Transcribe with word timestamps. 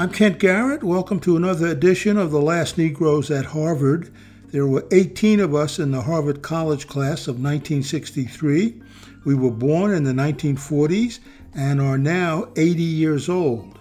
I'm 0.00 0.10
Kent 0.10 0.38
Garrett. 0.38 0.82
Welcome 0.82 1.20
to 1.20 1.36
another 1.36 1.66
edition 1.66 2.16
of 2.16 2.30
The 2.30 2.40
Last 2.40 2.78
Negroes 2.78 3.30
at 3.30 3.44
Harvard. 3.44 4.10
There 4.46 4.66
were 4.66 4.86
18 4.90 5.40
of 5.40 5.54
us 5.54 5.78
in 5.78 5.90
the 5.90 6.00
Harvard 6.00 6.40
College 6.40 6.86
class 6.86 7.28
of 7.28 7.34
1963. 7.34 8.80
We 9.26 9.34
were 9.34 9.50
born 9.50 9.92
in 9.92 10.04
the 10.04 10.12
1940s 10.12 11.18
and 11.54 11.82
are 11.82 11.98
now 11.98 12.48
80 12.56 12.82
years 12.82 13.28
old. 13.28 13.78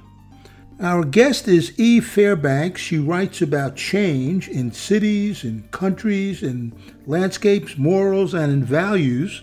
Our 0.82 1.05
guest 1.05 1.47
is 1.47 1.79
Eve 1.79 2.05
Fairbanks. 2.05 2.82
She 2.82 2.97
writes 2.97 3.42
about 3.42 3.78
change 3.78 4.50
in 4.50 4.74
cities, 4.74 5.46
in 5.46 5.70
countries, 5.71 6.43
in 6.43 6.74
landscapes, 7.07 7.78
morals, 7.78 8.33
and 8.33 8.51
in 8.51 8.65
values. 8.65 9.42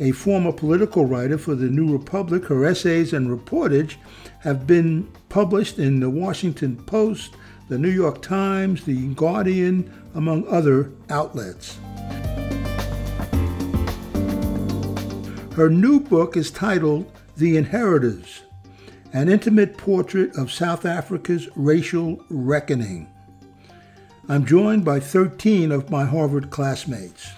A 0.00 0.12
former 0.12 0.52
political 0.52 1.04
writer 1.04 1.36
for 1.36 1.54
the 1.54 1.68
New 1.68 1.92
Republic, 1.92 2.46
her 2.46 2.64
essays 2.64 3.12
and 3.12 3.28
reportage 3.28 3.96
have 4.40 4.66
been 4.66 5.10
published 5.36 5.78
in 5.78 6.00
the 6.00 6.08
Washington 6.08 6.74
Post, 6.84 7.34
the 7.68 7.76
New 7.76 7.90
York 7.90 8.22
Times, 8.22 8.86
the 8.86 9.08
Guardian, 9.08 9.92
among 10.14 10.48
other 10.48 10.90
outlets. 11.10 11.76
Her 15.54 15.68
new 15.68 16.00
book 16.00 16.38
is 16.38 16.50
titled 16.50 17.12
The 17.36 17.58
Inheritors 17.58 18.44
An 19.12 19.28
Intimate 19.28 19.76
Portrait 19.76 20.34
of 20.38 20.50
South 20.50 20.86
Africa's 20.86 21.50
Racial 21.54 22.18
Reckoning. 22.30 23.06
I'm 24.30 24.46
joined 24.46 24.86
by 24.86 25.00
13 25.00 25.70
of 25.70 25.90
my 25.90 26.06
Harvard 26.06 26.48
classmates. 26.48 27.32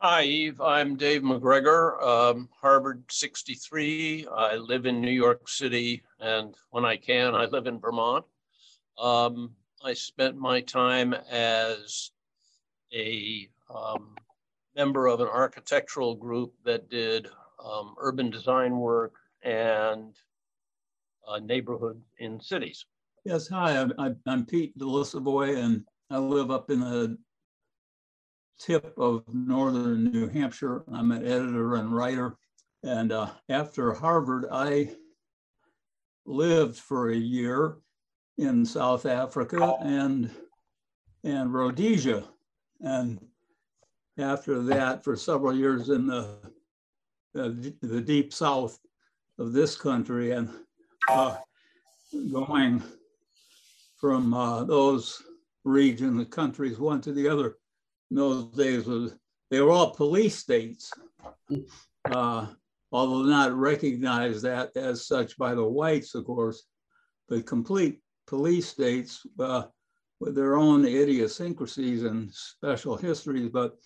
Hi, 0.00 0.24
Eve. 0.24 0.60
I'm 0.60 0.96
Dave 0.96 1.22
McGregor, 1.22 2.02
um, 2.02 2.50
Harvard 2.60 3.02
63. 3.10 4.26
I 4.30 4.56
live 4.56 4.84
in 4.84 5.00
New 5.00 5.10
York 5.10 5.48
City, 5.48 6.02
and 6.20 6.54
when 6.68 6.84
I 6.84 6.98
can, 6.98 7.34
I 7.34 7.46
live 7.46 7.66
in 7.66 7.80
Vermont. 7.80 8.26
Um, 8.98 9.54
I 9.82 9.94
spent 9.94 10.36
my 10.36 10.60
time 10.60 11.14
as 11.14 12.10
a 12.92 13.48
um, 13.74 14.16
member 14.76 15.06
of 15.06 15.20
an 15.20 15.28
architectural 15.28 16.14
group 16.14 16.52
that 16.66 16.90
did 16.90 17.28
um, 17.64 17.94
urban 17.98 18.28
design 18.28 18.76
work 18.76 19.14
and 19.44 20.14
uh, 21.26 21.38
neighborhoods 21.38 22.04
in 22.18 22.38
cities. 22.38 22.84
Yes, 23.24 23.48
hi, 23.48 23.80
I'm, 23.80 24.20
I'm 24.26 24.44
Pete 24.44 24.76
Delisavoy, 24.78 25.56
and 25.56 25.86
I 26.10 26.18
live 26.18 26.50
up 26.50 26.70
in 26.70 26.80
the 26.80 27.16
tip 28.58 28.94
of 28.98 29.22
northern 29.32 30.04
New 30.04 30.28
Hampshire. 30.28 30.84
I'm 30.92 31.12
an 31.12 31.24
editor 31.24 31.76
and 31.76 31.94
writer. 31.94 32.36
And 32.82 33.12
uh, 33.12 33.30
after 33.48 33.92
Harvard, 33.92 34.46
I 34.50 34.94
lived 36.24 36.78
for 36.78 37.10
a 37.10 37.16
year 37.16 37.76
in 38.38 38.64
South 38.64 39.06
Africa 39.06 39.76
and, 39.80 40.30
and 41.24 41.52
Rhodesia. 41.52 42.24
And 42.80 43.18
after 44.18 44.62
that 44.62 45.04
for 45.04 45.16
several 45.16 45.54
years 45.54 45.88
in 45.90 46.06
the, 46.06 46.28
the, 47.34 47.74
the 47.82 48.00
deep 48.00 48.32
south 48.32 48.78
of 49.38 49.52
this 49.52 49.76
country 49.76 50.32
and 50.32 50.50
uh, 51.08 51.36
going 52.32 52.82
from 53.98 54.32
uh, 54.34 54.64
those 54.64 55.22
regions, 55.64 56.18
the 56.18 56.24
countries, 56.24 56.78
one 56.78 57.00
to 57.00 57.12
the 57.12 57.28
other. 57.28 57.56
In 58.10 58.16
those 58.16 58.46
days, 58.52 58.86
was 58.86 59.16
they 59.50 59.60
were 59.60 59.70
all 59.70 59.94
police 59.94 60.36
states, 60.36 60.92
uh, 62.04 62.46
although 62.92 63.22
not 63.22 63.52
recognized 63.54 64.42
that 64.42 64.76
as 64.76 65.06
such 65.06 65.36
by 65.36 65.54
the 65.54 65.64
whites, 65.64 66.14
of 66.14 66.24
course, 66.24 66.64
but 67.28 67.46
complete 67.46 68.00
police 68.26 68.68
states 68.68 69.26
uh, 69.38 69.64
with 70.20 70.34
their 70.34 70.56
own 70.56 70.84
idiosyncrasies 70.84 72.04
and 72.04 72.32
special 72.32 72.96
histories. 72.96 73.50
But 73.50 73.76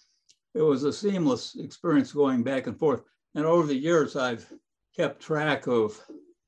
it 0.54 0.62
was 0.62 0.84
a 0.84 0.92
seamless 0.92 1.56
experience 1.56 2.12
going 2.12 2.42
back 2.42 2.66
and 2.66 2.78
forth. 2.78 3.03
And 3.34 3.47
over 3.47 3.66
the 3.66 3.75
years, 3.75 4.16
I've 4.16 4.50
kept 4.97 5.22
track 5.22 5.66
of 5.66 5.98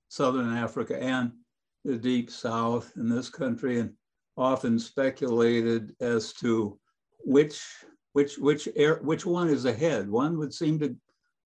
Southern 0.09 0.56
Africa 0.56 1.00
and 1.00 1.32
the 1.84 1.97
Deep 1.97 2.31
South 2.31 2.93
in 2.97 3.09
this 3.09 3.28
country, 3.28 3.81
and 3.81 3.93
often 4.37 4.78
speculated 4.78 5.94
as 6.00 6.32
to 6.34 6.78
which 7.25 7.62
which 8.12 8.38
which 8.38 8.69
air, 8.77 9.00
which 9.03 9.25
one 9.25 9.49
is 9.49 9.65
ahead. 9.65 10.09
One 10.09 10.38
would 10.38 10.53
seem 10.53 10.78
to 10.81 10.97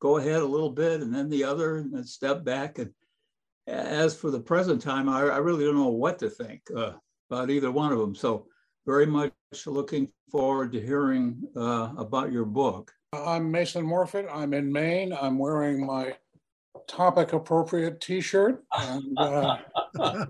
go 0.01 0.19
ahead 0.19 0.43
a 0.43 0.47
little 0.47 0.71
bit, 0.71 1.01
and 1.01 1.15
then 1.15 1.29
the 1.29 1.45
other 1.45 1.79
and 1.79 1.93
then 1.93 2.05
step 2.05 2.45
back. 2.45 2.79
And 2.79 2.93
as 3.67 4.17
for 4.17 4.31
the 4.31 4.41
present 4.41 4.83
time, 4.83 5.09
I, 5.09 5.21
I 5.23 5.39
really 5.39 5.65
don't 5.65 5.77
know 5.77 5.89
what 5.89 6.19
to 6.21 6.31
think 6.31 6.63
uh, 6.77 6.93
about 7.31 7.51
either 7.51 7.71
one 7.71 7.93
of 7.93 7.99
them. 7.99 8.15
So 8.15 8.47
very 8.87 9.07
much 9.07 9.33
looking 9.67 10.09
forward 10.31 10.73
to 10.73 10.81
hearing 10.81 11.43
uh, 11.57 11.93
about 11.97 12.33
your 12.33 12.45
book. 12.45 12.93
I'm 13.13 13.51
Mason 13.51 13.85
Morfitt. 13.85 14.29
I'm 14.33 14.55
in 14.55 14.71
Maine. 14.71 15.13
I'm 15.21 15.39
wearing 15.39 15.85
my 15.85 16.15
topic 16.87 17.33
appropriate 17.33 18.01
T-shirt. 18.01 18.63
And, 18.73 19.19
uh, 19.19 19.57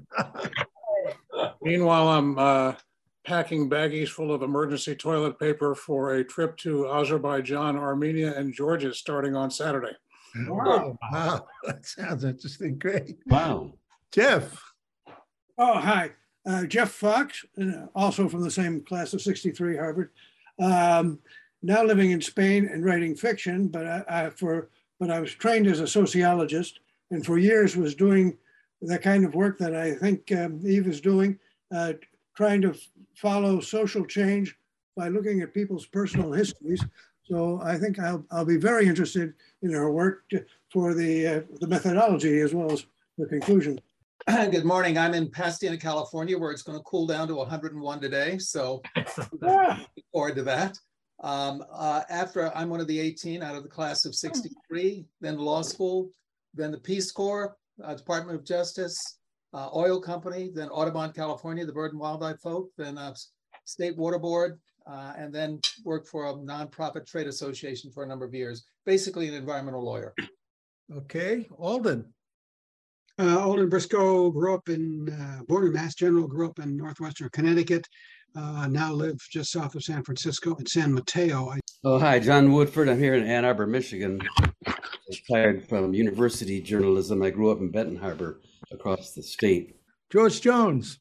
meanwhile, 1.63 2.09
I'm 2.09 2.39
uh, 2.39 2.75
packing 3.27 3.69
baggies 3.69 4.09
full 4.09 4.33
of 4.33 4.43
emergency 4.43 4.95
toilet 4.95 5.39
paper 5.39 5.75
for 5.75 6.15
a 6.15 6.25
trip 6.25 6.57
to 6.59 6.89
Azerbaijan, 6.89 7.77
Armenia, 7.77 8.33
and 8.39 8.55
Georgia 8.55 8.95
starting 8.95 9.35
on 9.35 9.51
Saturday. 9.51 9.97
Wow. 10.47 10.97
wow. 11.13 11.47
That 11.65 11.85
sounds 11.85 12.25
interesting. 12.25 12.79
Great. 12.79 13.17
Wow. 13.27 13.73
Jeff. 14.13 14.63
Oh, 15.59 15.79
hi. 15.79 16.13
Uh, 16.47 16.65
Jeff 16.65 16.93
Fox, 16.93 17.45
uh, 17.61 17.87
also 17.95 18.29
from 18.29 18.43
the 18.43 18.51
same 18.51 18.83
class 18.83 19.13
of 19.13 19.21
63 19.21 19.77
Harvard. 19.77 20.11
Um, 20.61 21.19
now 21.63 21.83
living 21.83 22.13
in 22.13 22.21
Spain 22.21 22.69
and 22.73 22.85
writing 22.85 23.17
fiction, 23.17 23.67
but 23.67 23.87
I, 23.87 24.05
I, 24.09 24.31
for 24.31 24.69
but 25.01 25.11
I 25.11 25.21
was 25.21 25.33
trained 25.33 25.67
as 25.67 25.81
a 25.81 25.87
sociologist 25.87 26.81
and 27.11 27.27
for 27.27 27.39
years 27.39 27.77
was 27.77 27.95
doing 27.95 28.39
the 28.81 28.99
kind 28.99 29.25
of 29.25 29.35
work 29.35 29.59
that 29.59 29.75
I 29.75 29.95
think 29.95 30.31
um, 30.33 30.61
Eve 30.65 30.87
is 30.87 31.01
doing, 31.01 31.39
uh, 31.75 31.95
trying 32.37 32.61
to 32.63 32.75
follow 33.15 33.61
social 33.61 34.05
change 34.05 34.57
by 34.97 35.09
looking 35.09 35.41
at 35.41 35.55
people's 35.55 35.87
personal 35.87 36.33
histories. 36.33 36.85
So 37.25 37.61
I 37.63 37.77
think 37.77 37.99
I'll, 37.99 38.25
I'll 38.31 38.45
be 38.45 38.57
very 38.57 38.87
interested 38.87 39.35
in 39.63 39.73
her 39.73 39.91
work 39.91 40.29
to, 40.31 40.45
for 40.71 40.95
the, 40.95 41.27
uh, 41.27 41.41
the 41.61 41.67
methodology 41.67 42.41
as 42.41 42.55
well 42.55 42.71
as 42.71 42.87
the 43.19 43.27
conclusion. 43.27 43.81
Good 44.27 44.65
morning. 44.65 44.97
I'm 44.99 45.15
in 45.15 45.31
Pasadena, 45.31 45.77
California, 45.77 46.39
where 46.39 46.53
it's 46.53 46.63
going 46.63 46.79
to 46.79 46.85
cool 46.85 47.07
down 47.07 47.29
to 47.29 47.35
101 47.35 48.01
today. 48.01 48.39
So 48.39 48.83
looking 48.97 49.87
forward 50.13 50.37
to 50.37 50.43
that. 50.45 50.79
Um, 51.23 51.65
uh, 51.73 52.03
after 52.11 52.55
I'm 52.57 52.69
one 52.69 52.81
of 52.81 52.87
the 52.87 53.01
18 53.01 53.43
out 53.43 53.57
of 53.57 53.63
the 53.63 53.69
class 53.69 54.05
of 54.05 54.15
63, 54.15 55.07
then 55.21 55.39
law 55.39 55.63
school, 55.63 56.11
then 56.55 56.71
the 56.71 56.79
Peace 56.79 57.11
Corps, 57.11 57.57
uh, 57.83 57.95
Department 57.95 58.39
of 58.39 58.45
Justice, 58.45 59.19
uh, 59.57 59.71
oil 59.75 60.01
company, 60.01 60.51
then 60.55 60.69
Audubon, 60.69 61.13
California, 61.13 61.65
the 61.65 61.73
Bird 61.73 61.93
and 61.93 62.01
Wildlife 62.01 62.41
folk, 62.41 62.69
then 62.77 62.99
uh, 62.99 63.15
State 63.65 63.97
Water 63.97 64.19
Board, 64.19 64.61
uh, 64.87 65.15
and 65.17 65.35
then 65.35 65.61
worked 65.83 66.09
for 66.09 66.27
a 66.27 66.35
nonprofit 66.35 67.07
trade 67.07 67.27
association 67.27 67.91
for 67.91 68.05
a 68.05 68.07
number 68.07 68.25
of 68.27 68.35
years, 68.35 68.67
basically 68.85 69.29
an 69.29 69.35
environmental 69.35 69.83
lawyer. 69.85 70.15
Okay, 70.95 71.49
Alden. 71.59 72.13
Uh, 73.19 73.39
Alden 73.41 73.71
Briscoe 73.71 74.31
grew 74.31 74.55
up 74.55 74.69
in, 74.69 75.09
uh, 75.11 75.43
born 75.49 75.67
in 75.67 75.73
Mass 75.73 75.95
General, 75.95 76.29
grew 76.29 76.47
up 76.49 76.59
in 76.59 76.77
Northwestern 76.77 77.31
Connecticut, 77.31 77.87
uh, 78.37 78.67
now 78.71 78.93
live 78.93 79.19
just 79.31 79.51
south 79.51 79.75
of 79.75 79.83
San 79.83 80.05
Francisco 80.05 80.55
in 80.57 80.67
San 80.67 80.93
Mateo. 80.93 81.49
I- 81.49 81.61
Oh, 81.83 81.99
hi, 81.99 82.19
John 82.19 82.53
Woodford. 82.53 82.89
I'm 82.89 82.99
here 82.99 83.15
in 83.15 83.25
Ann 83.25 83.45
Arbor, 83.45 83.67
Michigan. 83.67 84.21
Retired 85.09 85.69
from 85.69 85.95
university 85.95 86.61
journalism. 86.61 87.23
I 87.23 87.31
grew 87.31 87.51
up 87.51 87.61
in 87.61 87.71
Benton 87.71 87.97
Harbor 87.97 88.41
across 88.73 89.13
the 89.13 89.23
state. 89.23 89.77
George 90.11 90.41
Jones. 90.41 90.99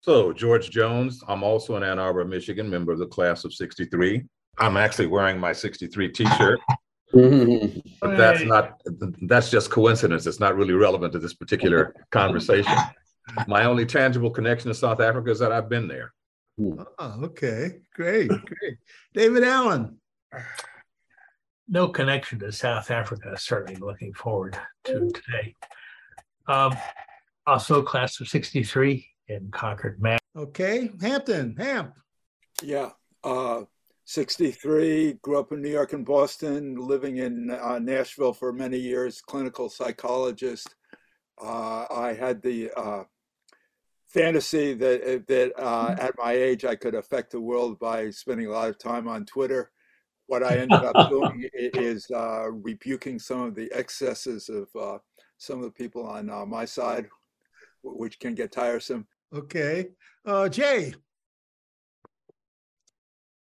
So, 0.00 0.32
George 0.32 0.70
Jones, 0.70 1.22
I'm 1.28 1.42
also 1.42 1.76
in 1.76 1.82
Ann 1.82 1.98
Arbor, 1.98 2.24
Michigan, 2.24 2.68
member 2.68 2.92
of 2.92 2.98
the 2.98 3.06
class 3.06 3.44
of 3.44 3.52
63. 3.52 4.24
I'm 4.58 4.76
actually 4.76 5.06
wearing 5.06 5.38
my 5.38 5.52
63 5.52 6.08
t 6.08 6.26
shirt, 6.36 6.60
but 7.12 8.16
that's 8.16 8.42
not, 8.42 8.80
that's 9.22 9.50
just 9.50 9.70
coincidence. 9.70 10.26
It's 10.26 10.40
not 10.40 10.56
really 10.56 10.74
relevant 10.74 11.12
to 11.12 11.18
this 11.18 11.34
particular 11.34 11.94
conversation. 12.10 12.76
My 13.46 13.64
only 13.64 13.86
tangible 13.86 14.30
connection 14.30 14.68
to 14.68 14.74
South 14.74 15.00
Africa 15.00 15.30
is 15.30 15.38
that 15.38 15.52
I've 15.52 15.68
been 15.68 15.86
there. 15.86 16.12
Oh, 16.58 17.20
okay. 17.24 17.80
Great. 17.94 18.28
Great. 18.28 18.76
David 19.14 19.44
Allen. 19.44 19.98
No 21.72 21.88
connection 21.88 22.40
to 22.40 22.50
South 22.50 22.90
Africa. 22.90 23.36
Certainly 23.38 23.80
looking 23.80 24.12
forward 24.12 24.58
to 24.84 25.08
today. 25.12 25.54
Um, 26.48 26.76
also, 27.46 27.80
class 27.80 28.20
of 28.20 28.26
63 28.26 29.06
in 29.28 29.52
Concord, 29.52 30.02
Mass. 30.02 30.18
Okay. 30.36 30.90
Hampton. 31.00 31.54
Hamp. 31.56 31.94
Yeah. 32.60 32.90
Uh, 33.22 33.62
63, 34.04 35.12
grew 35.22 35.38
up 35.38 35.52
in 35.52 35.62
New 35.62 35.70
York 35.70 35.92
and 35.92 36.04
Boston, 36.04 36.74
living 36.74 37.18
in 37.18 37.52
uh, 37.52 37.78
Nashville 37.78 38.32
for 38.32 38.52
many 38.52 38.76
years, 38.76 39.20
clinical 39.20 39.68
psychologist. 39.68 40.74
Uh, 41.40 41.84
I 41.88 42.16
had 42.18 42.42
the 42.42 42.72
uh, 42.76 43.04
fantasy 44.08 44.74
that 44.74 45.28
that 45.28 45.52
uh, 45.56 45.94
at 46.00 46.18
my 46.18 46.32
age 46.32 46.64
I 46.64 46.74
could 46.74 46.96
affect 46.96 47.30
the 47.30 47.40
world 47.40 47.78
by 47.78 48.10
spending 48.10 48.48
a 48.48 48.50
lot 48.50 48.68
of 48.68 48.78
time 48.78 49.06
on 49.06 49.24
Twitter. 49.24 49.70
What 50.30 50.44
I 50.44 50.58
ended 50.58 50.84
up 50.84 51.10
doing 51.10 51.50
is 51.54 52.08
uh, 52.14 52.52
rebuking 52.52 53.18
some 53.18 53.40
of 53.40 53.56
the 53.56 53.68
excesses 53.72 54.48
of 54.48 54.68
uh, 54.80 54.98
some 55.38 55.58
of 55.58 55.64
the 55.64 55.72
people 55.72 56.06
on 56.06 56.30
uh, 56.30 56.46
my 56.46 56.64
side, 56.64 57.08
which 57.82 58.20
can 58.20 58.36
get 58.36 58.52
tiresome. 58.52 59.08
Okay, 59.34 59.88
uh, 60.24 60.48
Jay. 60.48 60.94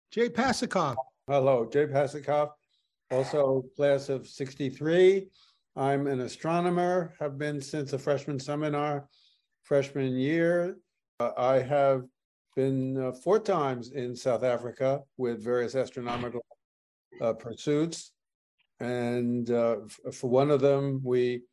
Jay 0.10 0.28
Pasachoff. 0.28 0.96
Hello, 1.28 1.70
Jay 1.72 1.86
Pasachoff, 1.86 2.50
also 3.12 3.64
class 3.76 4.10
of 4.10 4.28
63. 4.28 5.28
I'm 5.76 6.08
an 6.08 6.22
astronomer, 6.22 7.14
have 7.20 7.38
been 7.38 7.62
since 7.62 7.94
a 7.94 8.00
freshman 8.00 8.40
seminar 8.40 9.08
freshman 9.62 10.16
year. 10.16 10.78
Uh, 11.20 11.30
I 11.38 11.60
have 11.60 12.06
been 12.56 12.98
uh, 12.98 13.12
four 13.12 13.38
times 13.38 13.92
in 13.92 14.16
South 14.16 14.44
Africa 14.44 15.04
with 15.18 15.44
various 15.44 15.76
astronomical 15.76 16.42
uh, 17.22 17.34
pursuits. 17.34 18.12
And 18.80 19.50
uh, 19.52 19.78
for 20.12 20.30
one 20.30 20.50
of 20.50 20.60
them, 20.60 21.02
we 21.04 21.44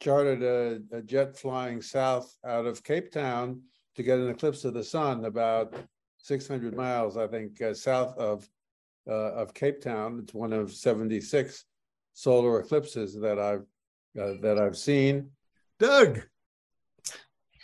chartered 0.00 0.42
a, 0.42 0.96
a, 0.96 1.02
jet 1.02 1.36
flying 1.36 1.82
south 1.82 2.34
out 2.46 2.66
of 2.66 2.82
Cape 2.82 3.10
Town 3.12 3.60
to 3.96 4.02
get 4.02 4.18
an 4.18 4.30
eclipse 4.30 4.64
of 4.64 4.74
the 4.74 4.84
sun 4.84 5.24
about 5.24 5.74
600 6.18 6.74
miles, 6.74 7.16
I 7.16 7.26
think, 7.26 7.60
uh, 7.60 7.74
south 7.74 8.16
of 8.16 8.48
uh, 9.08 9.32
of 9.32 9.54
Cape 9.54 9.80
Town. 9.80 10.20
It's 10.22 10.34
one 10.34 10.52
of 10.52 10.72
76 10.72 11.64
solar 12.14 12.60
eclipses 12.60 13.18
that 13.20 13.38
I've 13.38 13.64
that 14.14 14.58
I've 14.58 14.76
seen. 14.76 15.30
Doug. 15.78 16.22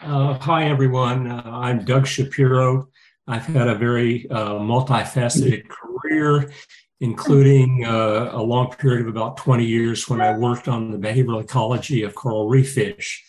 Uh, 0.01 0.35
hi, 0.35 0.65
everyone. 0.65 1.31
Uh, 1.31 1.43
I'm 1.45 1.85
Doug 1.85 2.07
Shapiro. 2.07 2.89
I've 3.27 3.47
had 3.47 3.69
a 3.69 3.75
very 3.75 4.29
uh, 4.31 4.55
multifaceted 4.55 5.69
career, 5.69 6.53
including 7.01 7.85
uh, 7.85 8.31
a 8.33 8.43
long 8.43 8.71
period 8.71 9.03
of 9.03 9.09
about 9.09 9.37
20 9.37 9.65
years 9.65 10.09
when 10.09 10.21
I 10.21 10.37
worked 10.37 10.69
on 10.69 10.91
the 10.91 10.99
behavioral 10.99 11.43
ecology 11.43 12.03
of 12.03 12.15
coral 12.15 12.49
reef 12.49 12.73
fish. 12.73 13.25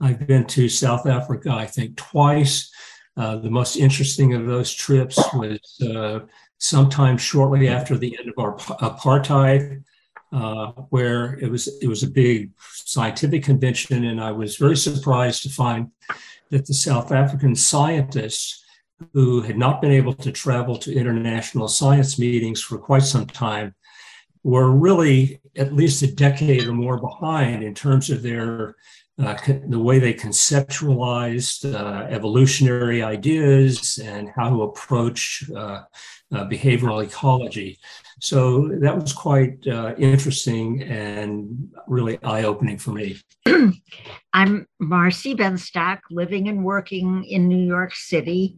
I've 0.00 0.26
been 0.26 0.46
to 0.46 0.68
South 0.68 1.06
Africa, 1.06 1.50
I 1.50 1.66
think, 1.66 1.96
twice. 1.96 2.72
Uh, 3.16 3.36
the 3.36 3.50
most 3.50 3.76
interesting 3.76 4.34
of 4.34 4.46
those 4.46 4.72
trips 4.72 5.18
was 5.34 5.80
uh, 5.82 6.20
sometime 6.58 7.18
shortly 7.18 7.68
after 7.68 7.98
the 7.98 8.16
end 8.18 8.28
of 8.28 8.38
our 8.38 8.56
apartheid 8.56 9.82
uh, 10.32 10.72
where 10.90 11.38
it 11.38 11.50
was 11.50 11.68
it 11.80 11.88
was 11.88 12.02
a 12.02 12.10
big 12.10 12.50
scientific 12.60 13.42
convention, 13.44 14.04
and 14.04 14.20
I 14.20 14.32
was 14.32 14.56
very 14.56 14.76
surprised 14.76 15.42
to 15.44 15.48
find 15.48 15.90
that 16.50 16.66
the 16.66 16.74
South 16.74 17.12
African 17.12 17.54
scientists 17.54 18.64
who 19.12 19.40
had 19.42 19.56
not 19.56 19.80
been 19.80 19.92
able 19.92 20.14
to 20.14 20.32
travel 20.32 20.76
to 20.76 20.94
international 20.94 21.68
science 21.68 22.18
meetings 22.18 22.60
for 22.60 22.78
quite 22.78 23.02
some 23.02 23.26
time 23.26 23.74
were 24.42 24.70
really 24.70 25.40
at 25.56 25.74
least 25.74 26.02
a 26.02 26.12
decade 26.12 26.66
or 26.66 26.72
more 26.72 26.98
behind 26.98 27.62
in 27.62 27.74
terms 27.74 28.10
of 28.10 28.22
their 28.22 28.76
uh, 29.18 29.36
the 29.66 29.78
way 29.78 29.98
they 29.98 30.14
conceptualized 30.14 31.74
uh, 31.74 32.06
evolutionary 32.08 33.02
ideas 33.02 33.98
and 33.98 34.30
how 34.36 34.48
to 34.48 34.62
approach 34.62 35.42
uh, 35.56 35.82
uh 36.32 36.44
behavioral 36.44 37.04
ecology. 37.04 37.78
So 38.20 38.68
that 38.80 38.96
was 38.96 39.12
quite 39.12 39.66
uh, 39.66 39.94
interesting 39.98 40.82
and 40.82 41.68
really 41.88 42.22
eye 42.22 42.44
opening 42.44 42.78
for 42.78 42.92
me. 42.92 43.16
I'm 44.32 44.66
Marcy 44.78 45.34
Benstock, 45.34 45.98
living 46.10 46.48
and 46.48 46.64
working 46.64 47.24
in 47.24 47.48
New 47.48 47.66
York 47.66 47.94
City, 47.94 48.56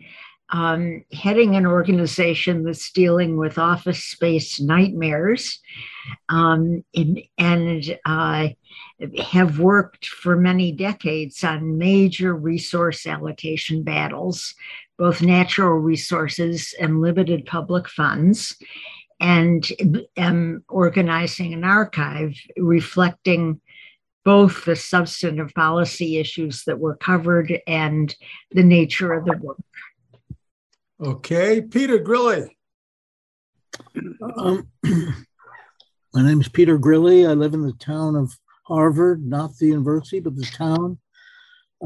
um, 0.53 1.05
heading 1.13 1.57
an 1.57 1.67
organization 1.67 2.65
that's 2.65 2.91
dealing 2.91 3.37
with 3.37 3.59
office 3.59 4.05
space 4.05 4.61
nightmares, 4.61 5.61
um, 6.29 6.85
in, 6.93 7.23
and 7.39 7.99
uh, 8.05 8.49
have 9.19 9.59
worked 9.59 10.07
for 10.07 10.37
many 10.37 10.73
decades 10.73 11.43
on 11.45 11.79
major 11.79 12.35
resource 12.35 13.07
allocation 13.07 13.83
battles, 13.83 14.55
both 14.99 15.23
natural 15.23 15.79
resources 15.79 16.75
and 16.81 17.01
limited 17.01 17.47
public 17.47 17.89
funds 17.89 18.57
and 19.21 19.71
am 20.17 20.65
organizing 20.69 21.53
an 21.53 21.65
archive 21.65 22.35
reflecting 22.57 23.61
both 24.25 24.65
the 24.65 24.77
substantive 24.77 25.53
policy 25.55 26.19
issues 26.19 26.65
that 26.65 26.79
were 26.79 26.97
covered 26.97 27.59
and 27.67 28.15
the 28.51 28.63
nature 28.63 29.13
of 29.13 29.25
the 29.25 29.37
work. 29.39 29.57
Okay, 31.03 31.63
Peter 31.63 31.99
Grilli. 31.99 32.51
Um, 34.37 34.69
my 36.13 36.23
name 36.23 36.43
is 36.43 36.49
Peter 36.49 36.79
Grilli. 36.79 37.27
I 37.27 37.33
live 37.33 37.55
in 37.55 37.63
the 37.63 37.73
town 37.73 38.17
of 38.17 38.39
Harvard, 38.65 39.27
not 39.27 39.57
the 39.57 39.69
university, 39.69 40.21
but 40.21 40.37
the 40.37 40.45
town 40.45 40.99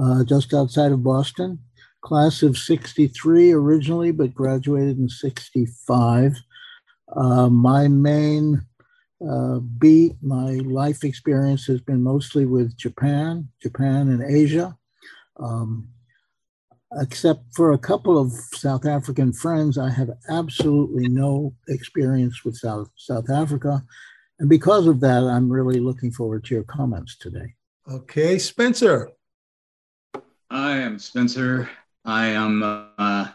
uh, 0.01 0.25
just 0.25 0.53
outside 0.53 0.91
of 0.91 1.05
Boston. 1.05 1.61
Class 2.03 2.43
of 2.43 2.59
63 2.59 3.53
originally, 3.53 4.11
but 4.11 4.35
graduated 4.35 4.99
in 4.99 5.09
65. 5.09 6.37
Uh, 7.15 7.49
my 7.49 7.87
main 7.87 8.67
uh, 9.25 9.61
beat, 9.61 10.17
my 10.23 10.55
life 10.55 11.05
experience 11.05 11.67
has 11.67 11.81
been 11.81 12.03
mostly 12.03 12.47
with 12.47 12.77
Japan, 12.77 13.49
Japan 13.63 14.09
and 14.09 14.25
Asia. 14.25 14.77
Um, 15.37 15.94
except 17.01 17.55
for 17.55 17.73
a 17.73 17.79
couple 17.79 18.19
of 18.19 18.33
South 18.33 18.87
African 18.87 19.33
friends, 19.33 19.79
I 19.79 19.91
have 19.91 20.11
absolutely 20.29 21.09
no 21.09 21.55
experience 21.69 22.45
with 22.45 22.57
South, 22.57 22.89
South 22.97 23.31
Africa. 23.31 23.83
And 24.39 24.49
because 24.49 24.87
of 24.87 25.01
that, 25.01 25.23
I'm 25.23 25.51
really 25.51 25.81
looking 25.81 26.11
forward 26.11 26.45
to 26.45 26.55
your 26.55 26.65
comments 26.65 27.17
today. 27.17 27.55
Okay, 27.91 28.39
Spencer. 28.39 29.11
I 30.51 30.77
am 30.79 30.99
Spencer. 30.99 31.69
I 32.05 32.27
am 32.27 32.63
a 32.63 32.91
uh, 32.99 33.29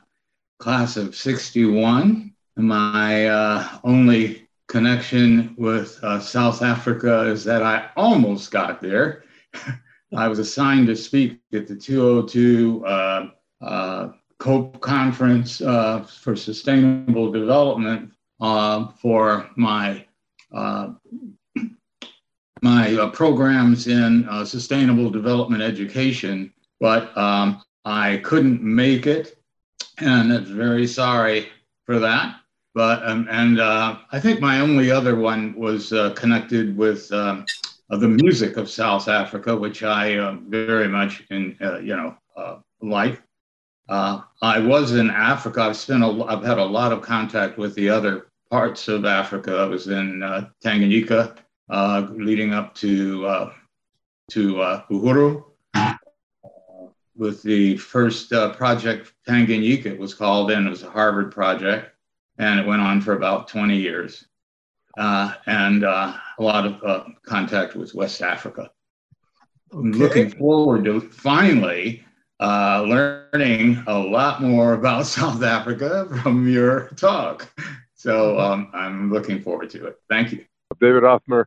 class 0.59 0.97
of 0.97 1.15
61. 1.15 2.33
My 2.55 3.27
uh, 3.27 3.79
only 3.83 4.49
connection 4.67 5.55
with 5.57 5.99
uh, 6.03 6.19
South 6.19 6.61
Africa 6.61 7.23
is 7.23 7.43
that 7.43 7.63
I 7.63 7.89
almost 7.95 8.51
got 8.51 8.81
there. 8.81 9.23
I 10.15 10.27
was 10.27 10.39
assigned 10.39 10.87
to 10.87 10.95
speak 10.95 11.39
at 11.53 11.67
the 11.67 11.75
202 11.75 12.83
uh, 12.85 12.87
uh, 12.87 13.29
COPE 13.61 14.79
conference 14.79 15.61
uh, 15.61 16.03
for 16.03 16.35
sustainable 16.35 17.31
development 17.31 18.11
uh, 18.39 18.87
for 19.01 19.49
my 19.55 20.05
uh, 20.53 20.93
my 22.61 23.09
programs 23.13 23.87
in 23.87 24.27
sustainable 24.45 25.09
development 25.09 25.63
education, 25.63 26.53
but 26.79 27.15
um, 27.17 27.61
I 27.85 28.17
couldn't 28.17 28.61
make 28.61 29.07
it, 29.07 29.37
and 29.99 30.33
I'm 30.33 30.45
very 30.45 30.87
sorry 30.87 31.47
for 31.85 31.99
that. 31.99 32.39
But 32.75 33.03
um, 33.07 33.27
and 33.31 33.59
uh, 33.59 33.97
I 34.11 34.19
think 34.19 34.39
my 34.39 34.59
only 34.59 34.91
other 34.91 35.15
one 35.15 35.55
was 35.55 35.91
uh, 35.91 36.11
connected 36.11 36.77
with 36.77 37.11
um, 37.11 37.45
uh, 37.89 37.97
the 37.97 38.07
music 38.07 38.57
of 38.57 38.69
South 38.69 39.07
Africa, 39.07 39.55
which 39.55 39.83
I 39.83 40.17
uh, 40.17 40.37
very 40.47 40.87
much 40.87 41.23
in 41.31 41.57
uh, 41.61 41.79
you 41.79 41.95
know 41.95 42.15
uh. 43.89 44.21
I 44.41 44.59
was 44.59 44.93
in 44.93 45.09
Africa. 45.09 45.61
I've 45.61 45.75
spent 45.75 46.03
a, 46.03 46.23
I've 46.23 46.43
had 46.43 46.59
a 46.59 46.63
lot 46.63 46.93
of 46.93 47.01
contact 47.01 47.57
with 47.57 47.75
the 47.75 47.89
other 47.89 48.27
parts 48.49 48.87
of 48.87 49.03
Africa. 49.03 49.57
I 49.57 49.65
was 49.65 49.87
in 49.87 50.21
Tanganyika, 50.63 51.35
leading 52.15 52.53
up 52.53 52.73
to 52.75 53.51
to 54.31 54.53
Uhuru 54.89 55.43
with 57.19 57.43
the 57.43 57.75
first 57.77 58.31
uh, 58.31 58.53
project 58.53 59.13
Tanganyika 59.27 59.87
it 59.87 59.99
was 59.99 60.13
called 60.13 60.49
and 60.51 60.65
it 60.65 60.69
was 60.69 60.83
a 60.83 60.89
Harvard 60.89 61.31
project 61.31 61.93
and 62.37 62.59
it 62.59 62.65
went 62.65 62.81
on 62.81 63.01
for 63.01 63.13
about 63.13 63.49
20 63.49 63.77
years. 63.77 64.25
Uh, 64.97 65.33
and 65.45 65.83
uh, 65.83 66.13
a 66.39 66.43
lot 66.43 66.65
of 66.65 66.83
uh, 66.83 67.03
contact 67.23 67.75
with 67.75 67.93
West 67.93 68.21
Africa. 68.21 68.71
Okay. 69.73 69.97
Looking 69.97 70.31
forward 70.31 70.85
to 70.85 71.01
finally 71.01 72.03
uh, 72.39 72.83
learning 72.87 73.83
a 73.87 73.97
lot 73.97 74.41
more 74.41 74.73
about 74.73 75.05
South 75.17 75.43
Africa 75.43 76.07
from 76.21 76.47
your 76.47 76.89
talk. 76.89 77.51
So 77.95 78.39
um, 78.39 78.71
I'm 78.73 79.11
looking 79.11 79.41
forward 79.41 79.69
to 79.71 79.87
it. 79.87 79.97
Thank 80.09 80.31
you. 80.31 80.45
David 80.79 81.03
Othmer. 81.03 81.45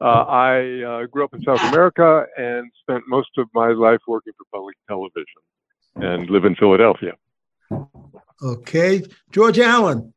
Uh, 0.00 0.04
I 0.04 0.82
uh, 0.82 1.06
grew 1.06 1.24
up 1.24 1.34
in 1.34 1.42
South 1.42 1.62
America 1.64 2.26
and 2.36 2.70
spent 2.80 3.04
most 3.08 3.30
of 3.36 3.48
my 3.54 3.68
life 3.72 4.00
working 4.06 4.32
for 4.36 4.44
public 4.52 4.76
television 4.88 5.26
and 5.96 6.30
live 6.30 6.44
in 6.44 6.54
Philadelphia. 6.54 7.12
Okay. 8.42 9.02
George 9.30 9.58
Allen. 9.58 10.14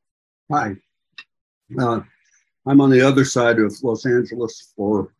Hi. 0.51 0.75
Uh, 1.79 2.01
I'm 2.67 2.81
on 2.81 2.89
the 2.89 3.01
other 3.01 3.25
side 3.25 3.59
of 3.59 3.75
Los 3.83 4.05
Angeles 4.05 4.73
for 4.75 5.13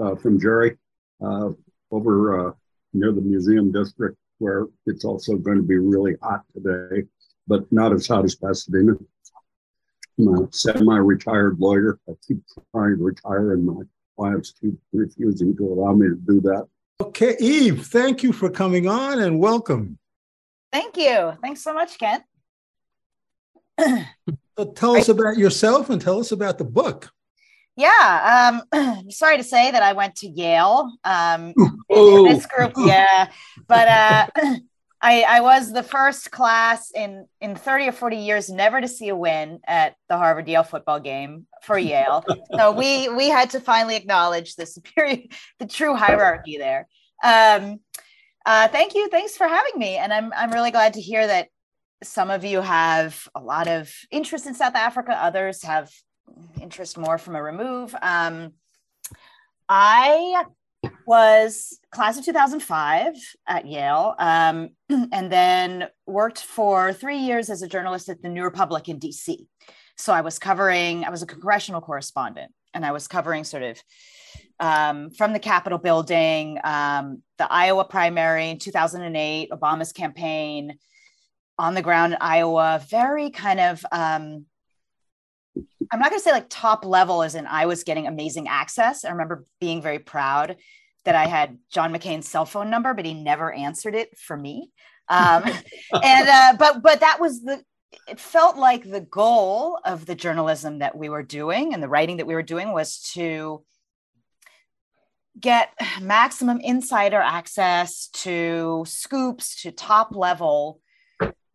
uh, 0.00 0.14
from 0.16 0.40
Jerry, 0.40 0.76
uh, 1.24 1.50
over 1.90 2.48
uh, 2.48 2.52
near 2.92 3.12
the 3.12 3.20
museum 3.20 3.72
district 3.72 4.16
where 4.38 4.66
it's 4.86 5.04
also 5.04 5.36
going 5.36 5.56
to 5.56 5.62
be 5.62 5.78
really 5.78 6.14
hot 6.22 6.42
today, 6.52 7.06
but 7.46 7.70
not 7.72 7.92
as 7.92 8.06
hot 8.06 8.24
as 8.24 8.34
Pasadena. 8.34 8.92
I'm 10.18 10.44
a 10.44 10.48
semi-retired 10.52 11.60
lawyer. 11.60 12.00
I 12.08 12.12
keep 12.26 12.42
trying 12.72 12.98
to 12.98 13.04
retire, 13.04 13.52
and 13.52 13.64
my 13.64 13.82
wives 14.16 14.54
keep 14.60 14.74
refusing 14.92 15.56
to 15.56 15.64
allow 15.64 15.94
me 15.94 16.08
to 16.08 16.16
do 16.16 16.40
that. 16.42 16.66
Okay, 17.00 17.36
Eve, 17.38 17.86
thank 17.86 18.22
you 18.22 18.32
for 18.32 18.50
coming 18.50 18.88
on 18.88 19.20
and 19.20 19.38
welcome. 19.38 19.98
Thank 20.72 20.96
you. 20.96 21.32
Thanks 21.40 21.62
so 21.62 21.72
much, 21.72 21.98
Kent. 21.98 22.24
so 24.58 24.72
tell 24.74 24.96
us 24.96 25.08
about 25.08 25.36
yourself 25.36 25.90
and 25.90 26.02
tell 26.02 26.18
us 26.18 26.32
about 26.32 26.58
the 26.58 26.64
book. 26.64 27.10
Yeah, 27.76 28.60
um, 28.74 29.04
sorry 29.10 29.36
to 29.36 29.44
say 29.44 29.70
that 29.70 29.84
I 29.84 29.92
went 29.92 30.16
to 30.16 30.28
Yale. 30.28 30.92
Um, 31.04 31.54
This 32.28 32.46
group, 32.46 32.72
yeah, 32.76 33.30
but 33.66 33.88
uh, 33.88 34.26
I, 35.00 35.22
I 35.22 35.40
was 35.40 35.72
the 35.72 35.82
first 35.82 36.30
class 36.30 36.90
in 36.90 37.26
in 37.40 37.54
30 37.54 37.88
or 37.88 37.92
40 37.92 38.16
years 38.16 38.50
never 38.50 38.80
to 38.80 38.88
see 38.88 39.08
a 39.08 39.16
win 39.16 39.60
at 39.66 39.94
the 40.08 40.16
Harvard 40.16 40.48
Yale 40.48 40.64
football 40.64 40.98
game 40.98 41.46
for 41.62 41.78
Yale. 41.78 42.24
so 42.56 42.72
we 42.72 43.08
we 43.08 43.28
had 43.28 43.50
to 43.50 43.60
finally 43.60 43.96
acknowledge 43.96 44.56
the 44.56 44.66
superior, 44.66 45.22
the 45.58 45.66
true 45.66 45.94
hierarchy 45.94 46.58
there. 46.58 46.88
Um, 47.22 47.80
uh, 48.44 48.68
thank 48.68 48.94
you, 48.94 49.08
thanks 49.08 49.36
for 49.36 49.46
having 49.46 49.78
me, 49.78 49.96
and 49.96 50.12
I'm 50.12 50.32
I'm 50.34 50.50
really 50.50 50.72
glad 50.72 50.94
to 50.94 51.00
hear 51.00 51.26
that 51.26 51.48
some 52.02 52.30
of 52.30 52.44
you 52.44 52.60
have 52.60 53.28
a 53.34 53.40
lot 53.40 53.68
of 53.68 53.92
interest 54.10 54.46
in 54.46 54.54
South 54.54 54.74
Africa. 54.74 55.12
Others 55.20 55.62
have 55.64 55.90
interest 56.60 56.98
more 56.98 57.18
from 57.18 57.36
a 57.36 57.42
remove. 57.42 57.94
Um, 58.00 58.52
I 59.68 60.44
was 61.06 61.78
class 61.90 62.18
of 62.18 62.24
2005 62.24 63.14
at 63.46 63.66
Yale, 63.66 64.14
um, 64.18 64.70
and 64.88 65.32
then 65.32 65.88
worked 66.06 66.40
for 66.40 66.92
three 66.92 67.18
years 67.18 67.50
as 67.50 67.62
a 67.62 67.68
journalist 67.68 68.08
at 68.08 68.22
the 68.22 68.28
New 68.28 68.44
Republic 68.44 68.88
in 68.88 69.00
DC. 69.00 69.46
So 69.96 70.12
I 70.12 70.20
was 70.20 70.38
covering, 70.38 71.04
I 71.04 71.10
was 71.10 71.22
a 71.22 71.26
congressional 71.26 71.80
correspondent, 71.80 72.52
and 72.74 72.84
I 72.84 72.92
was 72.92 73.08
covering 73.08 73.44
sort 73.44 73.62
of 73.62 73.82
um, 74.60 75.10
from 75.10 75.32
the 75.32 75.38
Capitol 75.38 75.78
building, 75.78 76.58
um, 76.62 77.22
the 77.38 77.50
Iowa 77.50 77.84
primary 77.84 78.50
in 78.50 78.58
2008, 78.58 79.50
Obama's 79.50 79.92
campaign 79.92 80.78
on 81.58 81.74
the 81.74 81.82
ground 81.82 82.12
in 82.12 82.18
Iowa, 82.20 82.80
very 82.88 83.30
kind 83.30 83.58
of 83.58 83.84
um, 83.90 84.46
I'm 85.90 86.00
not 86.00 86.10
going 86.10 86.20
to 86.20 86.24
say 86.24 86.32
like 86.32 86.46
top 86.48 86.84
level 86.84 87.22
as 87.22 87.34
in 87.34 87.46
I 87.46 87.66
was 87.66 87.84
getting 87.84 88.06
amazing 88.06 88.48
access. 88.48 89.04
I 89.04 89.10
remember 89.10 89.44
being 89.60 89.82
very 89.82 89.98
proud 89.98 90.56
that 91.04 91.14
I 91.14 91.26
had 91.26 91.58
John 91.72 91.92
McCain's 91.92 92.28
cell 92.28 92.44
phone 92.44 92.70
number, 92.70 92.94
but 92.94 93.04
he 93.04 93.14
never 93.14 93.52
answered 93.52 93.94
it 93.94 94.16
for 94.18 94.36
me. 94.36 94.70
Um, 95.08 95.44
and 96.02 96.28
uh, 96.28 96.54
but 96.58 96.82
but 96.82 97.00
that 97.00 97.18
was 97.20 97.42
the 97.42 97.62
it 98.06 98.20
felt 98.20 98.56
like 98.56 98.88
the 98.88 99.00
goal 99.00 99.78
of 99.84 100.04
the 100.04 100.14
journalism 100.14 100.80
that 100.80 100.96
we 100.96 101.08
were 101.08 101.22
doing 101.22 101.72
and 101.72 101.82
the 101.82 101.88
writing 101.88 102.18
that 102.18 102.26
we 102.26 102.34
were 102.34 102.42
doing 102.42 102.72
was 102.72 103.00
to 103.14 103.64
get 105.40 105.72
maximum 106.02 106.60
insider 106.60 107.20
access 107.20 108.08
to 108.08 108.84
scoops 108.86 109.62
to 109.62 109.70
top 109.70 110.14
level 110.14 110.80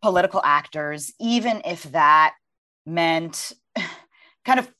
political 0.02 0.40
actors 0.42 1.12
even 1.20 1.62
if 1.64 1.84
that 1.92 2.34
meant 2.86 3.52
kind 4.44 4.58
of 4.58 4.70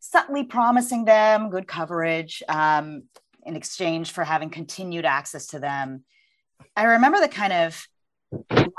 subtly 0.00 0.44
promising 0.44 1.04
them 1.04 1.50
good 1.50 1.66
coverage 1.66 2.42
um, 2.48 3.04
in 3.44 3.56
exchange 3.56 4.12
for 4.12 4.24
having 4.24 4.50
continued 4.50 5.04
access 5.04 5.48
to 5.48 5.58
them. 5.58 6.04
I 6.76 6.84
remember 6.84 7.20
the 7.20 7.28
kind 7.28 7.52
of 7.52 7.86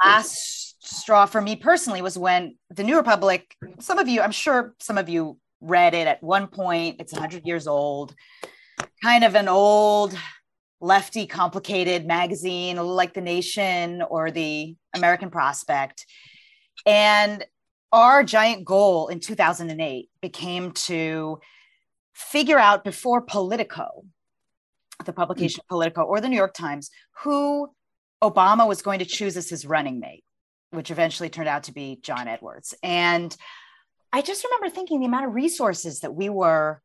last 0.04 0.76
straw 0.82 1.26
for 1.26 1.42
me 1.42 1.56
personally 1.56 2.02
was 2.02 2.18
when 2.18 2.56
the 2.70 2.84
New 2.84 2.98
Republic, 2.98 3.56
some 3.80 4.00
of 4.00 4.08
you, 4.08 4.22
I'm 4.22 4.32
sure 4.32 4.76
some 4.80 4.98
of 4.98 5.10
you 5.10 5.38
read 5.62 5.94
it 5.94 6.08
at 6.08 6.24
one 6.24 6.48
point, 6.48 6.98
it's 7.00 7.14
100 7.14 7.46
years 7.46 7.68
old, 7.68 8.16
kind 9.04 9.24
of 9.24 9.36
an 9.36 9.48
old 9.48 10.18
lefty 10.82 11.26
complicated 11.26 12.06
magazine 12.06 12.78
like 12.78 13.14
the 13.14 13.22
nation 13.22 14.02
or 14.02 14.32
the 14.32 14.76
american 14.96 15.30
prospect 15.30 16.06
and 16.86 17.46
our 17.92 18.24
giant 18.24 18.66
goal 18.66 19.08
in 19.08 19.20
2008 19.20 20.10
became 20.22 20.72
to 20.72 21.40
figure 22.14 22.60
out 22.60 22.84
before 22.84 23.22
Politico, 23.22 24.04
the 25.06 25.14
publication. 25.14 25.64
Politico 25.70 26.04
or 26.04 26.22
the 26.22 26.30
New 26.30 26.36
York 26.36 26.54
Times, 26.54 26.92
who 27.24 27.70
Obama 28.22 28.68
was 28.68 28.82
going 28.82 29.00
to 29.00 29.06
choose 29.06 29.38
as 29.38 29.50
his 29.50 29.66
running 29.66 30.00
mate, 30.00 30.24
which 30.72 30.92
eventually 30.92 31.30
turned 31.30 31.48
out 31.48 31.64
to 31.64 31.74
be 31.74 32.00
John 32.02 32.28
Edwards. 32.28 32.74
And 32.84 33.36
I 34.12 34.22
just 34.22 34.44
remember 34.44 34.74
thinking 34.74 35.00
the 35.00 35.06
amount 35.06 35.28
of 35.28 35.34
resources 35.34 36.02
that 36.02 36.14
we 36.14 36.30
were 36.30 36.82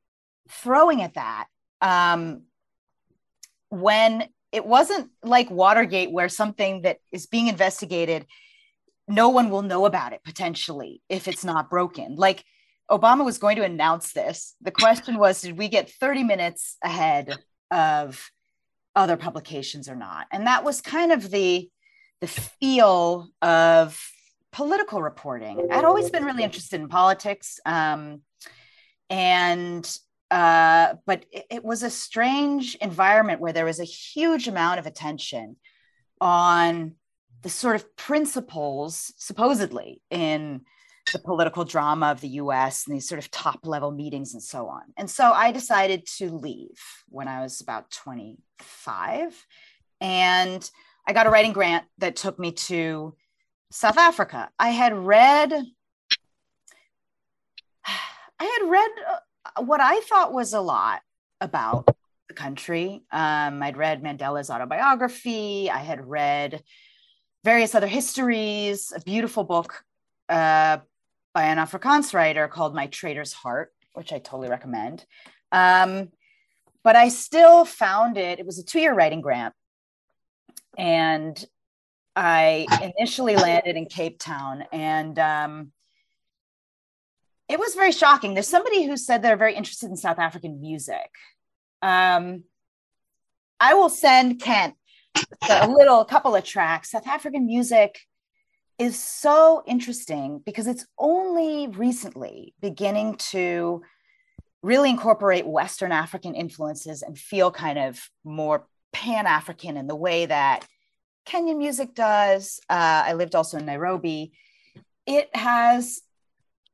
throwing 0.48 1.02
at 1.02 1.14
that 1.14 1.46
um, 1.80 2.42
when 3.70 4.28
it 4.52 4.64
wasn't 4.64 5.10
like 5.22 5.50
Watergate, 5.50 6.12
where 6.12 6.28
something 6.28 6.82
that 6.82 6.98
is 7.10 7.26
being 7.26 7.48
investigated 7.48 8.26
no 9.08 9.28
one 9.28 9.50
will 9.50 9.62
know 9.62 9.86
about 9.86 10.12
it 10.12 10.22
potentially 10.24 11.02
if 11.08 11.28
it's 11.28 11.44
not 11.44 11.70
broken. 11.70 12.16
Like 12.16 12.44
Obama 12.90 13.24
was 13.24 13.38
going 13.38 13.56
to 13.56 13.64
announce 13.64 14.12
this. 14.12 14.54
The 14.60 14.70
question 14.70 15.18
was, 15.18 15.40
did 15.40 15.58
we 15.58 15.68
get 15.68 15.90
30 15.90 16.24
minutes 16.24 16.76
ahead 16.82 17.36
of 17.70 18.30
other 18.94 19.16
publications 19.16 19.88
or 19.88 19.96
not? 19.96 20.26
And 20.30 20.46
that 20.46 20.64
was 20.64 20.80
kind 20.80 21.12
of 21.12 21.30
the 21.30 21.68
the 22.20 22.26
feel 22.28 23.28
of 23.42 24.00
political 24.52 25.02
reporting. 25.02 25.68
I'd 25.70 25.84
always 25.84 26.10
been 26.10 26.24
really 26.24 26.44
interested 26.44 26.80
in 26.80 26.88
politics, 26.88 27.58
um, 27.66 28.22
and 29.10 29.98
uh, 30.30 30.94
but 31.06 31.26
it, 31.30 31.44
it 31.50 31.64
was 31.64 31.82
a 31.82 31.90
strange 31.90 32.76
environment 32.76 33.40
where 33.40 33.52
there 33.52 33.64
was 33.64 33.80
a 33.80 33.84
huge 33.84 34.48
amount 34.48 34.78
of 34.78 34.86
attention 34.86 35.56
on 36.20 36.94
the 37.44 37.50
sort 37.50 37.76
of 37.76 37.94
principles 37.94 39.12
supposedly 39.18 40.00
in 40.10 40.62
the 41.12 41.18
political 41.18 41.62
drama 41.64 42.10
of 42.10 42.22
the 42.22 42.28
US 42.28 42.86
and 42.86 42.96
these 42.96 43.06
sort 43.06 43.18
of 43.18 43.30
top 43.30 43.66
level 43.66 43.90
meetings 43.90 44.32
and 44.32 44.42
so 44.42 44.66
on. 44.66 44.82
And 44.96 45.10
so 45.10 45.30
I 45.30 45.52
decided 45.52 46.06
to 46.16 46.30
leave 46.30 46.80
when 47.10 47.28
I 47.28 47.42
was 47.42 47.60
about 47.60 47.90
25. 47.90 49.46
And 50.00 50.70
I 51.06 51.12
got 51.12 51.26
a 51.26 51.30
writing 51.30 51.52
grant 51.52 51.84
that 51.98 52.16
took 52.16 52.38
me 52.38 52.52
to 52.52 53.14
South 53.70 53.98
Africa. 53.98 54.48
I 54.58 54.70
had 54.70 54.94
read 54.94 55.52
I 57.86 58.58
had 58.58 58.70
read 58.70 58.90
uh, 59.06 59.62
what 59.62 59.82
I 59.82 60.00
thought 60.00 60.32
was 60.32 60.54
a 60.54 60.62
lot 60.62 61.02
about 61.42 61.94
the 62.28 62.34
country. 62.34 63.02
Um, 63.12 63.62
I'd 63.62 63.76
read 63.76 64.02
Mandela's 64.02 64.48
autobiography. 64.48 65.70
I 65.70 65.80
had 65.80 66.06
read 66.08 66.62
various 67.44 67.74
other 67.74 67.86
histories, 67.86 68.92
a 68.96 69.00
beautiful 69.00 69.44
book 69.44 69.84
uh, 70.30 70.78
by 71.34 71.44
an 71.44 71.58
Afrikaans 71.58 72.14
writer 72.14 72.48
called 72.48 72.74
My 72.74 72.86
Traitor's 72.86 73.34
Heart, 73.34 73.72
which 73.92 74.12
I 74.12 74.18
totally 74.18 74.48
recommend. 74.48 75.04
Um, 75.52 76.08
but 76.82 76.96
I 76.96 77.08
still 77.10 77.64
found 77.64 78.16
it, 78.16 78.40
it 78.40 78.46
was 78.46 78.58
a 78.58 78.64
two 78.64 78.80
year 78.80 78.94
writing 78.94 79.20
grant. 79.20 79.54
And 80.76 81.44
I 82.16 82.66
initially 82.98 83.36
landed 83.36 83.76
in 83.76 83.86
Cape 83.86 84.18
Town 84.18 84.64
and 84.72 85.18
um, 85.18 85.72
it 87.48 87.58
was 87.58 87.74
very 87.74 87.92
shocking. 87.92 88.34
There's 88.34 88.48
somebody 88.48 88.86
who 88.86 88.96
said 88.96 89.20
they're 89.22 89.36
very 89.36 89.54
interested 89.54 89.90
in 89.90 89.96
South 89.96 90.18
African 90.18 90.60
music. 90.60 91.10
Um, 91.82 92.44
I 93.60 93.74
will 93.74 93.90
send 93.90 94.40
Kent 94.40 94.74
a 95.48 95.68
little 95.68 96.00
a 96.00 96.06
couple 96.06 96.34
of 96.34 96.44
tracks. 96.44 96.90
South 96.90 97.06
African 97.06 97.46
music 97.46 98.00
is 98.78 98.98
so 98.98 99.62
interesting 99.66 100.40
because 100.44 100.66
it's 100.66 100.86
only 100.98 101.68
recently 101.68 102.54
beginning 102.60 103.16
to 103.16 103.82
really 104.62 104.90
incorporate 104.90 105.46
Western 105.46 105.92
African 105.92 106.34
influences 106.34 107.02
and 107.02 107.18
feel 107.18 107.50
kind 107.50 107.78
of 107.78 108.00
more 108.24 108.66
Pan 108.92 109.26
African 109.26 109.76
in 109.76 109.86
the 109.86 109.94
way 109.94 110.26
that 110.26 110.66
Kenyan 111.26 111.58
music 111.58 111.94
does. 111.94 112.60
Uh, 112.68 113.04
I 113.06 113.12
lived 113.12 113.34
also 113.34 113.58
in 113.58 113.66
Nairobi. 113.66 114.32
It 115.06 115.34
has 115.36 116.00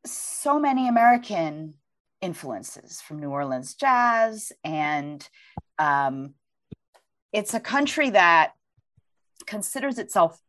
so 0.07 0.59
many 0.59 0.89
American 0.89 1.75
influences 2.21 3.01
from 3.01 3.21
New 3.21 3.31
Orleans 3.31 3.75
jazz 3.75 4.53
and 4.65 5.27
um, 5.79 6.35
it's 7.33 7.55
a 7.55 7.61
country 7.61 8.11
that 8.11 8.53
considers 9.47 9.99
itself 9.99 10.41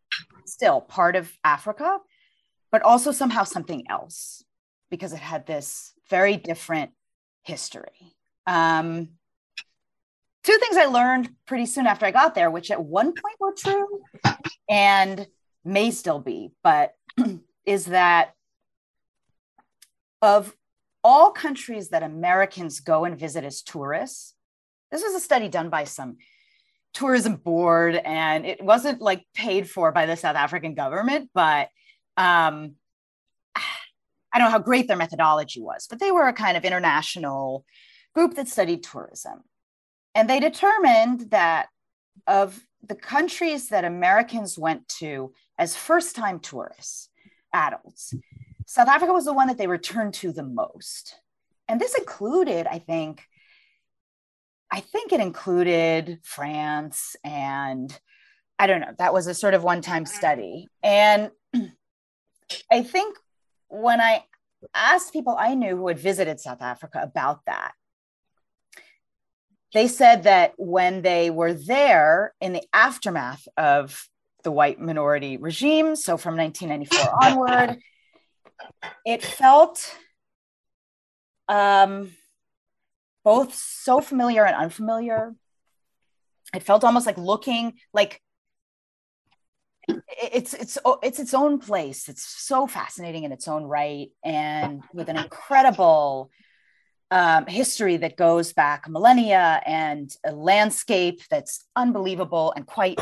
still 0.46 0.82
part 0.82 1.16
of 1.16 1.32
Africa, 1.44 2.00
but 2.72 2.82
also 2.82 3.12
somehow 3.12 3.44
something 3.44 3.86
else 3.90 4.44
because 4.90 5.14
it 5.14 5.20
had 5.20 5.46
this 5.46 5.94
very 6.10 6.38
different 6.38 6.92
history. 7.44 8.16
Um, 8.46 9.10
two 10.44 10.58
things 10.58 10.78
I 10.78 10.86
learned 10.86 11.30
pretty 11.46 11.66
soon 11.66 11.88
after 11.88 12.06
I 12.06 12.12
got 12.12 12.36
there, 12.36 12.52
which 12.52 12.72
at 12.72 12.84
one 12.84 13.14
point 13.14 13.36
were 13.40 13.54
true 13.54 14.02
and 14.70 15.28
may 15.64 15.92
still 15.92 16.20
be, 16.20 16.52
but 16.64 16.96
is 17.66 17.86
that 17.86 18.34
of 20.22 20.56
all 21.04 21.32
countries 21.32 21.90
that 21.90 22.04
Americans 22.04 22.80
go 22.80 23.06
and 23.06 23.18
visit 23.18 23.44
as 23.44 23.62
tourists, 23.62 24.36
this 24.92 25.02
was 25.02 25.16
a 25.16 25.20
study 25.20 25.48
done 25.48 25.70
by 25.70 25.86
some 25.86 26.18
tourism 26.94 27.36
board 27.36 27.96
and 27.96 28.46
it 28.46 28.64
wasn't 28.64 29.02
like 29.02 29.26
paid 29.34 29.70
for 29.70 29.92
by 29.92 30.06
the 30.06 30.18
South 30.18 30.36
African 30.36 30.74
government, 30.74 31.30
but 31.34 31.70
um, 32.18 32.76
I 34.34 34.38
don't 34.38 34.48
know 34.48 34.52
how 34.52 34.60
great 34.60 34.88
their 34.88 34.98
methodology 34.98 35.62
was, 35.62 35.88
but 35.90 36.00
they 36.00 36.12
were 36.12 36.28
a 36.28 36.34
kind 36.34 36.58
of 36.58 36.66
international 36.66 37.66
group 38.14 38.36
that 38.36 38.48
studied 38.48 38.84
tourism. 38.84 39.44
And 40.16 40.30
they 40.30 40.40
determined 40.40 41.32
that 41.32 41.68
of 42.28 42.62
the 42.84 42.96
countries 42.96 43.70
that 43.70 43.86
Americans 43.86 44.58
went 44.58 44.88
to 44.88 45.34
as 45.58 45.76
first 45.76 46.16
time 46.16 46.40
tourists, 46.40 47.10
adults, 47.54 48.14
South 48.66 48.88
Africa 48.88 49.14
was 49.14 49.26
the 49.26 49.34
one 49.34 49.48
that 49.48 49.58
they 49.58 49.68
returned 49.68 50.14
to 50.16 50.32
the 50.32 50.44
most. 50.44 51.16
And 51.68 51.80
this 51.80 51.96
included, 51.98 52.68
I 52.68 52.80
think, 52.80 53.24
I 54.72 54.80
think 54.80 55.12
it 55.12 55.20
included 55.20 56.20
France 56.24 57.16
and 57.24 57.98
I 58.58 58.68
don't 58.68 58.80
know, 58.80 58.94
that 59.00 59.14
was 59.14 59.28
a 59.28 59.34
sort 59.34 59.54
of 59.54 59.64
one 59.64 59.82
time 59.82 60.06
study. 60.06 60.68
And 60.82 61.32
I 62.72 62.84
think 62.84 63.18
when 63.68 64.00
I 64.00 64.24
asked 64.74 65.14
people 65.14 65.36
I 65.38 65.56
knew 65.56 65.76
who 65.76 65.88
had 65.88 66.00
visited 66.00 66.40
South 66.40 66.62
Africa 66.62 67.02
about 67.02 67.42
that, 67.48 67.74
they 69.74 69.88
said 69.88 70.24
that 70.24 70.54
when 70.58 71.02
they 71.02 71.30
were 71.30 71.54
there 71.54 72.34
in 72.40 72.54
the 72.54 72.64
aftermath 72.74 73.48
of 73.58 74.08
the 74.44 74.52
white 74.52 74.80
minority 74.80 75.38
regime, 75.38 75.96
so 75.96 76.18
from 76.18 76.38
1994 76.38 77.24
onward, 77.24 77.80
it 79.06 79.24
felt 79.24 79.96
um, 81.48 82.12
both 83.24 83.54
so 83.54 84.02
familiar 84.02 84.46
and 84.46 84.56
unfamiliar. 84.56 85.34
It 86.54 86.64
felt 86.64 86.84
almost 86.84 87.06
like 87.06 87.18
looking 87.18 87.74
like 87.94 88.22
it's 89.88 90.54
it's 90.54 90.78
it's 91.02 91.20
its 91.20 91.34
own 91.34 91.60
place. 91.60 92.10
It's 92.10 92.24
so 92.24 92.68
fascinating 92.68 93.24
in 93.24 93.32
its 93.32 93.48
own 93.48 93.64
right, 93.64 94.10
and 94.24 94.84
with 94.94 95.10
an 95.10 95.18
incredible 95.18 96.32
um, 97.10 97.46
history 97.46 97.98
that 97.98 98.16
goes 98.16 98.54
back 98.54 98.88
millennia 98.88 99.62
and 99.66 100.14
a 100.26 100.32
landscape 100.32 101.22
that's 101.30 101.66
unbelievable 101.76 102.54
and 102.56 102.66
quite 102.66 103.00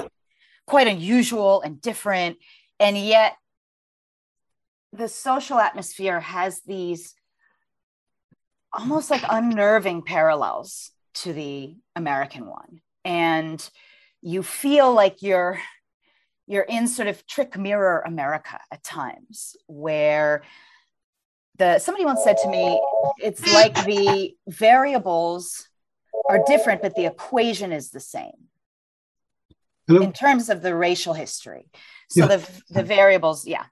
quite 0.65 0.87
unusual 0.87 1.61
and 1.61 1.81
different, 1.81 2.37
and 2.79 2.97
yet 2.97 3.35
the 4.93 5.07
social 5.07 5.59
atmosphere 5.59 6.19
has 6.19 6.61
these 6.61 7.13
almost 8.73 9.09
like 9.09 9.23
unnerving 9.29 10.03
parallels 10.03 10.91
to 11.15 11.33
the 11.33 11.75
American 11.95 12.47
one. 12.47 12.81
And 13.03 13.67
you 14.21 14.43
feel 14.43 14.93
like 14.93 15.21
you're 15.21 15.59
you're 16.47 16.63
in 16.63 16.87
sort 16.87 17.07
of 17.07 17.25
trick 17.27 17.57
mirror 17.57 18.01
America 18.05 18.59
at 18.71 18.83
times 18.83 19.55
where 19.67 20.41
the 21.57 21.79
somebody 21.79 22.05
once 22.05 22.23
said 22.23 22.37
to 22.43 22.49
me, 22.49 22.81
it's 23.19 23.53
like 23.53 23.75
the 23.85 24.33
variables 24.47 25.67
are 26.27 26.43
different, 26.45 26.81
but 26.81 26.95
the 26.95 27.05
equation 27.05 27.71
is 27.71 27.91
the 27.91 27.99
same 27.99 28.49
Hello? 29.87 30.01
in 30.01 30.13
terms 30.13 30.49
of 30.49 30.61
the 30.61 30.75
racial 30.75 31.13
history. 31.13 31.69
So 32.09 32.21
yeah. 32.21 32.37
the, 32.37 32.49
the 32.69 32.83
variables, 32.83 33.45
yeah. 33.45 33.65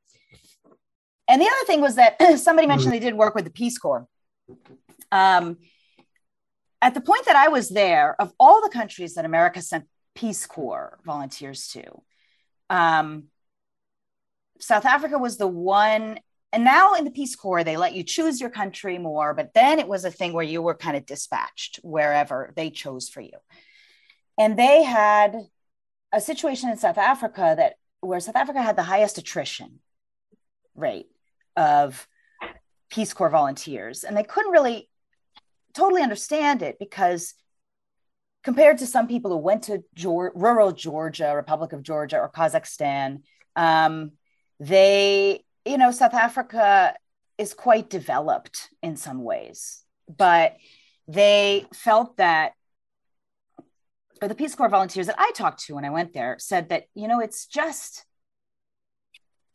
And 1.27 1.41
the 1.41 1.45
other 1.45 1.65
thing 1.65 1.81
was 1.81 1.95
that 1.95 2.17
somebody 2.37 2.67
mentioned 2.67 2.93
they 2.93 2.99
did 2.99 3.15
work 3.15 3.35
with 3.35 3.45
the 3.45 3.51
Peace 3.51 3.77
Corps. 3.77 4.07
Um, 5.11 5.57
at 6.81 6.93
the 6.93 7.01
point 7.01 7.25
that 7.25 7.35
I 7.35 7.47
was 7.47 7.69
there, 7.69 8.15
of 8.19 8.31
all 8.39 8.61
the 8.61 8.69
countries 8.69 9.15
that 9.15 9.25
America 9.25 9.61
sent 9.61 9.85
Peace 10.15 10.45
Corps 10.45 10.99
volunteers 11.05 11.67
to, 11.69 11.83
um, 12.69 13.25
South 14.59 14.85
Africa 14.85 15.17
was 15.17 15.37
the 15.37 15.47
one. 15.47 16.19
And 16.53 16.63
now 16.63 16.93
in 16.93 17.03
the 17.03 17.11
Peace 17.11 17.35
Corps, 17.35 17.63
they 17.63 17.77
let 17.77 17.93
you 17.93 18.03
choose 18.03 18.39
your 18.39 18.49
country 18.49 18.97
more, 18.97 19.33
but 19.33 19.53
then 19.53 19.79
it 19.79 19.87
was 19.87 20.05
a 20.05 20.11
thing 20.11 20.33
where 20.33 20.43
you 20.43 20.61
were 20.61 20.75
kind 20.75 20.95
of 20.95 21.05
dispatched 21.05 21.79
wherever 21.83 22.53
they 22.55 22.69
chose 22.69 23.09
for 23.09 23.21
you. 23.21 23.37
And 24.37 24.57
they 24.57 24.83
had 24.83 25.35
a 26.11 26.21
situation 26.21 26.69
in 26.69 26.77
South 26.77 26.97
Africa 26.97 27.53
that 27.57 27.73
where 27.99 28.19
South 28.19 28.35
Africa 28.35 28.61
had 28.61 28.75
the 28.75 28.83
highest 28.83 29.17
attrition 29.17 29.79
rate 30.75 31.07
of 31.55 32.07
Peace 32.89 33.13
Corps 33.13 33.29
volunteers. 33.29 34.03
And 34.03 34.15
they 34.15 34.23
couldn't 34.23 34.51
really 34.51 34.89
totally 35.77 36.01
understand 36.01 36.61
it 36.61 36.77
because 36.79 37.33
compared 38.43 38.77
to 38.79 38.87
some 38.87 39.07
people 39.07 39.31
who 39.31 39.37
went 39.37 39.63
to 39.63 39.83
rural 40.35 40.71
Georgia, 40.71 41.35
Republic 41.35 41.73
of 41.73 41.83
Georgia, 41.83 42.17
or 42.17 42.31
Kazakhstan, 42.31 43.21
um, 43.55 44.11
they, 44.59 45.43
you 45.65 45.77
know, 45.77 45.91
South 45.91 46.13
Africa 46.13 46.95
is 47.37 47.53
quite 47.53 47.89
developed 47.89 48.69
in 48.81 48.95
some 48.95 49.23
ways, 49.23 49.83
but 50.07 50.55
they 51.07 51.65
felt 51.73 52.17
that, 52.17 52.53
or 54.21 54.27
the 54.27 54.35
Peace 54.35 54.55
Corps 54.55 54.69
volunteers 54.69 55.07
that 55.07 55.19
I 55.19 55.31
talked 55.35 55.65
to 55.65 55.75
when 55.75 55.85
I 55.85 55.91
went 55.91 56.13
there 56.13 56.37
said 56.39 56.69
that, 56.69 56.85
you 56.95 57.07
know, 57.07 57.19
it's 57.19 57.45
just, 57.45 58.05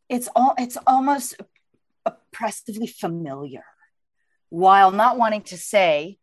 it's 0.09 0.29
all, 0.37 0.55
it's 0.59 0.79
almost 0.87 1.41
oppressively 2.07 2.87
familiar 2.87 3.65
while 4.53 4.91
not 4.91 5.17
wanting 5.17 5.41
to 5.41 5.57
say, 5.57 6.19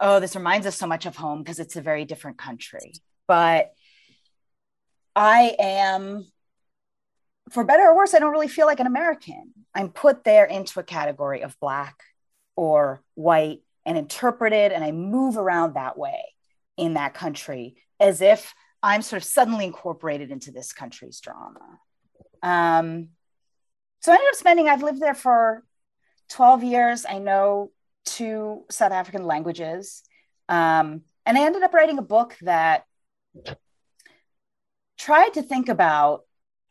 oh, 0.00 0.20
this 0.20 0.34
reminds 0.34 0.66
us 0.66 0.74
so 0.74 0.86
much 0.86 1.04
of 1.04 1.16
home 1.16 1.42
because 1.42 1.58
it's 1.58 1.76
a 1.76 1.82
very 1.82 2.06
different 2.06 2.38
country. 2.38 2.94
But 3.26 3.72
I 5.14 5.54
am, 5.58 6.24
for 7.50 7.64
better 7.64 7.82
or 7.82 7.94
worse, 7.94 8.14
I 8.14 8.20
don't 8.20 8.32
really 8.32 8.48
feel 8.48 8.64
like 8.64 8.80
an 8.80 8.86
American. 8.86 9.52
I'm 9.74 9.90
put 9.90 10.24
there 10.24 10.46
into 10.46 10.80
a 10.80 10.82
category 10.82 11.42
of 11.42 11.60
Black 11.60 12.00
or 12.56 13.02
white 13.16 13.60
and 13.84 13.98
interpreted, 13.98 14.72
and 14.72 14.82
I 14.82 14.90
move 14.90 15.36
around 15.36 15.74
that 15.74 15.98
way 15.98 16.22
in 16.78 16.94
that 16.94 17.12
country 17.12 17.76
as 18.00 18.22
if 18.22 18.54
I'm 18.82 19.02
sort 19.02 19.20
of 19.20 19.28
suddenly 19.28 19.66
incorporated 19.66 20.30
into 20.30 20.52
this 20.52 20.72
country's 20.72 21.20
drama. 21.20 21.80
Um, 22.42 23.08
so 24.00 24.10
I 24.10 24.14
ended 24.14 24.28
up 24.30 24.36
spending, 24.36 24.68
I've 24.70 24.82
lived 24.82 25.02
there 25.02 25.12
for 25.12 25.64
12 26.28 26.64
years. 26.64 27.06
I 27.08 27.18
know 27.18 27.70
two 28.04 28.64
South 28.70 28.92
African 28.92 29.24
languages. 29.24 30.02
Um, 30.48 31.02
and 31.26 31.36
I 31.36 31.44
ended 31.44 31.62
up 31.62 31.74
writing 31.74 31.98
a 31.98 32.02
book 32.02 32.36
that 32.42 32.84
tried 34.98 35.34
to 35.34 35.42
think 35.42 35.68
about 35.68 36.22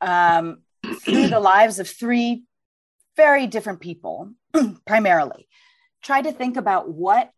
um, 0.01 0.61
through 1.01 1.27
the 1.27 1.39
lives 1.39 1.79
of 1.79 1.89
three 1.89 2.43
very 3.15 3.47
different 3.47 3.79
people, 3.79 4.31
primarily, 4.85 5.47
tried 6.03 6.23
to 6.23 6.31
think 6.31 6.57
about 6.57 6.89
what 6.89 7.31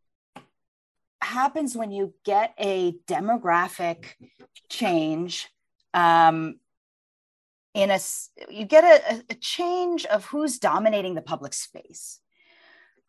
happens 1.21 1.75
when 1.75 1.91
you 1.91 2.13
get 2.25 2.53
a 2.57 2.93
demographic 3.07 4.05
change 4.69 5.49
um, 5.93 6.59
in 7.73 7.91
a 7.91 7.99
you 8.49 8.65
get 8.65 8.83
a, 8.83 9.23
a 9.29 9.35
change 9.35 10.05
of 10.05 10.25
who's 10.25 10.59
dominating 10.59 11.15
the 11.15 11.21
public 11.21 11.53
space. 11.53 12.19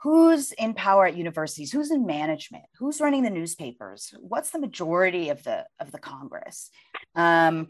Who's 0.03 0.53
in 0.53 0.73
power 0.73 1.07
at 1.07 1.16
universities? 1.16 1.73
Who's 1.73 1.90
in 1.90 2.07
management? 2.07 2.64
Who's 2.79 3.03
running 3.03 3.23
the 3.23 3.31
newspapers? 3.31 4.14
What's 4.18 4.51
the 4.51 4.59
majority 4.59 5.29
of 5.29 5.42
the 5.44 5.66
of 5.79 5.92
the 5.92 5.99
congress? 5.99 6.70
Um, 7.14 7.68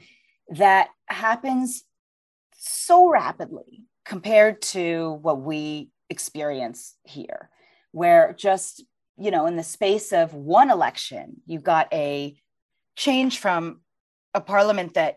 that 0.50 0.88
happens 1.06 1.84
so 2.56 3.08
rapidly 3.08 3.84
compared 4.04 4.60
to 4.60 5.18
what 5.22 5.40
we 5.40 5.90
experience 6.08 6.96
here 7.04 7.48
where 7.92 8.34
just 8.36 8.84
you 9.16 9.30
know 9.30 9.46
in 9.46 9.56
the 9.56 9.62
space 9.62 10.12
of 10.12 10.34
one 10.34 10.70
election 10.70 11.36
you've 11.46 11.62
got 11.62 11.86
a 11.92 12.36
change 12.96 13.38
from 13.38 13.80
a 14.34 14.40
parliament 14.40 14.94
that 14.94 15.16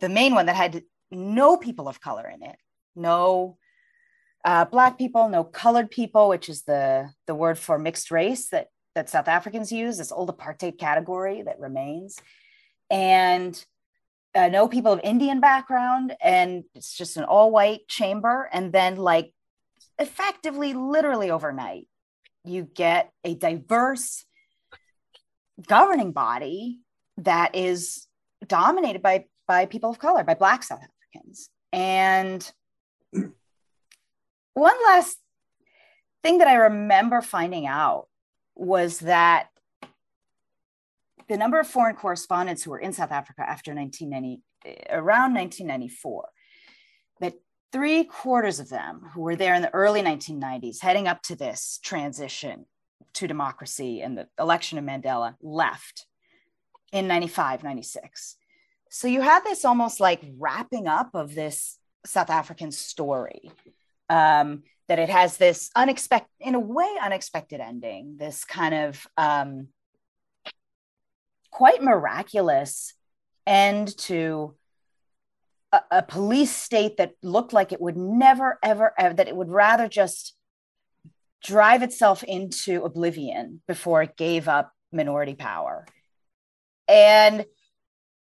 the 0.00 0.08
main 0.08 0.34
one 0.34 0.46
that 0.46 0.56
had 0.56 0.82
no 1.10 1.56
people 1.56 1.88
of 1.88 2.00
color 2.00 2.28
in 2.28 2.42
it, 2.42 2.56
no 2.94 3.58
uh, 4.44 4.64
black 4.64 4.98
people, 4.98 5.28
no 5.28 5.44
colored 5.44 5.90
people, 5.90 6.28
which 6.28 6.48
is 6.48 6.62
the 6.62 7.10
the 7.26 7.34
word 7.34 7.58
for 7.58 7.78
mixed 7.78 8.10
race 8.10 8.48
that 8.50 8.68
that 8.94 9.10
South 9.10 9.28
Africans 9.28 9.70
use, 9.72 9.98
this 9.98 10.12
old 10.12 10.34
apartheid 10.36 10.78
category 10.78 11.42
that 11.42 11.60
remains, 11.60 12.18
and 12.90 13.64
uh, 14.34 14.48
no 14.48 14.68
people 14.68 14.92
of 14.92 15.00
Indian 15.02 15.40
background, 15.40 16.14
and 16.22 16.64
it's 16.74 16.96
just 16.96 17.16
an 17.16 17.24
all 17.24 17.50
white 17.50 17.88
chamber, 17.88 18.48
and 18.52 18.72
then 18.72 18.96
like 18.96 19.32
effectively, 19.98 20.74
literally 20.74 21.30
overnight, 21.30 21.88
you 22.44 22.62
get 22.62 23.10
a 23.24 23.34
diverse 23.34 24.24
governing 25.66 26.12
body 26.12 26.80
that 27.18 27.54
is 27.54 28.06
dominated 28.46 29.02
by 29.02 29.24
by 29.46 29.66
people 29.66 29.90
of 29.90 29.98
color, 29.98 30.24
by 30.24 30.34
Black 30.34 30.62
South 30.62 30.80
Africans. 30.80 31.50
And 31.72 32.50
one 34.54 34.76
last 34.86 35.18
thing 36.22 36.38
that 36.38 36.48
I 36.48 36.54
remember 36.54 37.20
finding 37.20 37.66
out 37.66 38.08
was 38.54 39.00
that 39.00 39.48
the 41.28 41.36
number 41.36 41.58
of 41.58 41.66
foreign 41.66 41.96
correspondents 41.96 42.62
who 42.62 42.70
were 42.70 42.78
in 42.78 42.92
South 42.92 43.10
Africa 43.10 43.42
after 43.42 43.74
1990, 43.74 44.42
eh, 44.64 44.96
around 44.96 45.34
1994, 45.34 46.28
that 47.20 47.34
three 47.72 48.04
quarters 48.04 48.60
of 48.60 48.68
them 48.68 49.10
who 49.14 49.22
were 49.22 49.36
there 49.36 49.54
in 49.54 49.62
the 49.62 49.74
early 49.74 50.02
1990s, 50.02 50.80
heading 50.80 51.08
up 51.08 51.22
to 51.22 51.36
this 51.36 51.78
transition 51.82 52.66
to 53.14 53.26
democracy 53.26 54.02
and 54.02 54.16
the 54.16 54.28
election 54.38 54.78
of 54.78 54.84
Mandela, 54.84 55.34
left 55.42 56.06
in 56.92 57.08
95, 57.08 57.64
96. 57.64 58.36
So 58.90 59.08
you 59.08 59.20
had 59.20 59.44
this 59.44 59.64
almost 59.64 60.00
like 60.00 60.22
wrapping 60.38 60.86
up 60.86 61.10
of 61.14 61.34
this 61.34 61.78
South 62.04 62.30
African 62.30 62.70
story. 62.70 63.50
Um, 64.08 64.62
that 64.88 64.98
it 64.98 65.08
has 65.08 65.36
this 65.36 65.70
unexpected, 65.74 66.30
in 66.40 66.54
a 66.54 66.60
way, 66.60 66.88
unexpected 67.02 67.60
ending, 67.60 68.16
this 68.18 68.44
kind 68.44 68.74
of 68.74 69.06
um, 69.16 69.68
quite 71.50 71.82
miraculous 71.82 72.94
end 73.46 73.96
to 73.98 74.54
a, 75.72 75.80
a, 75.90 76.02
police 76.02 76.54
state 76.54 76.98
that 76.98 77.12
looked 77.22 77.52
like 77.52 77.72
it 77.72 77.80
would 77.80 77.96
never, 77.96 78.58
ever, 78.62 78.92
ever, 78.98 79.14
that 79.14 79.28
it 79.28 79.36
would 79.36 79.50
rather 79.50 79.88
just 79.88 80.34
drive 81.42 81.82
itself 81.82 82.22
into 82.22 82.84
oblivion 82.84 83.62
before 83.66 84.02
it 84.02 84.16
gave 84.16 84.48
up 84.48 84.72
minority 84.92 85.34
power. 85.34 85.86
And 86.88 87.44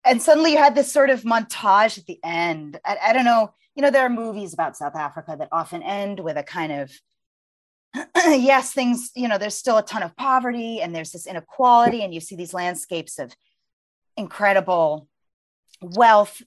and 0.04 0.22
suddenly 0.22 0.52
you 0.52 0.58
had 0.58 0.74
this 0.74 0.92
sort 0.92 1.10
of 1.10 1.22
montage 1.22 1.98
at 1.98 2.06
the 2.06 2.18
end. 2.24 2.80
I, 2.84 2.96
I 3.06 3.12
don't 3.12 3.24
know, 3.24 3.52
you 3.74 3.82
know, 3.82 3.90
there 3.90 4.04
are 4.06 4.10
movies 4.10 4.54
about 4.54 4.76
South 4.76 4.96
Africa 4.96 5.36
that 5.38 5.48
often 5.52 5.82
end 5.82 6.20
with 6.20 6.36
a 6.36 6.42
kind 6.42 6.72
of 6.72 6.92
yes, 8.16 8.72
things, 8.72 9.10
you 9.14 9.28
know, 9.28 9.38
there's 9.38 9.54
still 9.54 9.78
a 9.78 9.82
ton 9.82 10.02
of 10.02 10.16
poverty 10.16 10.80
and 10.80 10.94
there's 10.94 11.12
this 11.12 11.26
inequality, 11.26 12.02
and 12.02 12.12
you 12.12 12.20
see 12.20 12.36
these 12.36 12.54
landscapes 12.54 13.18
of 13.18 13.34
incredible 14.16 15.08
wealth 15.80 16.42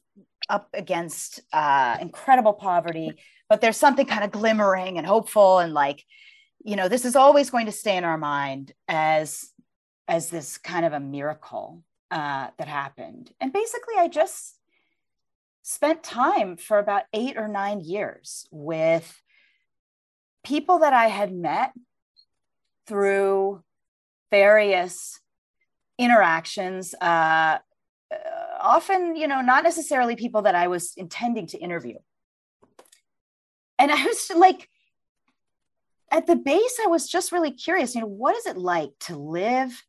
up 0.49 0.69
against 0.73 1.39
uh, 1.53 1.97
incredible 2.01 2.53
poverty, 2.53 3.13
but 3.49 3.61
there's 3.61 3.77
something 3.77 4.05
kind 4.05 4.23
of 4.23 4.31
glimmering 4.31 4.97
and 4.97 5.07
hopeful 5.07 5.59
and 5.59 5.73
like, 5.73 6.03
you 6.63 6.75
know, 6.75 6.87
this 6.87 7.05
is 7.05 7.15
always 7.15 7.49
going 7.49 7.65
to 7.65 7.71
stay 7.71 7.97
in 7.97 8.03
our 8.03 8.17
mind 8.17 8.73
as 8.87 9.49
as 10.07 10.29
this 10.29 10.57
kind 10.57 10.85
of 10.85 10.93
a 10.93 10.99
miracle 10.99 11.83
uh, 12.11 12.49
that 12.57 12.67
happened. 12.67 13.31
And 13.39 13.53
basically, 13.53 13.95
I 13.97 14.07
just 14.07 14.57
spent 15.63 16.03
time 16.03 16.57
for 16.57 16.77
about 16.77 17.03
eight 17.13 17.37
or 17.37 17.47
nine 17.47 17.79
years 17.79 18.45
with 18.51 19.21
people 20.43 20.79
that 20.79 20.93
I 20.93 21.07
had 21.07 21.33
met 21.33 21.71
through 22.87 23.63
various 24.29 25.19
interactions, 25.97 26.93
uh, 26.99 27.59
uh, 28.11 28.17
often, 28.59 29.15
you 29.15 29.27
know, 29.27 29.41
not 29.41 29.63
necessarily 29.63 30.15
people 30.15 30.41
that 30.41 30.55
I 30.55 30.67
was 30.67 30.93
intending 30.97 31.47
to 31.47 31.57
interview. 31.57 31.95
And 33.77 33.91
I 33.91 34.03
was 34.03 34.31
like, 34.35 34.67
at 36.11 36.27
the 36.27 36.35
base, 36.35 36.77
I 36.83 36.87
was 36.87 37.07
just 37.07 37.31
really 37.31 37.51
curious, 37.51 37.95
you 37.95 38.01
know, 38.01 38.07
what 38.07 38.35
is 38.35 38.45
it 38.45 38.57
like 38.57 38.91
to 39.01 39.15
live 39.15 39.81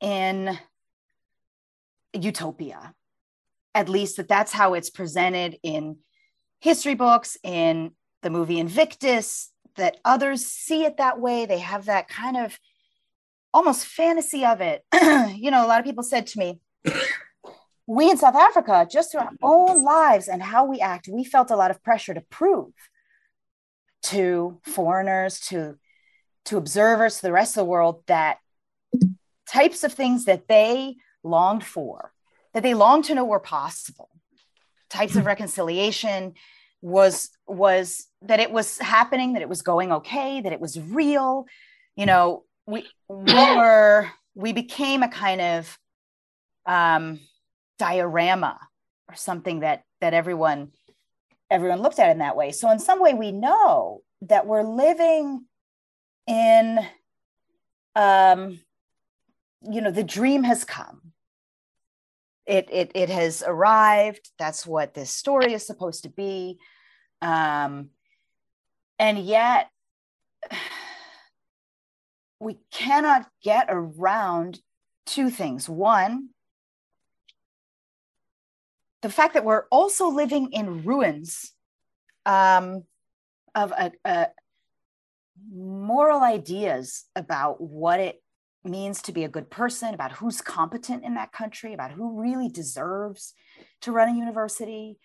in 0.00 0.58
utopia? 2.12 2.94
At 3.74 3.88
least 3.88 4.16
that 4.16 4.28
that's 4.28 4.52
how 4.52 4.74
it's 4.74 4.90
presented 4.90 5.56
in 5.62 5.98
history 6.60 6.94
books, 6.94 7.36
in 7.42 7.92
the 8.22 8.30
movie 8.30 8.58
Invictus, 8.58 9.52
that 9.76 9.98
others 10.04 10.46
see 10.46 10.84
it 10.84 10.96
that 10.98 11.20
way. 11.20 11.46
They 11.46 11.58
have 11.58 11.86
that 11.86 12.08
kind 12.08 12.36
of 12.36 12.58
almost 13.52 13.86
fantasy 13.86 14.44
of 14.44 14.60
it. 14.60 14.84
you 15.36 15.50
know, 15.50 15.64
a 15.64 15.68
lot 15.68 15.80
of 15.80 15.84
people 15.84 16.02
said 16.02 16.26
to 16.28 16.38
me, 16.38 16.60
we 17.86 18.10
in 18.10 18.16
South 18.16 18.36
Africa, 18.36 18.86
just 18.90 19.12
through 19.12 19.22
our 19.22 19.30
own 19.42 19.82
lives 19.84 20.28
and 20.28 20.42
how 20.42 20.64
we 20.64 20.80
act, 20.80 21.08
we 21.10 21.24
felt 21.24 21.50
a 21.50 21.56
lot 21.56 21.70
of 21.70 21.82
pressure 21.82 22.14
to 22.14 22.20
prove 22.22 22.72
to 24.02 24.58
foreigners, 24.62 25.40
to, 25.40 25.76
to 26.46 26.56
observers, 26.56 27.16
to 27.16 27.22
the 27.22 27.32
rest 27.32 27.56
of 27.56 27.64
the 27.64 27.70
world 27.70 28.02
that 28.06 28.38
types 29.46 29.84
of 29.84 29.92
things 29.92 30.24
that 30.24 30.48
they 30.48 30.96
longed 31.22 31.64
for, 31.64 32.12
that 32.54 32.62
they 32.62 32.74
longed 32.74 33.04
to 33.04 33.14
know 33.14 33.24
were 33.24 33.40
possible, 33.40 34.08
types 34.88 35.16
of 35.16 35.26
reconciliation, 35.26 36.34
was 36.82 37.30
was 37.46 38.06
that 38.22 38.40
it 38.40 38.50
was 38.50 38.78
happening 38.78 39.34
that 39.34 39.42
it 39.42 39.48
was 39.48 39.62
going 39.62 39.92
okay 39.92 40.40
that 40.40 40.52
it 40.52 40.60
was 40.60 40.80
real. 40.80 41.46
You 41.96 42.06
know 42.06 42.44
we 42.66 42.86
we 43.08 43.34
were 43.56 44.08
we 44.34 44.52
became 44.52 45.02
a 45.02 45.08
kind 45.08 45.40
of 45.40 45.78
um 46.66 47.20
diorama 47.78 48.58
or 49.08 49.14
something 49.14 49.60
that 49.60 49.84
that 50.00 50.14
everyone 50.14 50.70
everyone 51.50 51.82
looked 51.82 51.98
at 51.98 52.10
in 52.10 52.18
that 52.18 52.36
way. 52.36 52.52
So 52.52 52.70
in 52.70 52.78
some 52.78 53.00
way 53.00 53.12
we 53.12 53.32
know 53.32 54.02
that 54.22 54.46
we're 54.46 54.62
living 54.62 55.44
in 56.26 56.78
um 57.96 58.60
you 59.62 59.80
know 59.80 59.90
the 59.90 60.04
dream 60.04 60.44
has 60.44 60.64
come 60.64 61.09
it, 62.50 62.68
it, 62.72 62.90
it 62.96 63.08
has 63.10 63.44
arrived. 63.46 64.28
That's 64.36 64.66
what 64.66 64.92
this 64.92 65.12
story 65.12 65.52
is 65.54 65.64
supposed 65.64 66.02
to 66.02 66.08
be. 66.08 66.58
Um, 67.22 67.90
and 68.98 69.18
yet, 69.18 69.70
we 72.40 72.58
cannot 72.72 73.28
get 73.44 73.66
around 73.68 74.58
two 75.06 75.30
things. 75.30 75.68
One, 75.68 76.30
the 79.02 79.10
fact 79.10 79.34
that 79.34 79.44
we're 79.44 79.66
also 79.70 80.08
living 80.08 80.50
in 80.52 80.82
ruins 80.84 81.52
um, 82.26 82.82
of 83.54 83.70
a, 83.70 83.92
a 84.04 84.26
moral 85.52 86.20
ideas 86.20 87.04
about 87.14 87.60
what 87.60 88.00
it 88.00 88.20
means 88.64 89.02
to 89.02 89.12
be 89.12 89.24
a 89.24 89.28
good 89.28 89.50
person, 89.50 89.94
about 89.94 90.12
who's 90.12 90.40
competent 90.40 91.04
in 91.04 91.14
that 91.14 91.32
country, 91.32 91.72
about 91.72 91.92
who 91.92 92.20
really 92.20 92.48
deserves 92.48 93.34
to 93.82 93.92
run 93.92 94.08
a 94.08 94.16
university, 94.16 94.98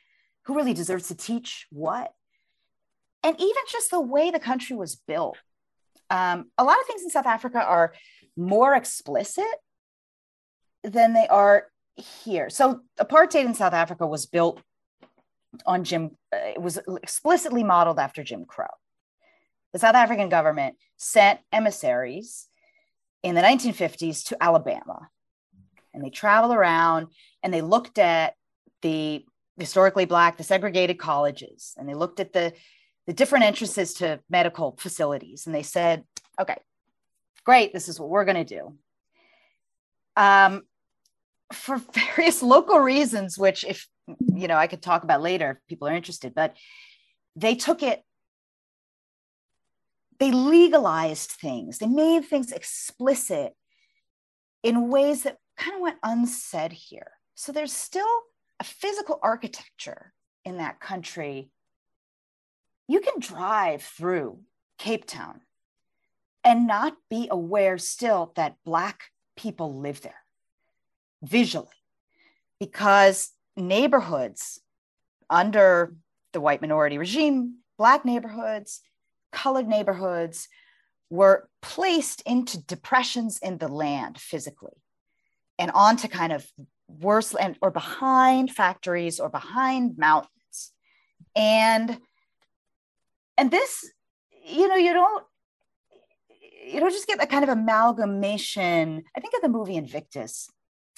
who 0.44 0.56
really 0.56 0.74
deserves 0.74 1.08
to 1.08 1.16
teach 1.16 1.68
what. 1.72 2.12
And 3.24 3.36
even 3.40 3.64
just 3.72 3.92
the 3.92 4.02
way 4.02 4.30
the 4.30 4.40
country 4.40 4.76
was 4.76 4.96
built. 4.96 5.38
Um, 6.10 6.52
a 6.58 6.64
lot 6.64 6.80
of 6.80 6.86
things 6.86 7.02
in 7.02 7.10
South 7.10 7.26
Africa 7.26 7.64
are 7.64 7.94
more 8.38 8.76
explicit 8.76 9.46
than 10.84 11.14
they 11.14 11.28
are 11.28 11.68
here. 11.96 12.50
So 12.50 12.82
apartheid 13.00 13.46
in 13.46 13.54
South 13.54 13.74
Africa 13.74 14.06
was 14.06 14.26
built 14.26 14.62
on 15.66 15.84
Jim, 15.84 16.12
uh, 16.34 16.38
it 16.38 16.62
was 16.62 16.80
explicitly 17.02 17.64
modeled 17.64 17.98
after 17.98 18.24
Jim 18.24 18.46
Crow. 18.46 18.68
The 19.74 19.80
South 19.80 19.96
African 19.96 20.30
government 20.30 20.76
sent 20.98 21.40
emissaries 21.52 22.48
in 23.26 23.34
the 23.34 23.42
1950s 23.42 24.24
to 24.28 24.38
Alabama. 24.42 25.10
And 25.96 26.06
they 26.06 26.12
traveled 26.12 26.54
around 26.54 27.08
and 27.42 27.52
they 27.52 27.64
looked 27.64 27.98
at 27.98 28.36
the 28.84 29.26
historically 29.58 30.06
Black, 30.06 30.38
the 30.38 30.44
segregated 30.44 31.00
colleges, 31.00 31.74
and 31.76 31.90
they 31.90 31.96
looked 31.96 32.20
at 32.20 32.34
the, 32.34 32.54
the 33.08 33.14
different 33.14 33.46
entrances 33.46 33.96
to 33.96 34.20
medical 34.30 34.76
facilities. 34.78 35.48
And 35.48 35.56
they 35.56 35.64
said, 35.64 36.04
okay, 36.40 36.58
great, 37.46 37.74
this 37.74 37.90
is 37.90 38.00
what 38.00 38.10
we're 38.10 38.26
going 38.26 38.46
to 38.46 38.56
do. 38.56 38.76
Um, 40.16 40.62
for 41.52 41.78
various 42.16 42.44
local 42.44 42.78
reasons, 42.78 43.40
which, 43.40 43.64
if 43.64 43.88
you 44.36 44.48
know, 44.48 44.58
I 44.58 44.68
could 44.68 44.84
talk 44.84 45.04
about 45.04 45.24
later 45.24 45.50
if 45.50 45.68
people 45.68 45.88
are 45.88 45.96
interested, 45.96 46.36
but 46.36 46.56
they 47.36 47.56
took 47.56 47.82
it 47.82 48.04
they 50.20 50.32
legalized 50.32 51.32
things, 51.32 51.78
they 51.78 51.88
made 51.88 52.26
things 52.26 52.52
explicit 52.52 53.54
in 54.64 54.90
ways 54.90 55.24
that 55.24 55.38
kind 55.58 55.76
of 55.76 55.82
went 55.82 55.98
unsaid 56.04 56.72
here. 56.72 57.12
So 57.36 57.52
there's 57.52 57.74
still 57.74 58.08
a 58.60 58.64
physical 58.64 59.20
architecture 59.22 60.14
in 60.44 60.58
that 60.58 60.80
country. 60.80 61.50
You 62.88 63.02
can 63.02 63.20
drive 63.20 63.84
through 63.84 64.40
Cape 64.78 65.06
Town 65.06 65.42
and 66.44 66.68
not 66.68 66.96
be 67.10 67.28
aware 67.30 67.78
still 67.78 68.32
that 68.36 68.56
Black 68.64 69.06
people 69.36 69.80
live 69.80 70.02
there 70.02 70.22
visually 71.24 71.68
because 72.60 73.32
neighborhoods 73.58 74.62
under 75.30 75.96
the 76.34 76.42
white 76.42 76.62
minority 76.62 76.98
regime, 76.98 77.58
Black 77.78 78.06
neighborhoods, 78.06 78.82
colored 79.44 79.68
neighborhoods 79.68 80.48
were 81.10 81.48
placed 81.62 82.22
into 82.26 82.64
depressions 82.66 83.38
in 83.40 83.58
the 83.60 83.68
land 83.68 84.18
physically. 84.18 84.78
and 85.58 85.72
onto 85.72 86.08
kind 86.10 86.34
of 86.34 86.46
worse 86.88 87.34
land 87.34 87.58
or 87.62 87.72
behind 87.72 88.52
factories 88.52 89.20
or 89.22 89.30
behind 89.30 89.98
mountains. 89.98 90.58
And 91.36 91.98
and 93.38 93.52
this, 93.52 93.90
you 94.46 94.68
know, 94.68 94.76
you 94.76 94.94
don't 94.94 95.24
you 96.66 96.80
don't 96.80 96.92
just 96.92 97.08
get 97.08 97.20
that 97.20 97.30
kind 97.30 97.44
of 97.44 97.50
amalgamation. 97.50 99.04
I 99.16 99.20
think 99.20 99.34
of 99.34 99.42
the 99.42 99.50
movie 99.58 99.78
Invictus. 99.78 100.50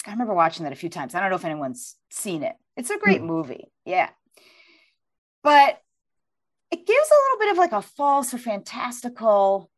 I 0.06 0.12
remember 0.12 0.34
watching 0.34 0.64
that 0.64 0.72
a 0.72 0.82
few 0.82 0.90
times. 0.90 1.14
I 1.14 1.20
don't 1.20 1.30
know 1.30 1.36
if 1.36 1.44
anyone's 1.44 1.96
seen 2.10 2.42
it. 2.42 2.56
It's 2.76 2.90
a 2.90 2.98
great 2.98 3.20
mm. 3.20 3.26
movie. 3.26 3.70
Yeah. 3.84 4.10
But 5.42 5.80
it 6.70 6.86
gives 6.86 7.08
a 7.10 7.22
little 7.24 7.38
bit 7.38 7.52
of 7.52 7.58
like 7.58 7.72
a 7.72 7.82
false 7.82 8.34
or 8.34 8.38
fantastical 8.38 9.70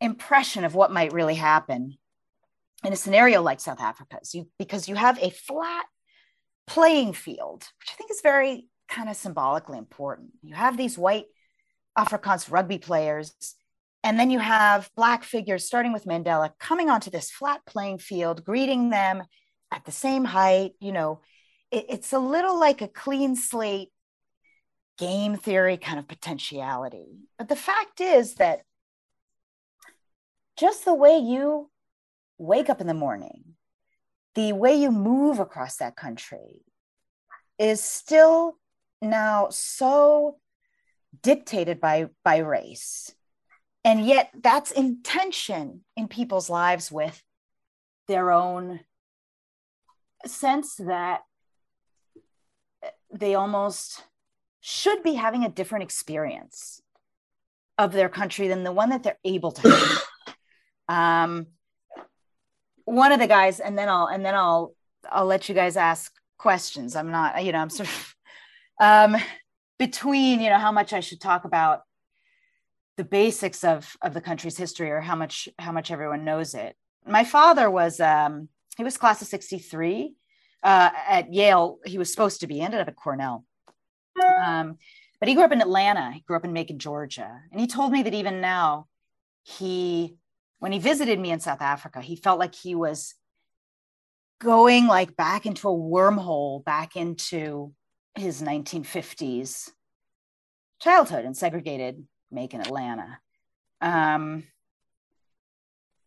impression 0.00 0.64
of 0.64 0.74
what 0.74 0.92
might 0.92 1.12
really 1.12 1.34
happen 1.34 1.96
in 2.84 2.92
a 2.92 2.96
scenario 2.96 3.42
like 3.42 3.60
South 3.60 3.80
Africa's, 3.80 4.34
you, 4.34 4.48
because 4.58 4.88
you 4.88 4.94
have 4.94 5.18
a 5.22 5.30
flat 5.30 5.86
playing 6.66 7.12
field, 7.12 7.64
which 7.80 7.90
I 7.92 7.96
think 7.96 8.10
is 8.10 8.20
very 8.22 8.68
kind 8.88 9.08
of 9.08 9.16
symbolically 9.16 9.78
important. 9.78 10.30
You 10.42 10.54
have 10.54 10.76
these 10.76 10.98
white 10.98 11.26
Afrikaans 11.96 12.50
rugby 12.50 12.78
players, 12.78 13.34
and 14.04 14.18
then 14.20 14.30
you 14.30 14.38
have 14.38 14.90
black 14.96 15.24
figures, 15.24 15.64
starting 15.64 15.92
with 15.92 16.04
Mandela, 16.04 16.50
coming 16.58 16.90
onto 16.90 17.10
this 17.10 17.30
flat 17.30 17.60
playing 17.66 17.98
field, 17.98 18.44
greeting 18.44 18.90
them 18.90 19.22
at 19.72 19.84
the 19.84 19.92
same 19.92 20.24
height. 20.24 20.72
You 20.80 20.92
know, 20.92 21.20
it, 21.70 21.86
it's 21.88 22.12
a 22.12 22.18
little 22.18 22.58
like 22.60 22.82
a 22.82 22.88
clean 22.88 23.34
slate 23.36 23.88
game 24.98 25.36
theory 25.36 25.76
kind 25.76 25.98
of 25.98 26.08
potentiality. 26.08 27.18
But 27.38 27.48
the 27.48 27.56
fact 27.56 28.00
is 28.00 28.34
that 28.34 28.62
just 30.56 30.84
the 30.84 30.94
way 30.94 31.18
you 31.18 31.70
wake 32.38 32.70
up 32.70 32.80
in 32.80 32.86
the 32.86 32.94
morning, 32.94 33.56
the 34.34 34.52
way 34.52 34.74
you 34.74 34.90
move 34.90 35.38
across 35.38 35.76
that 35.76 35.96
country 35.96 36.62
is 37.58 37.82
still 37.82 38.58
now 39.02 39.48
so 39.50 40.36
dictated 41.22 41.80
by, 41.80 42.08
by 42.24 42.38
race. 42.38 43.14
And 43.84 44.04
yet 44.04 44.30
that's 44.42 44.70
intention 44.70 45.84
in 45.96 46.08
people's 46.08 46.50
lives 46.50 46.90
with 46.90 47.22
their 48.08 48.30
own 48.30 48.80
sense 50.26 50.76
that 50.76 51.22
they 53.12 53.34
almost 53.34 54.02
should 54.68 55.04
be 55.04 55.14
having 55.14 55.44
a 55.44 55.48
different 55.48 55.84
experience 55.84 56.82
of 57.78 57.92
their 57.92 58.08
country 58.08 58.48
than 58.48 58.64
the 58.64 58.72
one 58.72 58.90
that 58.90 59.04
they're 59.04 59.18
able 59.24 59.52
to 59.52 59.70
have. 59.70 60.02
um, 60.88 61.46
one 62.84 63.12
of 63.12 63.20
the 63.20 63.28
guys, 63.28 63.60
and 63.60 63.78
then 63.78 63.88
I'll 63.88 64.06
and 64.06 64.26
then 64.26 64.34
I'll 64.34 64.74
I'll 65.08 65.26
let 65.26 65.48
you 65.48 65.54
guys 65.54 65.76
ask 65.76 66.12
questions. 66.36 66.96
I'm 66.96 67.12
not, 67.12 67.44
you 67.44 67.52
know, 67.52 67.58
I'm 67.58 67.70
sort 67.70 67.88
of 67.88 68.14
um, 68.80 69.16
between, 69.78 70.40
you 70.40 70.50
know, 70.50 70.58
how 70.58 70.72
much 70.72 70.92
I 70.92 70.98
should 70.98 71.20
talk 71.20 71.44
about 71.44 71.82
the 72.96 73.04
basics 73.04 73.62
of 73.62 73.96
of 74.02 74.14
the 74.14 74.20
country's 74.20 74.58
history 74.58 74.90
or 74.90 75.00
how 75.00 75.14
much 75.14 75.48
how 75.60 75.70
much 75.70 75.92
everyone 75.92 76.24
knows 76.24 76.54
it. 76.54 76.74
My 77.06 77.22
father 77.22 77.70
was 77.70 78.00
um, 78.00 78.48
he 78.76 78.82
was 78.82 78.98
class 78.98 79.22
of 79.22 79.28
63 79.28 80.12
uh, 80.64 80.90
at 81.06 81.32
Yale. 81.32 81.78
He 81.84 81.98
was 81.98 82.10
supposed 82.10 82.40
to 82.40 82.48
be, 82.48 82.60
ended 82.60 82.80
up 82.80 82.88
at 82.88 82.96
Cornell. 82.96 83.44
Um, 84.44 84.78
but 85.18 85.28
he 85.28 85.34
grew 85.34 85.44
up 85.44 85.52
in 85.52 85.60
Atlanta. 85.60 86.12
He 86.12 86.20
grew 86.20 86.36
up 86.36 86.44
in 86.44 86.52
Macon, 86.52 86.78
Georgia. 86.78 87.40
And 87.50 87.60
he 87.60 87.66
told 87.66 87.92
me 87.92 88.02
that 88.02 88.14
even 88.14 88.40
now, 88.40 88.86
he 89.42 90.16
when 90.58 90.72
he 90.72 90.78
visited 90.78 91.20
me 91.20 91.30
in 91.30 91.40
South 91.40 91.60
Africa, 91.60 92.00
he 92.00 92.16
felt 92.16 92.38
like 92.38 92.54
he 92.54 92.74
was 92.74 93.14
going 94.40 94.86
like 94.86 95.16
back 95.16 95.46
into 95.46 95.68
a 95.68 95.72
wormhole, 95.72 96.64
back 96.64 96.96
into 96.96 97.72
his 98.14 98.42
1950s 98.42 99.70
childhood 100.80 101.24
in 101.24 101.34
segregated 101.34 102.04
Macon, 102.30 102.60
Atlanta. 102.60 103.18
Um, 103.80 104.44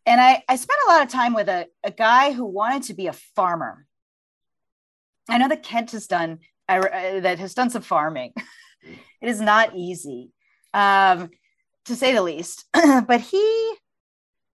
and 0.06 0.20
I, 0.20 0.44
I 0.48 0.56
spent 0.56 0.80
a 0.88 0.92
lot 0.92 1.04
of 1.04 1.10
time 1.10 1.34
with 1.34 1.50
a, 1.50 1.68
a 1.84 1.92
guy 1.92 2.32
who 2.32 2.46
wanted 2.46 2.84
to 2.84 2.94
be 2.94 3.08
a 3.08 3.14
farmer. 3.14 3.86
I 5.30 5.38
know 5.38 5.48
that 5.48 5.64
Kent 5.64 5.92
has 5.92 6.08
done 6.08 6.40
that 6.70 7.40
has 7.40 7.54
done 7.54 7.70
some 7.70 7.82
farming. 7.82 8.34
it 9.22 9.30
is 9.30 9.42
not 9.42 9.76
easy, 9.76 10.32
um, 10.74 11.30
to 11.86 11.96
say 11.96 12.14
the 12.14 12.22
least. 12.22 12.66
but 12.74 13.22
he 13.22 13.74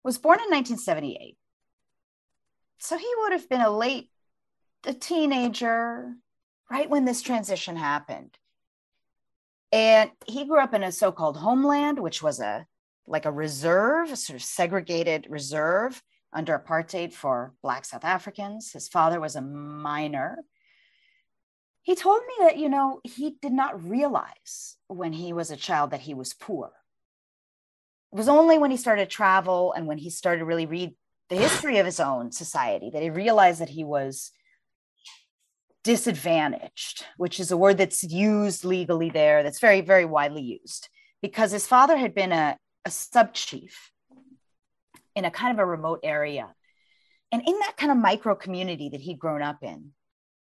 was 0.03 0.19
born 0.19 0.39
in 0.39 0.51
1978. 0.51 1.37
So 2.79 2.99
he 2.99 3.11
would 3.19 3.33
have 3.33 3.49
been 3.49 3.63
a 3.63 3.71
late 3.71 4.11
a 4.87 4.93
teenager, 4.93 6.13
right 6.71 6.89
when 6.91 7.05
this 7.05 7.23
transition 7.23 7.77
happened. 7.77 8.37
And 9.73 10.11
he 10.27 10.45
grew 10.45 10.61
up 10.61 10.75
in 10.75 10.83
a 10.83 10.93
so-called 10.93 11.37
homeland, 11.37 11.99
which 11.99 12.23
was 12.23 12.41
a 12.41 12.67
like 13.07 13.27
a 13.27 13.33
reserve, 13.33 14.11
a 14.13 14.17
sort 14.17 14.37
of 14.37 14.43
segregated 14.43 15.27
reserve 15.29 16.03
under 16.33 16.59
apartheid 16.59 17.13
for 17.13 17.53
Black 17.63 17.85
South 17.85 18.05
Africans. 18.05 18.73
His 18.73 18.89
father 18.89 19.21
was 19.21 19.37
a 19.37 19.43
miner. 19.43 20.39
He 21.85 21.95
told 21.95 22.23
me 22.27 22.47
that, 22.47 22.59
you 22.59 22.69
know, 22.69 23.01
he 23.05 23.37
did 23.41 23.53
not 23.53 23.89
realize 23.89 24.77
when 24.89 25.13
he 25.13 25.33
was 25.33 25.51
a 25.51 25.57
child 25.57 25.93
that 25.93 26.01
he 26.01 26.15
was 26.15 26.35
poor 26.35 26.73
it 28.15 28.17
was 28.17 28.29
only 28.29 28.59
when 28.59 28.71
he 28.71 28.77
started 28.77 29.11
travel 29.11 29.73
and 29.73 29.89
when 29.89 29.99
he 29.99 30.09
started 30.09 30.39
to 30.39 30.45
really 30.45 30.67
read 30.67 30.95
the 31.31 31.35
history 31.35 31.79
of 31.79 31.87
his 31.87 31.99
own 31.99 32.31
society 32.31 32.89
that 32.91 33.03
he 33.03 33.11
realized 33.11 33.61
that 33.61 33.71
he 33.71 33.83
was 33.83 34.31
disadvantaged, 35.83 37.05
which 37.17 37.41
is 37.41 37.51
a 37.51 37.57
word 37.57 37.77
that's 37.77 38.05
used 38.05 38.65
legally 38.65 39.11
there, 39.11 39.43
that's 39.43 39.59
very, 39.59 39.81
very 39.81 40.05
widely 40.05 40.43
used, 40.43 40.89
because 41.23 41.51
his 41.51 41.67
father 41.67 41.97
had 41.97 42.15
been 42.15 42.31
a, 42.31 42.57
a 42.85 42.91
sub 42.91 43.35
chief 43.35 43.91
in 45.17 45.25
a 45.25 45.31
kind 45.33 45.53
of 45.53 45.59
a 45.59 45.67
remote 45.67 45.99
area. 46.05 46.55
And 47.33 47.43
in 47.45 47.59
that 47.59 47.77
kind 47.77 47.91
of 47.91 47.99
micro 47.99 48.37
community 48.37 48.91
that 48.91 49.01
he'd 49.01 49.19
grown 49.19 49.43
up 49.43 49.59
in, 49.65 49.91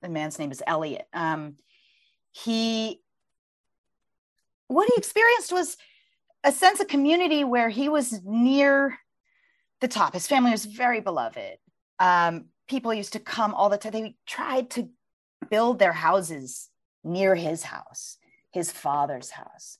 the 0.02 0.10
man's 0.10 0.40
name 0.40 0.52
is 0.52 0.64
Elliot, 0.66 1.08
um, 1.14 1.56
he, 2.32 3.02
what 4.68 4.88
he 4.88 4.94
experienced 4.98 5.52
was 5.52 5.78
a 6.44 6.52
sense 6.52 6.80
of 6.80 6.88
community 6.88 7.44
where 7.44 7.70
he 7.70 7.90
was 7.90 8.22
near 8.24 8.98
the 9.82 9.88
top. 9.88 10.14
His 10.14 10.28
family 10.28 10.52
was 10.52 10.66
very 10.66 11.02
beloved. 11.02 11.58
Um, 12.00 12.46
people 12.68 12.94
used 12.94 13.14
to 13.14 13.20
come 13.20 13.54
all 13.54 13.70
the 13.70 13.78
time. 13.78 13.92
They 13.92 14.16
tried 14.26 14.70
to 14.72 14.90
build 15.50 15.80
their 15.80 15.92
houses 15.92 16.70
near 17.04 17.36
his 17.36 17.64
house, 17.64 18.18
his 18.52 18.72
father's 18.72 19.32
house. 19.32 19.78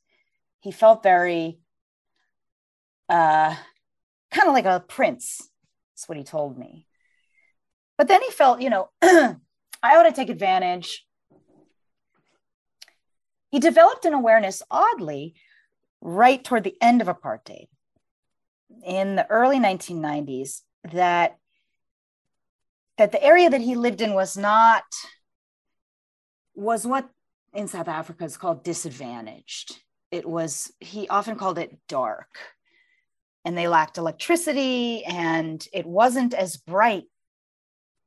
He 0.60 0.72
felt 0.72 1.04
very 1.04 1.60
uh, 3.10 3.56
kind 4.32 4.48
of 4.48 4.54
like 4.54 4.66
a 4.66 4.84
prince. 4.88 5.50
That's 5.94 6.10
what 6.10 6.18
he 6.18 6.24
told 6.24 6.58
me. 6.58 6.88
But 7.98 8.08
then 8.08 8.22
he 8.22 8.32
felt, 8.32 8.62
you 8.62 8.70
know, 8.70 8.90
I 9.84 9.98
ought 9.98 10.04
to 10.04 10.12
take 10.12 10.30
advantage. 10.30 11.06
He 13.50 13.60
developed 13.60 14.06
an 14.06 14.14
awareness, 14.14 14.64
oddly, 14.72 15.34
right 16.00 16.44
toward 16.44 16.64
the 16.64 16.78
end 16.82 17.02
of 17.02 17.08
apartheid 17.08 17.68
in 18.86 19.16
the 19.16 19.30
early 19.30 19.60
1990s 19.60 20.62
that 20.94 21.38
that 22.98 23.12
the 23.12 23.24
area 23.24 23.50
that 23.50 23.62
he 23.62 23.76
lived 23.76 24.02
in 24.02 24.14
was 24.14 24.38
not 24.38 24.84
was 26.56 26.86
what 26.86 27.10
in 27.54 27.68
South 27.68 27.88
Africa 27.88 28.24
is 28.24 28.38
called 28.38 28.64
disadvantaged. 28.64 29.82
It 30.12 30.28
was 30.28 30.72
he 30.80 31.08
often 31.08 31.36
called 31.36 31.58
it 31.58 31.78
dark. 31.88 32.30
And 33.44 33.58
they 33.58 33.68
lacked 33.68 33.98
electricity 33.98 35.04
and 35.04 35.66
it 35.74 35.86
wasn't 35.88 36.36
as 36.36 36.58
bright 36.58 37.06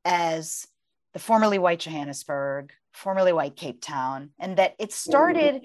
as 0.05 0.65
the 1.15 1.19
formerly 1.19 1.57
white 1.57 1.79
Johannesburg 1.79 2.73
formerly 2.91 3.31
white 3.31 3.55
Cape 3.55 3.81
Town, 3.81 4.31
and 4.37 4.57
that 4.57 4.75
it 4.79 4.91
started, 4.91 5.61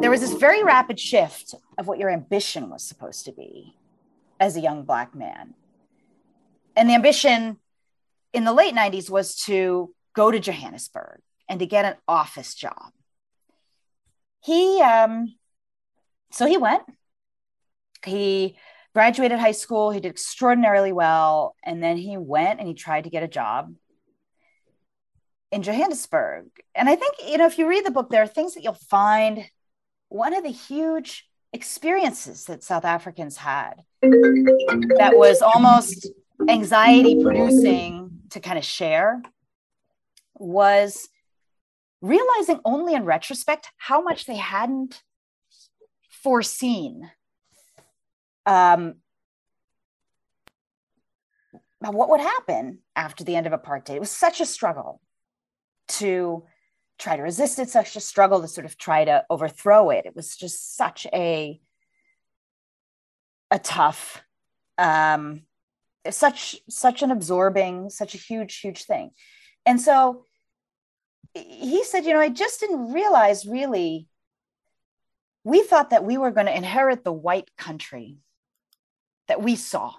there 0.00 0.10
was 0.10 0.20
this 0.20 0.34
very 0.34 0.62
rapid 0.62 0.98
shift 0.98 1.56
of 1.76 1.88
what 1.88 1.98
your 1.98 2.08
ambition 2.08 2.70
was 2.70 2.82
supposed 2.82 3.24
to 3.24 3.32
be 3.32 3.74
as 4.38 4.56
a 4.56 4.60
young 4.60 4.84
Black 4.84 5.12
man. 5.12 5.54
And 6.76 6.88
the 6.88 6.94
ambition 6.94 7.58
in 8.32 8.44
the 8.44 8.52
late 8.52 8.74
90s 8.74 9.10
was 9.10 9.36
to 9.46 9.92
go 10.14 10.30
to 10.30 10.38
Johannesburg 10.38 11.20
and 11.48 11.60
to 11.60 11.66
get 11.66 11.84
an 11.84 11.94
office 12.06 12.54
job. 12.54 12.92
He, 14.40 14.80
um, 14.82 15.34
so 16.30 16.46
he 16.46 16.58
went, 16.58 16.82
he 18.04 18.56
graduated 18.94 19.40
high 19.40 19.52
school, 19.52 19.90
he 19.90 19.98
did 19.98 20.10
extraordinarily 20.10 20.92
well, 20.92 21.56
and 21.64 21.82
then 21.82 21.96
he 21.96 22.16
went 22.16 22.60
and 22.60 22.68
he 22.68 22.74
tried 22.74 23.04
to 23.04 23.10
get 23.10 23.24
a 23.24 23.28
job 23.28 23.72
in 25.52 25.62
Johannesburg. 25.62 26.46
And 26.74 26.88
I 26.88 26.96
think, 26.96 27.14
you 27.26 27.38
know, 27.38 27.46
if 27.46 27.58
you 27.58 27.68
read 27.68 27.84
the 27.84 27.90
book, 27.90 28.10
there 28.10 28.22
are 28.22 28.28
things 28.28 28.54
that 28.54 28.62
you'll 28.62 28.74
find. 28.74 29.44
One 30.08 30.34
of 30.34 30.44
the 30.44 30.50
huge 30.50 31.28
experiences 31.52 32.44
that 32.44 32.62
South 32.62 32.84
Africans 32.84 33.36
had 33.36 33.82
that 34.02 35.12
was 35.14 35.42
almost 35.42 36.08
anxiety 36.48 37.22
producing 37.22 38.20
to 38.30 38.40
kind 38.40 38.58
of 38.58 38.64
share 38.64 39.22
was 40.34 41.08
realizing 42.02 42.60
only 42.64 42.94
in 42.94 43.04
retrospect 43.04 43.70
how 43.78 44.02
much 44.02 44.26
they 44.26 44.36
hadn't 44.36 45.02
foreseen 46.10 47.10
um, 48.44 48.96
what 51.80 52.10
would 52.10 52.20
happen 52.20 52.80
after 52.94 53.24
the 53.24 53.34
end 53.34 53.46
of 53.46 53.52
apartheid. 53.52 53.96
It 53.96 54.00
was 54.00 54.10
such 54.10 54.40
a 54.40 54.46
struggle 54.46 55.00
to 55.88 56.44
try 56.98 57.16
to 57.16 57.22
resist 57.22 57.58
it, 57.58 57.68
such 57.68 57.96
a 57.96 58.00
struggle 58.00 58.40
to 58.40 58.48
sort 58.48 58.64
of 58.64 58.78
try 58.78 59.04
to 59.04 59.24
overthrow 59.28 59.90
it. 59.90 60.06
It 60.06 60.16
was 60.16 60.36
just 60.36 60.76
such 60.76 61.06
a 61.12 61.60
a 63.50 63.58
tough, 63.60 64.24
um, 64.76 65.42
such 66.10 66.56
such 66.68 67.02
an 67.02 67.10
absorbing, 67.10 67.90
such 67.90 68.14
a 68.14 68.18
huge, 68.18 68.58
huge 68.58 68.84
thing. 68.84 69.10
And 69.64 69.80
so 69.80 70.24
he 71.34 71.84
said, 71.84 72.04
you 72.04 72.12
know, 72.14 72.20
I 72.20 72.28
just 72.28 72.60
didn't 72.60 72.92
realize 72.92 73.46
really. 73.46 74.08
We 75.44 75.62
thought 75.62 75.90
that 75.90 76.04
we 76.04 76.18
were 76.18 76.32
going 76.32 76.46
to 76.46 76.56
inherit 76.56 77.04
the 77.04 77.12
white 77.12 77.50
country 77.56 78.18
that 79.28 79.40
we 79.40 79.54
saw 79.54 79.94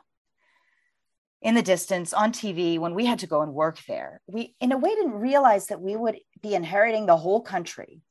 in 1.41 1.55
the 1.55 1.61
distance 1.61 2.13
on 2.13 2.31
TV 2.31 2.79
when 2.79 2.95
we 2.95 3.05
had 3.05 3.19
to 3.19 3.27
go 3.27 3.41
and 3.41 3.53
work 3.53 3.79
there. 3.87 4.21
We, 4.27 4.55
in 4.59 4.71
a 4.71 4.77
way, 4.77 4.89
didn't 4.95 5.13
realize 5.13 5.67
that 5.67 5.81
we 5.81 5.95
would 5.95 6.17
be 6.41 6.55
inheriting 6.55 7.05
the 7.05 7.17
whole 7.17 7.41
country, 7.41 8.01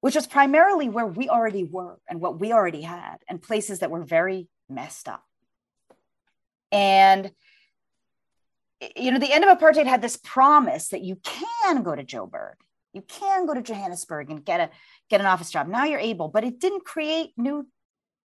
which 0.00 0.16
was 0.16 0.26
primarily 0.26 0.88
where 0.88 1.06
we 1.06 1.28
already 1.28 1.64
were 1.64 1.98
and 2.08 2.20
what 2.20 2.40
we 2.40 2.52
already 2.52 2.82
had, 2.82 3.18
and 3.28 3.40
places 3.40 3.78
that 3.78 3.90
were 3.90 4.02
very 4.02 4.48
messed 4.68 5.08
up. 5.08 5.24
And 6.72 7.30
you 8.96 9.12
know, 9.12 9.18
the 9.18 9.32
end 9.32 9.44
of 9.44 9.58
apartheid 9.58 9.86
had 9.86 10.00
this 10.00 10.16
promise 10.16 10.88
that 10.88 11.02
you 11.02 11.16
can 11.22 11.82
go 11.82 11.94
to 11.94 12.02
Joburg, 12.02 12.54
you 12.92 13.02
can 13.02 13.46
go 13.46 13.54
to 13.54 13.62
Johannesburg 13.62 14.30
and 14.30 14.44
get 14.44 14.60
a 14.60 14.70
get 15.08 15.20
an 15.20 15.26
office 15.26 15.50
job. 15.50 15.68
Now 15.68 15.84
you're 15.84 16.00
able, 16.00 16.28
but 16.28 16.44
it 16.44 16.58
didn't 16.58 16.84
create 16.84 17.32
new 17.36 17.68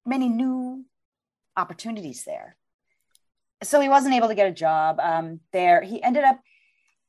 many 0.05 0.29
new 0.29 0.85
opportunities 1.57 2.23
there 2.23 2.55
so 3.63 3.79
he 3.79 3.89
wasn't 3.89 4.15
able 4.15 4.27
to 4.27 4.35
get 4.35 4.47
a 4.47 4.53
job 4.53 4.99
um, 4.99 5.39
there. 5.51 5.81
He 5.81 6.01
ended 6.01 6.23
up 6.23 6.39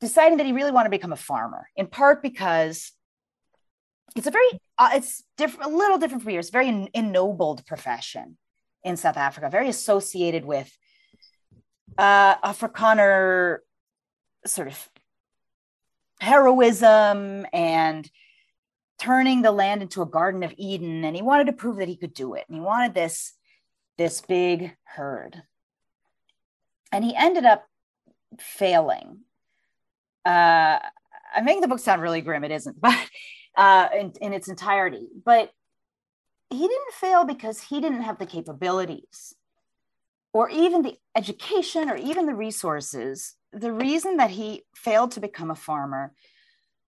deciding 0.01 0.39
that 0.39 0.47
he 0.47 0.53
really 0.53 0.71
wanted 0.71 0.89
to 0.89 0.97
become 0.97 1.13
a 1.13 1.17
farmer, 1.17 1.69
in 1.77 1.87
part 1.87 2.23
because 2.23 2.93
it's 4.17 4.27
a 4.27 4.31
very 4.31 4.49
uh, 4.79 4.91
it's 4.95 5.23
different, 5.37 5.73
a 5.73 5.77
little 5.77 5.99
different 5.99 6.23
for 6.23 6.31
years. 6.31 6.51
Very 6.51 6.89
ennobled 6.95 7.67
profession 7.67 8.37
in 8.83 8.97
South 8.97 9.17
Africa, 9.17 9.49
very 9.51 9.69
associated 9.69 10.45
with 10.45 10.71
uh, 11.99 12.37
Afrikaner 12.37 13.59
sort 14.47 14.69
of 14.69 14.89
heroism 16.21 17.47
and 17.53 18.11
turning 18.99 19.43
the 19.43 19.53
land 19.53 19.83
into 19.83 20.03
a 20.03 20.07
garden 20.07 20.43
of 20.43 20.55
eden 20.57 21.05
and 21.05 21.17
he 21.17 21.23
wanted 21.23 21.47
to 21.47 21.53
prove 21.53 21.77
that 21.77 21.89
he 21.89 21.97
could 21.97 22.15
do 22.15 22.35
it 22.35 22.45
and 22.49 22.55
he 22.55 22.61
wanted 22.61 22.95
this 22.95 23.35
this 23.99 24.21
big 24.21 24.75
herd 24.85 25.43
and 26.95 27.05
he 27.05 27.15
ended 27.17 27.45
up 27.45 27.67
failing. 28.39 29.19
Uh, 30.25 30.79
I'm 31.35 31.45
making 31.45 31.63
the 31.63 31.69
book 31.69 31.81
sound 31.81 32.01
really 32.01 32.21
grim. 32.21 32.45
It 32.45 32.53
isn't, 32.53 32.81
but 32.81 32.97
uh, 33.57 33.89
in, 33.99 34.13
in 34.21 34.33
its 34.33 34.49
entirety. 34.49 35.09
But 35.25 35.51
he 36.51 36.61
didn't 36.61 36.93
fail 36.93 37.25
because 37.25 37.61
he 37.61 37.81
didn't 37.81 38.03
have 38.03 38.21
the 38.21 38.27
capabilities 38.27 39.35
or 40.33 40.49
even 40.51 40.83
the 40.83 40.97
education 41.17 41.91
or 41.91 41.97
even 41.97 42.27
the 42.27 42.35
resources. 42.35 43.35
The 43.53 43.73
reason 43.73 44.19
that 44.19 44.31
he 44.31 44.63
failed 44.77 45.11
to 45.13 45.21
become 45.21 45.51
a 45.51 45.57
farmer 45.57 46.13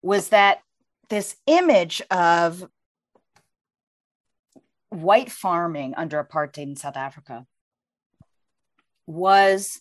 was 0.02 0.28
that 0.28 0.58
this 1.08 1.36
image 1.46 2.02
of 2.10 2.68
white 4.90 5.32
farming 5.32 5.94
under 5.96 6.22
apartheid 6.22 6.64
in 6.64 6.76
South 6.76 6.96
Africa 6.98 7.46
was 9.06 9.80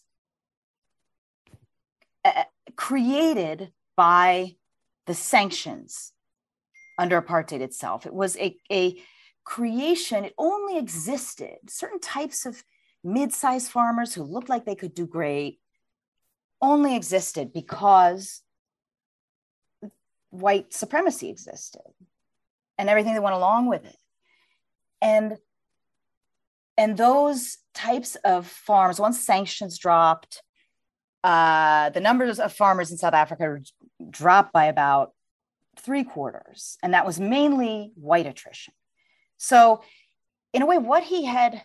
created 2.75 3.71
by 3.95 4.55
the 5.05 5.13
sanctions 5.13 6.13
under 6.97 7.21
apartheid 7.21 7.61
itself. 7.61 8.05
It 8.05 8.13
was 8.13 8.37
a, 8.37 8.57
a 8.71 9.01
creation, 9.43 10.25
it 10.25 10.33
only 10.37 10.77
existed. 10.77 11.57
Certain 11.67 11.99
types 11.99 12.45
of 12.45 12.63
mid 13.03 13.33
sized 13.33 13.71
farmers 13.71 14.13
who 14.13 14.23
looked 14.23 14.49
like 14.49 14.65
they 14.65 14.75
could 14.75 14.93
do 14.93 15.05
great 15.05 15.59
only 16.61 16.95
existed 16.95 17.53
because 17.53 18.41
white 20.31 20.73
supremacy 20.73 21.29
existed 21.29 21.81
and 22.77 22.89
everything 22.89 23.13
that 23.13 23.23
went 23.23 23.35
along 23.35 23.67
with 23.67 23.85
it. 23.85 23.97
And 25.01 25.37
and 26.77 26.97
those 26.97 27.57
types 27.73 28.15
of 28.25 28.47
farms, 28.47 28.99
once 28.99 29.19
sanctions 29.19 29.77
dropped, 29.77 30.41
uh, 31.25 31.89
the 31.89 31.99
numbers 31.99 32.39
of 32.39 32.53
farmers 32.53 32.91
in 32.91 32.97
South 32.97 33.13
Africa 33.13 33.57
dropped 34.09 34.53
by 34.53 34.65
about 34.65 35.11
three 35.77 36.03
quarters, 36.03 36.77
and 36.83 36.93
that 36.93 37.05
was 37.05 37.19
mainly 37.19 37.91
white 37.95 38.25
attrition. 38.25 38.73
So, 39.37 39.81
in 40.53 40.61
a 40.61 40.65
way, 40.65 40.77
what 40.77 41.03
he 41.03 41.25
had 41.25 41.63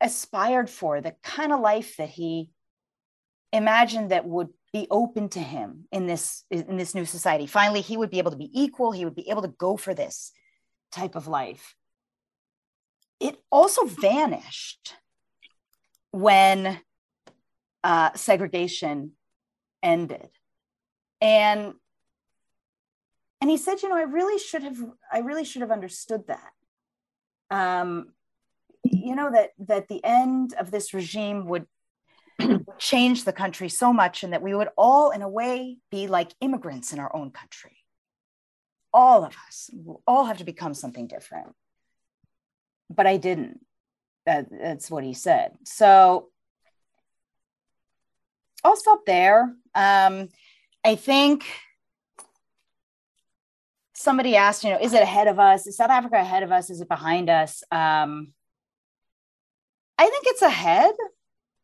aspired 0.00 0.70
for, 0.70 1.00
the 1.00 1.14
kind 1.22 1.52
of 1.52 1.60
life 1.60 1.96
that 1.96 2.08
he 2.08 2.50
imagined 3.52 4.10
that 4.10 4.26
would 4.26 4.48
be 4.72 4.86
open 4.90 5.28
to 5.30 5.40
him 5.40 5.84
in 5.92 6.06
this 6.06 6.44
in 6.50 6.76
this 6.76 6.94
new 6.94 7.04
society, 7.04 7.46
finally, 7.46 7.80
he 7.80 7.96
would 7.96 8.10
be 8.10 8.18
able 8.18 8.30
to 8.30 8.36
be 8.36 8.50
equal. 8.52 8.92
He 8.92 9.04
would 9.04 9.14
be 9.14 9.28
able 9.30 9.42
to 9.42 9.48
go 9.48 9.76
for 9.76 9.94
this 9.94 10.32
type 10.92 11.16
of 11.16 11.26
life 11.26 11.74
it 13.20 13.36
also 13.50 13.86
vanished 13.86 14.94
when 16.10 16.78
uh, 17.84 18.10
segregation 18.14 19.12
ended. 19.82 20.28
And 21.20 21.74
and 23.40 23.50
he 23.50 23.56
said, 23.56 23.82
you 23.82 23.90
know, 23.90 23.96
I 23.96 24.02
really 24.02 24.38
should 24.38 24.62
have, 24.62 24.78
I 25.12 25.18
really 25.18 25.44
should 25.44 25.60
have 25.60 25.70
understood 25.70 26.28
that. 26.28 26.52
Um, 27.50 28.06
you 28.82 29.14
know 29.14 29.30
that 29.30 29.50
that 29.58 29.88
the 29.88 30.02
end 30.04 30.54
of 30.58 30.70
this 30.70 30.92
regime 30.94 31.46
would 31.46 31.66
change 32.78 33.24
the 33.24 33.32
country 33.32 33.68
so 33.68 33.92
much, 33.92 34.24
and 34.24 34.32
that 34.32 34.42
we 34.42 34.54
would 34.54 34.68
all, 34.76 35.10
in 35.10 35.22
a 35.22 35.28
way, 35.28 35.76
be 35.90 36.08
like 36.08 36.32
immigrants 36.40 36.92
in 36.92 36.98
our 36.98 37.14
own 37.14 37.30
country. 37.30 37.76
All 38.92 39.24
of 39.24 39.36
us 39.46 39.70
all 40.06 40.24
have 40.24 40.38
to 40.38 40.44
become 40.44 40.74
something 40.74 41.06
different 41.06 41.54
but 42.90 43.06
I 43.06 43.16
didn't. 43.16 43.60
That, 44.26 44.46
that's 44.50 44.90
what 44.90 45.04
he 45.04 45.12
said. 45.12 45.52
So 45.64 46.28
I'll 48.64 48.76
stop 48.76 49.04
there. 49.06 49.54
Um, 49.74 50.28
I 50.82 50.96
think 50.96 51.44
somebody 53.94 54.36
asked, 54.36 54.64
you 54.64 54.70
know, 54.70 54.80
is 54.80 54.92
it 54.94 55.02
ahead 55.02 55.28
of 55.28 55.38
us? 55.38 55.66
Is 55.66 55.76
South 55.76 55.90
Africa 55.90 56.16
ahead 56.16 56.42
of 56.42 56.50
us? 56.50 56.70
Is 56.70 56.80
it 56.80 56.88
behind 56.88 57.28
us? 57.28 57.62
Um, 57.70 58.32
I 59.98 60.04
think 60.08 60.24
it's 60.26 60.42
ahead 60.42 60.94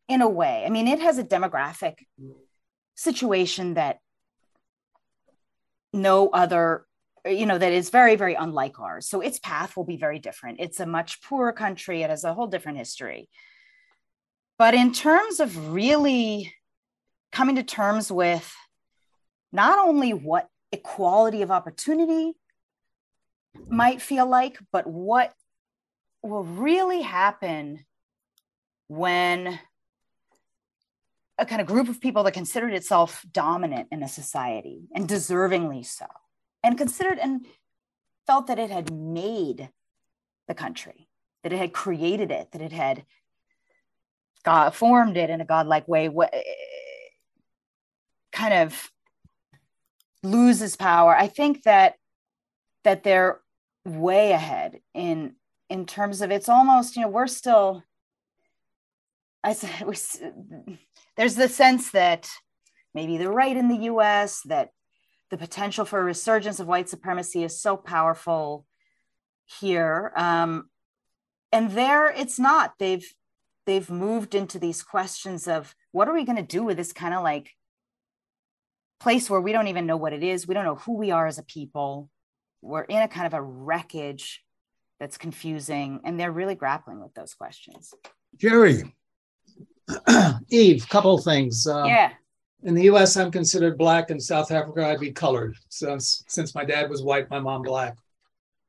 in 0.07 0.21
a 0.21 0.29
way. 0.29 0.63
I 0.65 0.69
mean, 0.69 0.87
it 0.87 0.99
has 0.99 1.17
a 1.17 1.23
demographic 1.23 1.95
situation 2.95 3.73
that 3.73 3.99
no 5.93 6.29
other 6.29 6.85
you 7.25 7.45
know 7.45 7.57
that 7.57 7.71
is 7.71 7.89
very 7.89 8.15
very 8.15 8.33
unlike 8.33 8.79
ours 8.79 9.07
so 9.07 9.21
its 9.21 9.37
path 9.39 9.75
will 9.75 9.83
be 9.83 9.97
very 9.97 10.19
different 10.19 10.59
it's 10.59 10.79
a 10.79 10.85
much 10.85 11.21
poorer 11.21 11.51
country 11.51 12.01
it 12.01 12.09
has 12.09 12.23
a 12.23 12.33
whole 12.33 12.47
different 12.47 12.77
history 12.77 13.29
but 14.57 14.73
in 14.73 14.91
terms 14.91 15.39
of 15.39 15.73
really 15.73 16.53
coming 17.31 17.55
to 17.55 17.63
terms 17.63 18.11
with 18.11 18.53
not 19.51 19.79
only 19.79 20.13
what 20.13 20.47
equality 20.71 21.41
of 21.41 21.51
opportunity 21.51 22.33
might 23.67 24.01
feel 24.01 24.25
like 24.25 24.57
but 24.71 24.87
what 24.87 25.33
will 26.23 26.43
really 26.43 27.01
happen 27.01 27.85
when 28.87 29.59
a 31.37 31.45
kind 31.45 31.59
of 31.59 31.67
group 31.67 31.89
of 31.89 31.99
people 31.99 32.23
that 32.23 32.33
considered 32.33 32.73
itself 32.73 33.25
dominant 33.31 33.87
in 33.91 34.03
a 34.03 34.07
society 34.07 34.83
and 34.93 35.07
deservingly 35.07 35.85
so 35.85 36.05
and 36.63 36.77
considered 36.77 37.17
and 37.17 37.45
felt 38.27 38.47
that 38.47 38.59
it 38.59 38.69
had 38.69 38.93
made 38.93 39.69
the 40.47 40.53
country, 40.53 41.07
that 41.43 41.51
it 41.51 41.57
had 41.57 41.73
created 41.73 42.31
it, 42.31 42.51
that 42.51 42.61
it 42.61 42.71
had 42.71 43.05
God 44.43 44.75
formed 44.75 45.17
it 45.17 45.29
in 45.29 45.41
a 45.41 45.45
godlike 45.45 45.87
way, 45.87 46.09
kind 48.41 48.53
of 48.55 48.91
loses 50.23 50.75
power. 50.75 51.15
I 51.15 51.27
think 51.27 51.63
that 51.63 51.93
that 52.83 53.03
they're 53.03 53.39
way 53.85 54.31
ahead 54.31 54.79
in 54.95 55.35
in 55.69 55.85
terms 55.85 56.21
of 56.21 56.31
it's 56.31 56.49
almost 56.49 56.95
you 56.95 57.03
know 57.03 57.07
we're 57.07 57.27
still 57.27 57.83
I 59.43 59.53
said 59.53 59.69
we, 59.85 59.95
there's 61.17 61.35
the 61.35 61.49
sense 61.49 61.91
that 61.91 62.29
maybe 62.95 63.17
the 63.17 63.29
right 63.29 63.55
in 63.55 63.67
the 63.67 63.83
US, 63.91 64.41
that 64.45 64.69
the 65.29 65.37
potential 65.37 65.85
for 65.85 65.99
a 65.99 66.03
resurgence 66.03 66.59
of 66.59 66.67
white 66.67 66.89
supremacy 66.89 67.43
is 67.43 67.61
so 67.61 67.77
powerful 67.77 68.65
here. 69.61 70.11
Um, 70.15 70.69
and 71.51 71.71
there 71.71 72.07
it's 72.09 72.39
not. 72.39 72.73
They've 72.79 73.07
they've 73.67 73.89
moved 73.89 74.33
into 74.33 74.57
these 74.57 74.81
questions 74.81 75.47
of 75.47 75.75
what 75.91 76.07
are 76.07 76.15
we 76.15 76.25
going 76.25 76.43
to 76.47 76.55
do 76.57 76.63
with 76.63 76.77
this 76.77 76.91
kind 76.91 77.13
of 77.13 77.21
like 77.21 77.51
place 79.01 79.29
where 79.29 79.41
we 79.41 79.51
don't 79.51 79.67
even 79.67 79.85
know 79.85 79.97
what 79.97 80.13
it 80.13 80.23
is. 80.23 80.47
We 80.47 80.53
don't 80.53 80.65
know 80.65 80.75
who 80.75 80.95
we 80.95 81.11
are 81.11 81.25
as 81.25 81.39
a 81.39 81.43
people. 81.43 82.09
We're 82.61 82.83
in 82.83 83.01
a 83.01 83.07
kind 83.07 83.25
of 83.25 83.33
a 83.33 83.41
wreckage 83.41 84.43
that's 84.99 85.17
confusing, 85.17 85.99
and 86.03 86.19
they're 86.19 86.31
really 86.31 86.53
grappling 86.53 87.01
with 87.01 87.13
those 87.15 87.33
questions. 87.33 87.93
Jerry. 88.37 88.83
Eve, 90.49 90.87
couple 90.87 91.17
things. 91.17 91.65
Uh, 91.65 91.85
yeah. 91.85 92.11
In 92.63 92.75
the 92.75 92.83
U.S., 92.83 93.17
I'm 93.17 93.31
considered 93.31 93.77
black. 93.77 94.11
In 94.11 94.19
South 94.19 94.51
Africa, 94.51 94.85
I'd 94.85 94.99
be 94.99 95.11
colored. 95.11 95.57
Since 95.69 96.23
since 96.27 96.53
my 96.53 96.63
dad 96.63 96.87
was 96.89 97.01
white, 97.01 97.29
my 97.31 97.39
mom 97.39 97.63
black. 97.63 97.97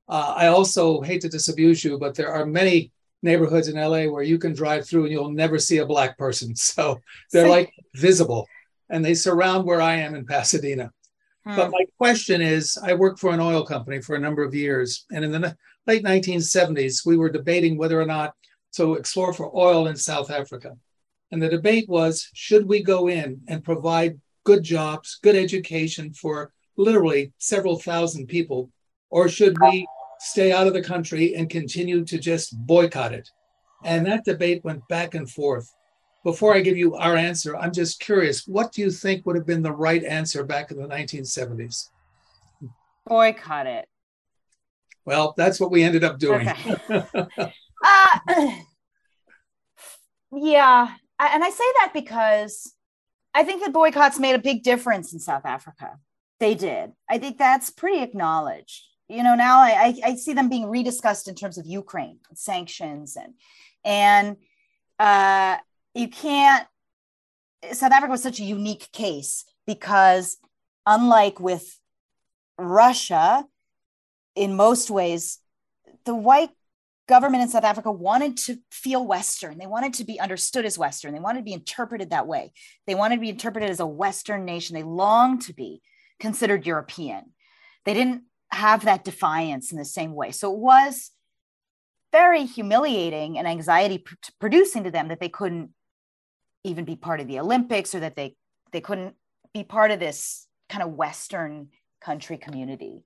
Uh, 0.09 0.33
I 0.35 0.47
also 0.47 1.03
hate 1.03 1.20
to 1.20 1.28
disabuse 1.28 1.85
you, 1.85 1.99
but 1.99 2.14
there 2.14 2.33
are 2.33 2.47
many 2.47 2.91
neighborhoods 3.22 3.68
in 3.68 3.76
LA 3.76 4.11
where 4.11 4.22
you 4.22 4.39
can 4.39 4.55
drive 4.55 4.89
through 4.89 5.05
and 5.05 5.12
you'll 5.12 5.30
never 5.30 5.59
see 5.59 5.78
a 5.78 5.87
black 5.87 6.16
person. 6.16 6.55
So 6.57 7.01
they're 7.30 7.49
like 7.59 7.70
visible 7.95 8.49
and 8.93 9.05
they 9.05 9.14
surround 9.14 9.64
where 9.64 9.80
I 9.80 9.97
am 9.97 10.14
in 10.14 10.24
Pasadena. 10.24 10.93
Hmm. 11.45 11.57
But 11.57 11.70
my 11.72 11.84
question 11.99 12.40
is 12.40 12.78
I 12.80 12.93
worked 12.93 13.18
for 13.18 13.32
an 13.32 13.40
oil 13.40 13.64
company 13.64 14.01
for 14.01 14.14
a 14.14 14.20
number 14.20 14.45
of 14.45 14.55
years. 14.55 15.07
And 15.11 15.24
in 15.24 15.32
the 15.32 15.57
late 15.86 16.05
1970s, 16.05 17.05
we 17.05 17.16
were 17.16 17.30
debating 17.30 17.76
whether 17.76 18.01
or 18.01 18.07
not 18.07 18.34
to 18.74 18.95
explore 18.95 19.32
for 19.32 19.55
oil 19.57 19.88
in 19.88 19.97
South 19.97 20.30
Africa. 20.30 20.76
And 21.32 21.43
the 21.43 21.49
debate 21.49 21.88
was 21.88 22.28
should 22.34 22.68
we 22.68 22.82
go 22.82 23.09
in 23.09 23.40
and 23.49 23.64
provide 23.64 24.20
good 24.45 24.62
jobs, 24.62 25.18
good 25.22 25.36
education 25.36 26.12
for 26.12 26.53
literally 26.76 27.32
several 27.38 27.78
thousand 27.78 28.26
people, 28.26 28.70
or 29.11 29.28
should 29.28 29.57
we 29.61 29.86
stay 30.20 30.53
out 30.53 30.66
of 30.66 30.74
the 30.74 30.82
country 30.82 31.34
and 31.34 31.49
continue 31.49 32.05
to 32.05 32.18
just 32.18 32.55
boycott 32.66 33.12
it? 33.12 33.28
And 33.84 34.07
that 34.07 34.24
debate 34.24 34.62
went 34.64 34.86
back 34.88 35.14
and 35.14 35.28
forth. 35.28 35.68
Before 36.25 36.55
I 36.55 36.61
give 36.61 36.77
you 36.77 36.95
our 36.95 37.16
answer, 37.16 37.57
I'm 37.57 37.73
just 37.73 38.01
curious 38.01 38.47
what 38.47 38.73
do 38.73 38.81
you 38.81 38.91
think 38.91 39.27
would 39.27 39.37
have 39.37 39.47
been 39.47 39.62
the 39.62 39.73
right 39.73 40.05
answer 40.05 40.45
back 40.45 40.70
in 40.70 40.77
the 40.77 40.87
1970s? 40.87 41.89
Boycott 43.07 43.66
it. 43.66 43.89
Well, 45.05 45.35
that's 45.37 45.59
what 45.59 45.73
we 45.73 45.83
ended 45.83 46.05
up 46.05 46.18
doing. 46.18 46.49
Okay. 46.49 46.77
uh, 47.85 48.53
yeah. 50.33 50.89
And 51.18 51.45
I 51.45 51.51
say 51.51 51.64
that 51.81 51.91
because 51.93 52.73
I 53.35 53.45
think 53.45 53.62
that 53.62 53.73
boycotts 53.73 54.18
made 54.18 54.35
a 54.35 54.39
big 54.39 54.62
difference 54.62 55.12
in 55.12 55.18
South 55.18 55.45
Africa. 55.45 55.99
They 56.39 56.55
did. 56.55 56.93
I 57.09 57.18
think 57.18 57.39
that's 57.39 57.70
pretty 57.70 58.03
acknowledged. 58.03 58.83
You 59.09 59.23
know, 59.23 59.35
now 59.35 59.59
I, 59.59 59.95
I, 60.03 60.14
see 60.16 60.33
them 60.33 60.49
being 60.49 60.64
rediscussed 60.64 61.29
in 61.29 61.35
terms 61.35 61.59
of 61.59 61.66
Ukraine 61.66 62.18
sanctions 62.35 63.16
and 63.16 63.35
and 63.85 64.37
uh, 64.99 65.59
you 65.95 66.09
can't. 66.09 66.66
South 67.72 67.93
Africa 67.93 68.11
was 68.11 68.22
such 68.22 68.40
a 68.40 68.45
unique 68.45 68.90
case 68.93 69.45
because, 69.66 70.38
unlike 70.86 71.38
with 71.38 71.78
Russia, 72.59 73.47
in 74.34 74.57
most 74.57 74.90
ways, 74.90 75.38
the 76.05 76.14
white 76.14 76.51
government 77.09 77.43
in 77.43 77.49
South 77.49 77.64
Africa 77.64 77.90
wanted 77.90 78.36
to 78.36 78.57
feel 78.70 79.07
Western. 79.07 79.59
They 79.59 79.66
wanted 79.66 79.95
to 79.95 80.05
be 80.05 80.18
understood 80.18 80.64
as 80.64 80.78
Western. 80.78 81.12
They 81.12 81.20
wanted 81.20 81.40
to 81.40 81.45
be 81.45 81.53
interpreted 81.53 82.11
that 82.11 82.26
way. 82.26 82.53
They 82.86 82.95
wanted 82.95 83.16
to 83.16 83.20
be 83.20 83.28
interpreted 83.28 83.70
as 83.70 83.80
a 83.80 83.86
Western 83.86 84.45
nation. 84.45 84.74
They 84.74 84.82
longed 84.82 85.43
to 85.43 85.55
be 85.55 85.82
considered 86.18 86.66
European. 86.66 87.32
They 87.84 87.95
didn't 87.95 88.22
have 88.51 88.84
that 88.84 89.05
defiance 89.05 89.72
in 89.72 89.78
the 89.78 89.84
same 89.84 90.14
way. 90.14 90.30
So 90.30 90.53
it 90.53 90.59
was 90.59 91.11
very 92.12 92.45
humiliating 92.45 93.38
and 93.38 93.49
anxiety 93.49 94.05
producing 94.38 94.84
to 94.84 94.90
them 94.90 95.09
that 95.09 95.20
they 95.20 95.28
couldn't 95.28 95.70
even 96.65 96.85
be 96.85 96.97
part 96.97 97.21
of 97.21 97.29
the 97.29 97.41
Olympics 97.41 97.95
or 97.95 98.01
that 98.01 98.17
they 98.17 98.37
they 98.73 98.81
couldn't 98.81 99.15
be 99.53 99.65
part 99.65 99.91
of 99.91 100.01
this 100.01 100.47
kind 100.69 100.83
of 100.83 100.95
Western 100.95 101.69
country 102.01 102.39
community. 102.39 103.05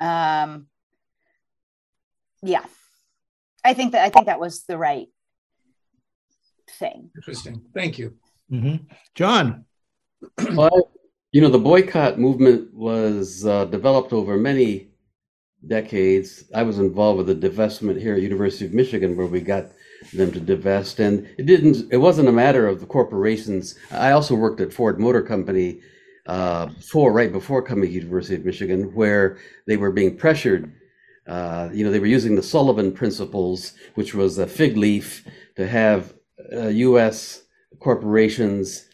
Um, 0.00 0.66
yeah, 2.42 2.64
I 3.64 3.74
think 3.74 3.92
that 3.92 4.04
I 4.04 4.10
think 4.10 4.26
that 4.26 4.40
was 4.40 4.64
the 4.64 4.78
right 4.78 5.08
thing. 6.78 7.10
Interesting. 7.16 7.62
Thank 7.74 7.98
you, 7.98 8.14
mm-hmm. 8.50 8.84
John. 9.14 9.64
well, 10.54 10.92
you 11.32 11.40
know, 11.40 11.50
the 11.50 11.58
boycott 11.58 12.18
movement 12.18 12.72
was 12.72 13.44
uh, 13.44 13.64
developed 13.66 14.12
over 14.12 14.36
many 14.36 14.90
decades. 15.66 16.44
I 16.54 16.62
was 16.62 16.78
involved 16.78 17.18
with 17.18 17.26
the 17.26 17.48
divestment 17.48 18.00
here 18.00 18.14
at 18.14 18.22
University 18.22 18.66
of 18.66 18.74
Michigan, 18.74 19.16
where 19.16 19.26
we 19.26 19.40
got 19.40 19.66
them 20.12 20.32
to 20.32 20.40
divest, 20.40 21.00
and 21.00 21.26
it 21.38 21.46
didn't. 21.46 21.92
It 21.92 21.98
wasn't 21.98 22.28
a 22.28 22.32
matter 22.32 22.66
of 22.66 22.80
the 22.80 22.86
corporations. 22.86 23.76
I 23.90 24.12
also 24.12 24.34
worked 24.34 24.60
at 24.60 24.72
Ford 24.72 25.00
Motor 25.00 25.22
Company 25.22 25.80
uh, 26.26 26.66
before, 26.66 27.12
right 27.12 27.32
before 27.32 27.62
coming 27.62 27.88
to 27.88 27.94
University 27.94 28.36
of 28.36 28.44
Michigan, 28.44 28.94
where 28.94 29.38
they 29.66 29.76
were 29.76 29.92
being 29.92 30.16
pressured. 30.16 30.72
Uh, 31.26 31.70
you 31.72 31.84
know, 31.84 31.90
they 31.90 32.00
were 32.00 32.06
using 32.06 32.34
the 32.34 32.42
Sullivan 32.42 32.92
principles, 32.92 33.72
which 33.94 34.14
was 34.14 34.38
a 34.38 34.46
fig 34.46 34.76
leaf 34.76 35.26
to 35.56 35.66
have 35.66 36.14
uh, 36.52 36.68
U.S. 36.68 37.42
corporations 37.80 38.86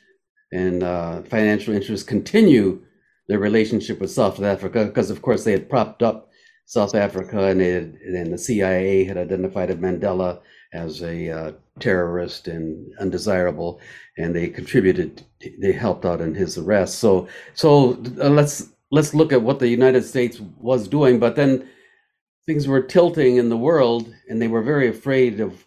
and 0.52 0.82
uh, 0.82 1.22
financial 1.22 1.74
interests 1.74 2.06
continue 2.06 2.82
their 3.28 3.38
relationship 3.38 4.00
with 4.00 4.10
South 4.10 4.42
Africa, 4.42 4.86
because 4.86 5.10
of 5.10 5.22
course 5.22 5.44
they 5.44 5.52
had 5.52 5.70
propped 5.70 6.02
up 6.02 6.28
South 6.66 6.94
Africa, 6.94 7.44
and, 7.44 7.60
had, 7.60 7.94
and 8.02 8.32
the 8.32 8.38
CIA 8.38 9.04
had 9.04 9.16
identified 9.16 9.70
a 9.70 9.76
Mandela 9.76 10.40
as 10.72 11.02
a 11.02 11.30
uh, 11.30 11.52
terrorist 11.78 12.48
and 12.48 12.92
undesirable, 13.00 13.80
and 14.18 14.34
they 14.34 14.48
contributed, 14.48 15.24
they 15.58 15.72
helped 15.72 16.04
out 16.04 16.20
in 16.20 16.34
his 16.34 16.58
arrest. 16.58 16.98
So, 16.98 17.28
so 17.54 17.92
uh, 18.20 18.28
let's 18.28 18.68
let's 18.90 19.14
look 19.14 19.32
at 19.32 19.42
what 19.42 19.58
the 19.58 19.68
United 19.68 20.04
States 20.04 20.40
was 20.58 20.88
doing, 20.88 21.18
but 21.18 21.36
then 21.36 21.68
things 22.46 22.66
were 22.66 22.82
tilting 22.82 23.36
in 23.36 23.48
the 23.48 23.56
world, 23.56 24.12
and 24.28 24.40
they 24.40 24.48
were 24.48 24.62
very 24.62 24.88
afraid 24.88 25.40
of 25.40 25.64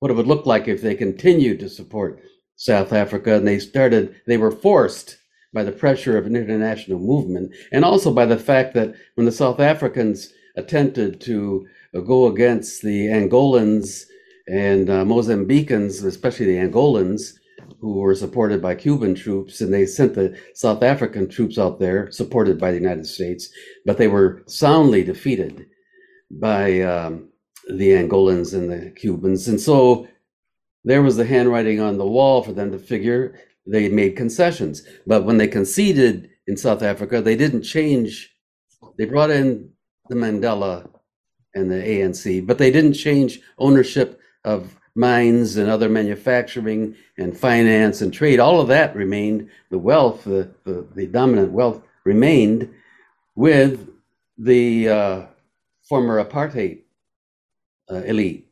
what 0.00 0.10
it 0.10 0.14
would 0.14 0.26
look 0.26 0.44
like 0.44 0.68
if 0.68 0.82
they 0.82 0.94
continued 0.94 1.58
to 1.60 1.68
support 1.68 2.22
South 2.56 2.92
Africa, 2.92 3.34
and 3.34 3.46
they 3.46 3.58
started, 3.58 4.14
they 4.26 4.36
were 4.36 4.50
forced 4.50 5.16
by 5.52 5.64
the 5.64 5.72
pressure 5.72 6.18
of 6.18 6.26
an 6.26 6.36
international 6.36 6.98
movement, 6.98 7.54
and 7.72 7.84
also 7.84 8.12
by 8.12 8.26
the 8.26 8.36
fact 8.36 8.74
that 8.74 8.94
when 9.14 9.24
the 9.24 9.32
South 9.32 9.60
Africans 9.60 10.32
attempted 10.56 11.20
to 11.22 11.66
go 12.06 12.26
against 12.26 12.82
the 12.82 13.06
Angolans 13.06 14.04
and 14.46 14.90
uh, 14.90 15.04
Mozambicans, 15.04 16.04
especially 16.04 16.46
the 16.46 16.68
Angolans, 16.68 17.34
who 17.80 17.94
were 17.98 18.14
supported 18.14 18.60
by 18.62 18.74
Cuban 18.74 19.14
troops, 19.14 19.60
and 19.60 19.72
they 19.72 19.86
sent 19.86 20.14
the 20.14 20.38
South 20.54 20.82
African 20.82 21.28
troops 21.28 21.58
out 21.58 21.78
there, 21.78 22.10
supported 22.10 22.58
by 22.58 22.70
the 22.70 22.78
United 22.78 23.06
States, 23.06 23.48
but 23.84 23.98
they 23.98 24.08
were 24.08 24.42
soundly 24.46 25.02
defeated 25.04 25.66
by 26.30 26.80
um, 26.80 27.28
the 27.68 27.90
Angolans 27.90 28.54
and 28.54 28.70
the 28.70 28.90
Cubans. 28.90 29.48
And 29.48 29.60
so 29.60 30.08
there 30.84 31.02
was 31.02 31.16
the 31.16 31.26
handwriting 31.26 31.80
on 31.80 31.98
the 31.98 32.06
wall 32.06 32.42
for 32.42 32.52
them 32.52 32.72
to 32.72 32.78
figure 32.78 33.38
they 33.66 33.88
made 33.88 34.16
concessions. 34.16 34.82
But 35.06 35.24
when 35.24 35.38
they 35.38 35.48
conceded 35.48 36.30
in 36.46 36.56
South 36.56 36.82
Africa, 36.82 37.22
they 37.22 37.36
didn't 37.36 37.62
change. 37.62 38.30
They 38.98 39.06
brought 39.06 39.30
in 39.30 39.70
the 40.08 40.14
Mandela 40.14 40.88
and 41.54 41.70
the 41.70 41.76
ANC, 41.76 42.46
but 42.46 42.58
they 42.58 42.70
didn't 42.70 42.94
change 42.94 43.40
ownership 43.58 44.20
of 44.44 44.76
mines 44.94 45.56
and 45.56 45.68
other 45.68 45.88
manufacturing 45.88 46.94
and 47.18 47.36
finance 47.36 48.00
and 48.00 48.12
trade. 48.12 48.40
All 48.40 48.60
of 48.60 48.68
that 48.68 48.94
remained. 48.94 49.50
The 49.70 49.78
wealth, 49.78 50.24
the, 50.24 50.50
the, 50.64 50.86
the 50.94 51.06
dominant 51.06 51.52
wealth 51.52 51.82
remained 52.04 52.72
with 53.34 53.88
the 54.38 54.88
uh, 54.88 55.22
former 55.82 56.24
apartheid 56.24 56.82
uh, 57.90 58.02
elite. 58.02 58.48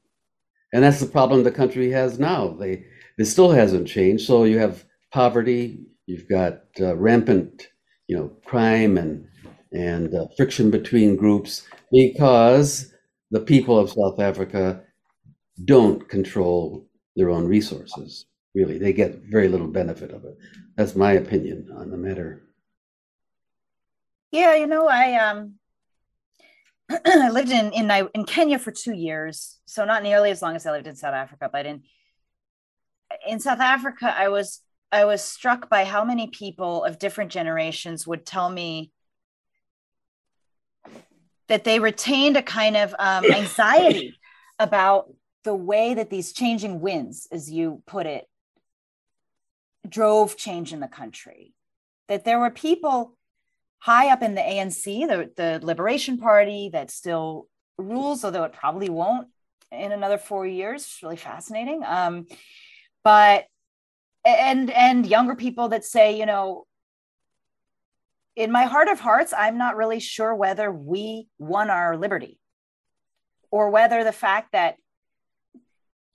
And 0.72 0.82
that's 0.82 1.00
the 1.00 1.06
problem 1.06 1.42
the 1.42 1.50
country 1.50 1.90
has 1.90 2.18
now. 2.18 2.48
They, 2.48 2.84
it 3.18 3.26
still 3.26 3.50
hasn't 3.50 3.88
changed. 3.88 4.26
So 4.26 4.44
you 4.44 4.58
have 4.58 4.84
poverty, 5.12 5.86
you've 6.06 6.28
got 6.28 6.62
uh, 6.80 6.96
rampant, 6.96 7.68
you 8.08 8.16
know, 8.16 8.28
crime 8.44 8.96
and 8.96 9.28
and 9.72 10.14
uh, 10.14 10.26
friction 10.36 10.70
between 10.70 11.16
groups 11.16 11.66
because 11.90 12.92
the 13.30 13.40
people 13.40 13.78
of 13.78 13.90
South 13.90 14.20
Africa 14.20 14.82
don't 15.64 16.08
control 16.08 16.86
their 17.16 17.30
own 17.30 17.46
resources. 17.46 18.26
Really, 18.54 18.78
they 18.78 18.92
get 18.92 19.22
very 19.30 19.48
little 19.48 19.68
benefit 19.68 20.10
of 20.10 20.24
it. 20.24 20.36
That's 20.76 20.94
my 20.94 21.12
opinion 21.12 21.70
on 21.74 21.90
the 21.90 21.96
matter. 21.96 22.42
Yeah, 24.30 24.54
you 24.56 24.66
know, 24.66 24.88
I 24.88 25.14
um, 25.14 25.54
I 27.06 27.30
lived 27.30 27.50
in 27.50 27.72
in 27.72 27.90
in 28.14 28.24
Kenya 28.24 28.58
for 28.58 28.70
two 28.70 28.94
years, 28.94 29.58
so 29.64 29.84
not 29.84 30.02
nearly 30.02 30.30
as 30.30 30.42
long 30.42 30.56
as 30.56 30.66
I 30.66 30.72
lived 30.72 30.86
in 30.86 30.96
South 30.96 31.14
Africa, 31.14 31.48
but 31.50 31.66
in 31.66 31.82
in 33.26 33.40
South 33.40 33.60
Africa, 33.60 34.14
I 34.14 34.28
was 34.28 34.60
I 34.90 35.06
was 35.06 35.22
struck 35.22 35.70
by 35.70 35.84
how 35.84 36.04
many 36.04 36.28
people 36.28 36.84
of 36.84 36.98
different 36.98 37.32
generations 37.32 38.06
would 38.06 38.26
tell 38.26 38.50
me 38.50 38.92
that 41.52 41.64
they 41.64 41.78
retained 41.78 42.38
a 42.38 42.42
kind 42.42 42.78
of 42.78 42.94
um, 42.98 43.26
anxiety 43.30 44.18
about 44.58 45.12
the 45.44 45.54
way 45.54 45.92
that 45.92 46.08
these 46.08 46.32
changing 46.32 46.80
winds, 46.80 47.28
as 47.30 47.50
you 47.50 47.82
put 47.86 48.06
it, 48.06 48.24
drove 49.86 50.38
change 50.38 50.72
in 50.72 50.80
the 50.80 50.88
country. 50.88 51.52
That 52.08 52.24
there 52.24 52.38
were 52.38 52.48
people 52.48 53.18
high 53.80 54.10
up 54.10 54.22
in 54.22 54.34
the 54.34 54.40
ANC, 54.40 54.84
the, 55.06 55.30
the 55.36 55.60
Liberation 55.62 56.16
Party, 56.16 56.70
that 56.72 56.90
still 56.90 57.48
rules, 57.76 58.24
although 58.24 58.44
it 58.44 58.54
probably 58.54 58.88
won't 58.88 59.28
in 59.70 59.92
another 59.92 60.16
four 60.16 60.46
years. 60.46 60.80
It's 60.80 61.02
really 61.02 61.16
fascinating. 61.16 61.82
Um, 61.84 62.28
but 63.04 63.44
and 64.24 64.70
and 64.70 65.04
younger 65.04 65.34
people 65.34 65.68
that 65.68 65.84
say, 65.84 66.18
you 66.18 66.24
know, 66.24 66.64
in 68.36 68.50
my 68.50 68.64
heart 68.64 68.88
of 68.88 69.00
hearts, 69.00 69.34
I'm 69.36 69.58
not 69.58 69.76
really 69.76 70.00
sure 70.00 70.34
whether 70.34 70.70
we 70.70 71.28
won 71.38 71.70
our 71.70 71.96
liberty 71.96 72.38
or 73.50 73.70
whether 73.70 74.04
the 74.04 74.12
fact 74.12 74.52
that 74.52 74.76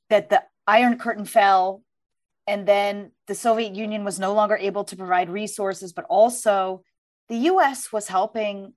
that 0.09 0.29
the 0.29 0.43
Iron 0.65 0.97
Curtain 0.97 1.25
fell 1.25 1.83
and 2.47 2.65
then 2.65 3.11
the 3.27 3.35
Soviet 3.35 3.75
Union 3.75 4.05
was 4.05 4.19
no 4.19 4.33
longer 4.33 4.55
able 4.55 4.85
to 4.85 4.95
provide 4.95 5.29
resources, 5.29 5.91
but 5.91 6.05
also 6.05 6.81
the 7.27 7.37
US 7.49 7.91
was 7.91 8.07
helping 8.07 8.73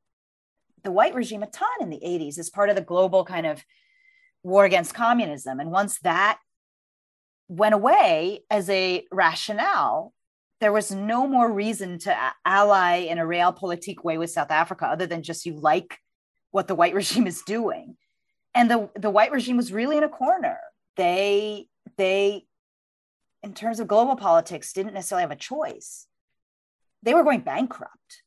the 0.82 0.91
white 0.91 1.14
regime 1.14 1.43
a 1.43 1.47
ton 1.47 1.68
in 1.80 1.88
the 1.88 2.01
80s 2.05 2.38
as 2.38 2.51
part 2.51 2.68
of 2.68 2.74
the 2.74 2.82
global 2.82 3.24
kind 3.24 3.47
of 3.47 3.64
war 4.43 4.64
against 4.64 4.95
communism. 4.95 5.61
And 5.61 5.70
once 5.70 6.01
that 6.01 6.38
went 7.49 7.74
away 7.74 8.41
as 8.51 8.68
a 8.70 9.05
rationale, 9.12 10.12
there 10.61 10.72
was 10.72 10.90
no 10.90 11.26
more 11.26 11.50
reason 11.50 11.98
to 12.00 12.16
ally 12.44 12.96
in 12.96 13.18
a 13.18 13.24
realpolitik 13.24 14.04
way 14.04 14.18
with 14.18 14.30
South 14.30 14.50
Africa 14.50 14.86
other 14.86 15.06
than 15.06 15.22
just 15.22 15.46
you 15.46 15.54
like 15.54 15.98
what 16.50 16.68
the 16.68 16.74
white 16.74 16.94
regime 17.00 17.26
is 17.26 17.42
doing. 17.42 17.96
And 18.54 18.70
the, 18.70 18.90
the 18.98 19.11
white 19.11 19.32
regime 19.32 19.56
was 19.56 19.72
really 19.72 19.96
in 19.96 20.02
a 20.02 20.08
corner. 20.08 20.58
They, 20.96 21.66
they, 21.96 22.44
in 23.42 23.54
terms 23.54 23.80
of 23.80 23.88
global 23.88 24.16
politics, 24.16 24.72
didn't 24.72 24.94
necessarily 24.94 25.22
have 25.22 25.30
a 25.30 25.36
choice. 25.36 26.06
They 27.02 27.14
were 27.14 27.22
going 27.22 27.40
bankrupt 27.40 28.22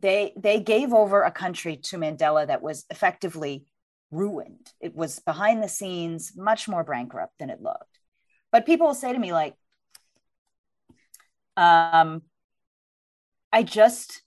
they 0.00 0.32
they 0.36 0.60
gave 0.60 0.92
over 0.92 1.22
a 1.22 1.30
country 1.30 1.76
to 1.76 1.96
Mandela 1.96 2.46
that 2.46 2.62
was 2.62 2.84
effectively 2.90 3.66
ruined. 4.10 4.70
It 4.80 4.94
was 4.94 5.18
behind 5.20 5.62
the 5.62 5.68
scenes 5.68 6.32
much 6.36 6.68
more 6.68 6.84
bankrupt 6.84 7.38
than 7.38 7.50
it 7.50 7.62
looked. 7.62 7.98
But 8.52 8.66
people 8.66 8.86
will 8.86 8.94
say 8.94 9.12
to 9.12 9.18
me 9.18 9.32
like, 9.32 9.54
um, 11.56 12.22
I 13.52 13.62
just. 13.62 14.22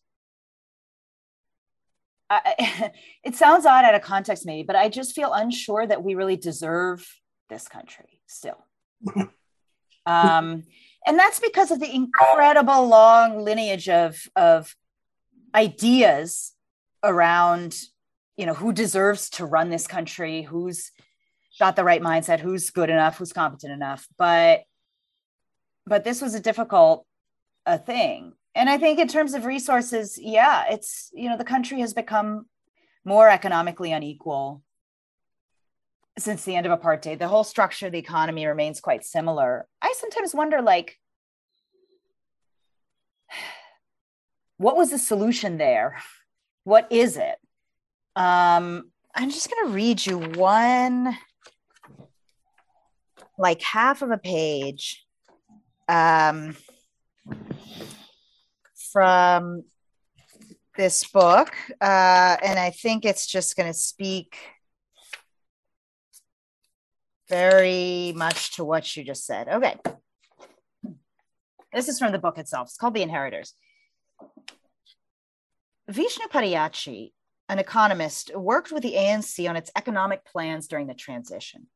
I, 2.32 2.92
it 3.24 3.36
sounds 3.36 3.66
odd 3.66 3.86
out 3.86 3.96
of 3.96 4.02
context, 4.02 4.46
maybe, 4.46 4.64
but 4.64 4.76
I 4.76 4.90
just 4.90 5.16
feel 5.16 5.34
unsure 5.34 5.86
that 5.88 6.04
we 6.04 6.14
really 6.14 6.38
deserve 6.38 7.08
this 7.50 7.68
country 7.68 8.22
still. 8.28 8.64
um, 10.06 10.64
and 11.08 11.18
that's 11.18 11.40
because 11.40 11.72
of 11.72 11.80
the 11.80 11.94
incredible 11.94 12.88
long 12.88 13.44
lineage 13.44 13.90
of, 13.90 14.28
of 14.36 14.76
ideas 15.56 16.54
around 17.04 17.76
you 18.38 18.46
know 18.46 18.54
who 18.54 18.72
deserves 18.72 19.30
to 19.30 19.46
run 19.46 19.70
this 19.70 19.88
country 19.88 20.44
who's 20.44 20.92
got 21.60 21.76
the 21.76 21.84
right 21.84 22.02
mindset 22.02 22.40
who's 22.40 22.70
good 22.70 22.90
enough 22.90 23.18
who's 23.18 23.34
competent 23.34 23.74
enough 23.74 24.08
but 24.18 24.62
but 25.86 26.04
this 26.04 26.22
was 26.22 26.36
a 26.36 26.40
difficult 26.40 27.06
a 27.70 27.78
thing 27.78 28.34
and 28.56 28.70
i 28.70 28.78
think 28.78 29.00
in 29.00 29.08
terms 29.08 29.34
of 29.34 29.46
resources 29.46 30.18
yeah 30.22 30.66
it's 30.70 31.12
you 31.14 31.30
know 31.30 31.38
the 31.38 31.44
country 31.44 31.80
has 31.80 31.94
become 31.94 32.46
more 33.06 33.30
economically 33.30 33.92
unequal 33.92 34.62
since 36.18 36.44
the 36.44 36.56
end 36.56 36.66
of 36.66 36.78
apartheid 36.78 37.20
the 37.20 37.28
whole 37.28 37.44
structure 37.44 37.86
of 37.86 37.92
the 37.92 38.00
economy 38.00 38.46
remains 38.46 38.80
quite 38.80 39.06
similar 39.06 39.68
i 39.82 39.94
sometimes 39.98 40.34
wonder 40.34 40.62
like 40.62 40.98
what 44.58 44.76
was 44.78 44.92
the 44.92 44.98
solution 44.98 45.58
there? 45.58 45.98
What 46.64 46.88
is 46.92 47.18
it? 47.18 47.36
Um, 48.16 48.92
I'm 49.16 49.30
just 49.30 49.50
going 49.50 49.68
to 49.68 49.74
read 49.74 50.06
you 50.06 50.20
one, 50.20 51.18
like 53.38 53.62
half 53.62 54.02
of 54.02 54.12
a 54.12 54.18
page 54.18 55.06
um, 55.88 56.56
from 58.92 59.64
this 60.78 61.04
book. 61.06 61.54
Uh, 61.82 62.38
and 62.44 62.58
I 62.58 62.72
think 62.72 63.06
it's 63.06 63.28
just 63.28 63.56
going 63.56 63.68
to 63.68 63.78
speak 63.78 64.36
very 67.30 68.14
much 68.16 68.56
to 68.56 68.66
what 68.66 68.96
you 68.96 69.04
just 69.04 69.26
said. 69.26 69.48
Okay. 69.48 69.78
This 71.74 71.88
is 71.88 72.00
from 72.00 72.12
the 72.12 72.20
book 72.20 72.38
itself. 72.38 72.70
It's 72.70 72.78
called 72.78 72.96
The 72.96 73.04
Inheritors. 73.04 73.54
Vishnu 75.88 76.28
Padayachee, 76.28 77.12
an 77.48 77.60
economist, 77.60 78.36
worked 78.36 78.72
with 78.72 78.84
the 78.84 78.94
ANC 78.94 79.48
on 79.50 79.56
its 79.56 79.72
economic 79.76 80.26
plans 80.26 80.68
during 80.68 80.88
the 80.88 80.94
transition. 80.94 81.68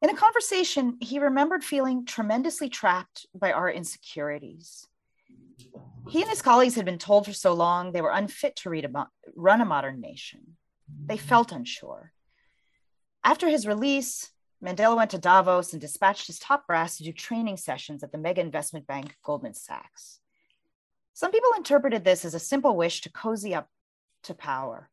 In 0.00 0.10
a 0.10 0.16
conversation, 0.16 0.98
he 1.00 1.20
remembered 1.20 1.62
feeling 1.62 2.04
tremendously 2.04 2.68
trapped 2.68 3.26
by 3.34 3.52
our 3.52 3.70
insecurities. 3.70 4.88
He 6.08 6.20
and 6.20 6.30
his 6.30 6.42
colleagues 6.42 6.74
had 6.74 6.84
been 6.84 6.98
told 6.98 7.26
for 7.26 7.32
so 7.32 7.52
long 7.52 7.92
they 7.92 8.02
were 8.02 8.10
unfit 8.10 8.56
to 8.56 8.72
a, 8.72 9.06
run 9.36 9.60
a 9.60 9.64
modern 9.64 10.00
nation. 10.00 10.56
They 11.06 11.16
mm-hmm. 11.16 11.26
felt 11.26 11.52
unsure. 11.52 12.12
After 13.24 13.48
his 13.48 13.66
release, 13.66 14.30
Mandela 14.62 14.96
went 14.96 15.10
to 15.10 15.18
Davos 15.18 15.72
and 15.72 15.80
dispatched 15.80 16.26
his 16.26 16.38
top 16.38 16.66
brass 16.66 16.96
to 16.96 17.04
do 17.04 17.12
training 17.12 17.56
sessions 17.56 18.02
at 18.02 18.12
the 18.12 18.18
mega 18.18 18.40
investment 18.40 18.86
bank 18.86 19.16
Goldman 19.24 19.54
Sachs. 19.54 20.20
Some 21.14 21.30
people 21.30 21.50
interpreted 21.56 22.04
this 22.04 22.24
as 22.24 22.34
a 22.34 22.38
simple 22.38 22.76
wish 22.76 23.00
to 23.02 23.12
cozy 23.12 23.54
up 23.54 23.68
to 24.24 24.34
power. 24.34 24.88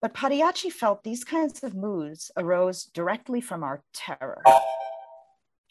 But 0.00 0.14
Padayachee 0.14 0.70
felt 0.70 1.02
these 1.02 1.24
kinds 1.24 1.62
of 1.62 1.74
moods 1.74 2.30
arose 2.36 2.84
directly 2.84 3.40
from 3.40 3.64
our 3.64 3.82
terror. 3.94 4.42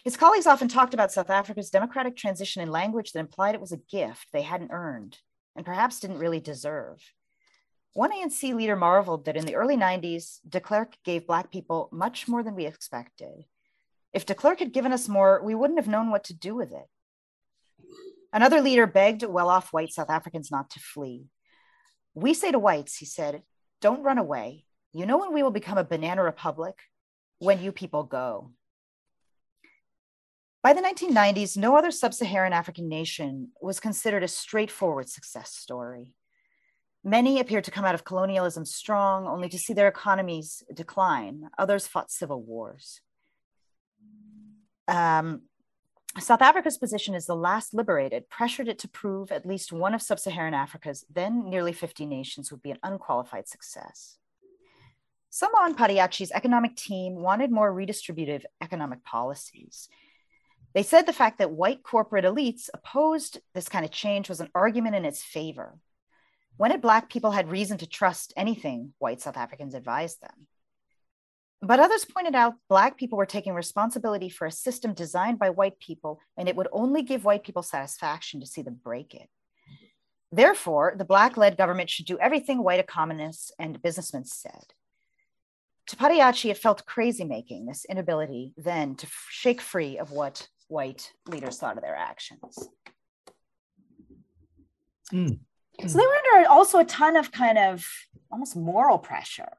His 0.03 0.17
colleagues 0.17 0.47
often 0.47 0.67
talked 0.67 0.93
about 0.93 1.13
South 1.13 1.29
Africa's 1.29 1.69
democratic 1.69 2.17
transition 2.17 2.61
in 2.61 2.69
language 2.69 3.13
that 3.13 3.19
implied 3.19 3.55
it 3.55 3.61
was 3.61 3.71
a 3.71 3.77
gift 3.77 4.27
they 4.33 4.41
hadn't 4.41 4.71
earned 4.71 5.17
and 5.55 5.65
perhaps 5.65 5.99
didn't 5.99 6.19
really 6.19 6.41
deserve. 6.41 6.99
One 7.93 8.11
ANC 8.11 8.53
leader 8.53 8.75
marveled 8.75 9.25
that 9.25 9.37
in 9.37 9.45
the 9.45 9.55
early 9.55 9.77
90s, 9.77 10.39
de 10.47 10.59
Klerk 10.59 10.95
gave 11.05 11.27
Black 11.27 11.51
people 11.51 11.89
much 11.91 12.27
more 12.27 12.43
than 12.43 12.55
we 12.55 12.65
expected. 12.65 13.45
If 14.11 14.25
de 14.25 14.35
Klerk 14.35 14.59
had 14.59 14.73
given 14.73 14.91
us 14.91 15.07
more, 15.07 15.41
we 15.43 15.55
wouldn't 15.55 15.79
have 15.79 15.87
known 15.87 16.09
what 16.09 16.25
to 16.25 16.33
do 16.33 16.53
with 16.53 16.73
it. 16.73 16.87
Another 18.33 18.61
leader 18.61 18.87
begged 18.87 19.23
well 19.23 19.47
off 19.47 19.71
white 19.71 19.93
South 19.93 20.09
Africans 20.09 20.51
not 20.51 20.71
to 20.71 20.79
flee. 20.79 21.27
We 22.13 22.33
say 22.33 22.51
to 22.51 22.59
whites, 22.59 22.97
he 22.97 23.05
said, 23.05 23.43
don't 23.79 24.03
run 24.03 24.17
away. 24.17 24.65
You 24.91 25.05
know 25.05 25.17
when 25.17 25.33
we 25.33 25.43
will 25.43 25.51
become 25.51 25.77
a 25.77 25.83
banana 25.83 26.23
republic? 26.23 26.75
When 27.39 27.61
you 27.61 27.71
people 27.71 28.03
go. 28.03 28.51
By 30.63 30.71
the 30.71 30.81
1990s, 30.81 31.57
no 31.57 31.75
other 31.75 31.91
sub 31.91 32.13
Saharan 32.13 32.53
African 32.53 32.87
nation 32.87 33.49
was 33.61 33.81
considered 33.81 34.23
a 34.23 34.29
straightforward 34.29 35.09
success 35.09 35.53
story. 35.53 36.15
Many 37.03 37.41
appeared 37.41 37.65
to 37.65 37.71
come 37.71 37.83
out 37.83 37.95
of 37.95 38.05
colonialism 38.05 38.63
strong, 38.63 39.27
only 39.27 39.49
to 39.49 39.57
see 39.57 39.73
their 39.73 39.89
economies 39.89 40.63
decline. 40.73 41.49
Others 41.57 41.87
fought 41.87 42.11
civil 42.11 42.41
wars. 42.41 43.01
Um, 44.87 45.41
South 46.17 46.41
Africa's 46.41 46.77
position 46.77 47.13
as 47.13 47.25
the 47.25 47.35
last 47.35 47.73
liberated 47.73 48.29
pressured 48.29 48.69
it 48.69 48.79
to 48.79 48.87
prove 48.87 49.33
at 49.33 49.45
least 49.45 49.73
one 49.73 49.93
of 49.93 50.01
sub 50.01 50.17
Saharan 50.17 50.53
Africa's 50.53 51.03
then 51.13 51.49
nearly 51.49 51.73
50 51.73 52.05
nations 52.05 52.51
would 52.51 52.61
be 52.61 52.71
an 52.71 52.79
unqualified 52.83 53.49
success. 53.49 54.17
Some 55.29 55.53
on 55.55 55.75
Padayachee's 55.75 56.31
economic 56.31 56.77
team 56.77 57.15
wanted 57.15 57.51
more 57.51 57.73
redistributive 57.73 58.43
economic 58.61 59.03
policies. 59.03 59.89
They 60.73 60.83
said 60.83 61.05
the 61.05 61.13
fact 61.13 61.37
that 61.37 61.51
white 61.51 61.83
corporate 61.83 62.25
elites 62.25 62.69
opposed 62.73 63.39
this 63.53 63.69
kind 63.69 63.85
of 63.85 63.91
change 63.91 64.27
was 64.27 64.41
an 64.41 64.49
argument 64.55 64.95
in 64.95 65.05
its 65.05 65.23
favor. 65.23 65.77
When 66.57 66.71
had 66.71 66.81
Black 66.81 67.09
people 67.09 67.31
had 67.31 67.49
reason 67.49 67.77
to 67.79 67.87
trust 67.87 68.33
anything 68.35 68.93
white 68.97 69.21
South 69.21 69.37
Africans 69.37 69.75
advised 69.75 70.21
them? 70.21 70.47
But 71.61 71.79
others 71.79 72.05
pointed 72.05 72.35
out 72.35 72.55
Black 72.69 72.97
people 72.97 73.17
were 73.17 73.25
taking 73.25 73.53
responsibility 73.53 74.29
for 74.29 74.45
a 74.45 74.51
system 74.51 74.93
designed 74.93 75.39
by 75.39 75.49
white 75.49 75.79
people, 75.79 76.19
and 76.35 76.49
it 76.49 76.55
would 76.55 76.67
only 76.71 77.03
give 77.03 77.23
white 77.23 77.43
people 77.43 77.63
satisfaction 77.63 78.41
to 78.41 78.45
see 78.45 78.61
them 78.61 78.79
break 78.83 79.13
it. 79.13 79.29
Therefore, 80.31 80.95
the 80.97 81.05
Black 81.05 81.37
led 81.37 81.55
government 81.55 81.89
should 81.89 82.05
do 82.05 82.17
everything 82.17 82.63
white 82.63 82.79
economists 82.79 83.51
and 83.59 83.81
businessmen 83.81 84.25
said. 84.25 84.73
to 85.85 85.95
Padayachee, 85.95 86.49
it 86.49 86.57
felt 86.57 86.85
crazy 86.85 87.23
making, 87.23 87.65
this 87.65 87.85
inability 87.85 88.53
then 88.57 88.95
to 88.95 89.07
shake 89.29 89.61
free 89.61 89.97
of 89.97 90.11
what 90.11 90.47
white 90.67 91.11
leaders 91.27 91.57
thought 91.57 91.77
of 91.77 91.83
their 91.83 91.95
actions. 91.95 92.69
Mm. 95.11 95.39
So 95.87 95.97
they 95.97 96.05
were 96.05 96.35
under 96.35 96.49
also 96.49 96.79
a 96.79 96.85
ton 96.85 97.15
of 97.15 97.31
kind 97.31 97.57
of 97.57 97.85
almost 98.31 98.55
moral 98.55 98.97
pressure 98.97 99.57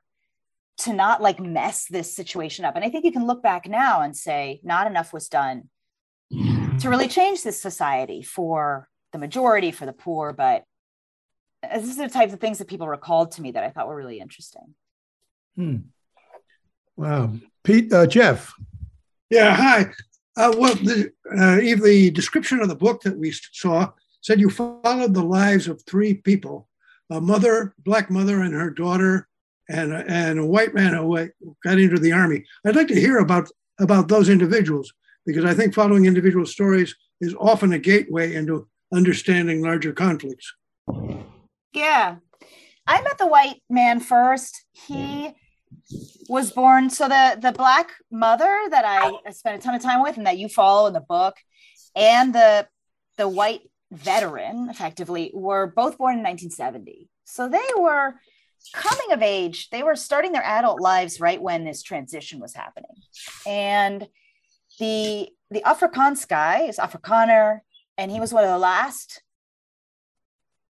to 0.78 0.92
not 0.92 1.22
like 1.22 1.38
mess 1.40 1.86
this 1.86 2.14
situation 2.14 2.64
up. 2.64 2.76
And 2.76 2.84
I 2.84 2.90
think 2.90 3.04
you 3.04 3.12
can 3.12 3.26
look 3.26 3.42
back 3.42 3.68
now 3.68 4.02
and 4.02 4.16
say 4.16 4.60
not 4.62 4.86
enough 4.86 5.12
was 5.12 5.28
done 5.28 5.68
to 6.30 6.88
really 6.88 7.08
change 7.08 7.42
this 7.42 7.60
society 7.60 8.22
for 8.22 8.88
the 9.12 9.18
majority, 9.18 9.70
for 9.70 9.86
the 9.86 9.92
poor. 9.92 10.32
But 10.32 10.64
these 11.74 11.98
are 11.98 12.08
the 12.08 12.12
types 12.12 12.32
of 12.32 12.40
things 12.40 12.58
that 12.58 12.68
people 12.68 12.88
recalled 12.88 13.32
to 13.32 13.42
me 13.42 13.52
that 13.52 13.62
I 13.62 13.70
thought 13.70 13.86
were 13.86 13.96
really 13.96 14.18
interesting. 14.18 14.74
Hmm. 15.56 15.76
Wow. 16.96 17.34
Pete, 17.62 17.92
uh, 17.92 18.06
Jeff. 18.06 18.54
Yeah, 19.30 19.54
hi. 19.54 19.92
Uh, 20.36 20.52
well, 20.58 20.74
the, 20.74 21.12
uh, 21.38 21.60
Eve, 21.60 21.82
the 21.82 22.10
description 22.10 22.60
of 22.60 22.68
the 22.68 22.74
book 22.74 23.02
that 23.02 23.16
we 23.16 23.32
saw 23.52 23.90
said 24.20 24.40
you 24.40 24.50
followed 24.50 25.14
the 25.14 25.22
lives 25.22 25.68
of 25.68 25.82
three 25.82 26.14
people 26.14 26.68
a 27.10 27.20
mother, 27.20 27.74
black 27.78 28.10
mother, 28.10 28.40
and 28.40 28.54
her 28.54 28.70
daughter, 28.70 29.28
and, 29.68 29.92
and 29.92 30.38
a 30.38 30.46
white 30.46 30.74
man 30.74 30.94
who 30.94 31.28
got 31.62 31.78
into 31.78 31.98
the 31.98 32.12
army. 32.12 32.44
I'd 32.64 32.76
like 32.76 32.88
to 32.88 33.00
hear 33.00 33.18
about, 33.18 33.50
about 33.78 34.08
those 34.08 34.30
individuals 34.30 34.92
because 35.26 35.44
I 35.44 35.54
think 35.54 35.74
following 35.74 36.06
individual 36.06 36.46
stories 36.46 36.94
is 37.20 37.34
often 37.38 37.72
a 37.72 37.78
gateway 37.78 38.34
into 38.34 38.66
understanding 38.92 39.62
larger 39.62 39.92
conflicts. 39.92 40.52
Yeah. 41.72 42.16
I 42.86 43.02
met 43.02 43.18
the 43.18 43.26
white 43.26 43.62
man 43.70 44.00
first. 44.00 44.64
He 44.72 45.34
was 46.28 46.50
born 46.52 46.90
so 46.90 47.08
the 47.08 47.38
the 47.40 47.52
black 47.52 47.90
mother 48.10 48.58
that 48.70 48.84
I 48.84 49.30
spent 49.32 49.58
a 49.58 49.62
ton 49.62 49.74
of 49.74 49.82
time 49.82 50.02
with 50.02 50.16
and 50.16 50.26
that 50.26 50.38
you 50.38 50.48
follow 50.48 50.86
in 50.86 50.92
the 50.92 51.00
book 51.00 51.36
and 51.94 52.34
the 52.34 52.66
the 53.16 53.28
white 53.28 53.60
veteran 53.92 54.68
effectively 54.70 55.30
were 55.34 55.66
both 55.66 55.98
born 55.98 56.14
in 56.14 56.24
1970. 56.24 57.08
So 57.24 57.48
they 57.48 57.68
were 57.76 58.14
coming 58.72 59.12
of 59.12 59.22
age. 59.22 59.70
They 59.70 59.82
were 59.82 59.96
starting 59.96 60.32
their 60.32 60.44
adult 60.44 60.80
lives 60.80 61.20
right 61.20 61.40
when 61.40 61.64
this 61.64 61.82
transition 61.82 62.40
was 62.40 62.54
happening. 62.54 62.96
And 63.46 64.06
the 64.78 65.28
the 65.50 65.60
Afrikaans 65.60 66.26
guy 66.26 66.62
is 66.62 66.78
Afrikaner 66.78 67.60
and 67.96 68.10
he 68.10 68.20
was 68.20 68.32
one 68.32 68.44
of 68.44 68.50
the 68.50 68.58
last 68.58 69.22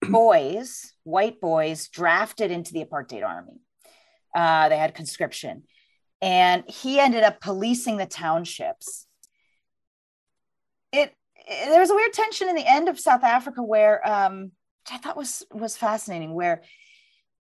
boys, 0.10 0.93
white 1.04 1.39
boys, 1.39 1.88
drafted 1.88 2.51
into 2.51 2.74
the 2.74 2.84
apartheid 2.84 3.26
army. 3.26 3.62
Uh, 4.34 4.70
they 4.70 4.78
had 4.78 4.94
conscription. 4.96 5.64
And 6.22 6.64
he 6.68 7.00
ended 7.00 7.24
up 7.24 7.42
policing 7.42 7.98
the 7.98 8.06
townships. 8.06 9.06
It, 10.92 11.14
it- 11.36 11.70
there 11.70 11.80
was 11.80 11.90
a 11.92 11.96
weird 11.96 12.14
tension 12.14 12.48
in 12.50 12.56
the 12.56 12.66
end 12.68 12.88
of 12.90 13.00
South 13.00 13.24
Africa 13.24 13.62
where 13.62 14.06
um, 14.08 14.44
which 14.44 14.94
I 14.94 14.98
thought 14.98 15.18
was 15.18 15.44
was 15.52 15.78
fascinating, 15.78 16.34
where 16.34 16.62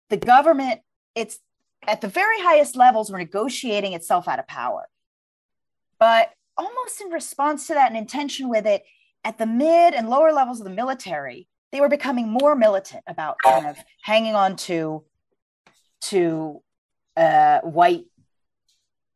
the 0.09 0.17
government, 0.17 0.81
it's 1.15 1.39
at 1.87 2.01
the 2.01 2.07
very 2.07 2.39
highest 2.39 2.75
levels, 2.75 3.11
were 3.11 3.17
negotiating 3.17 3.93
itself 3.93 4.27
out 4.27 4.39
of 4.39 4.47
power. 4.47 4.87
But 5.99 6.29
almost 6.57 7.01
in 7.01 7.09
response 7.09 7.67
to 7.67 7.73
that 7.73 7.87
and 7.89 7.97
intention 7.97 8.49
with 8.49 8.65
it, 8.65 8.83
at 9.23 9.37
the 9.37 9.45
mid 9.45 9.93
and 9.93 10.09
lower 10.09 10.31
levels 10.33 10.59
of 10.59 10.65
the 10.65 10.73
military, 10.73 11.47
they 11.71 11.79
were 11.81 11.89
becoming 11.89 12.27
more 12.29 12.55
militant 12.55 13.03
about 13.07 13.37
kind 13.43 13.67
of 13.67 13.77
hanging 14.01 14.35
on 14.35 14.55
to 14.57 15.03
to 16.01 16.61
uh, 17.15 17.59
white 17.61 18.05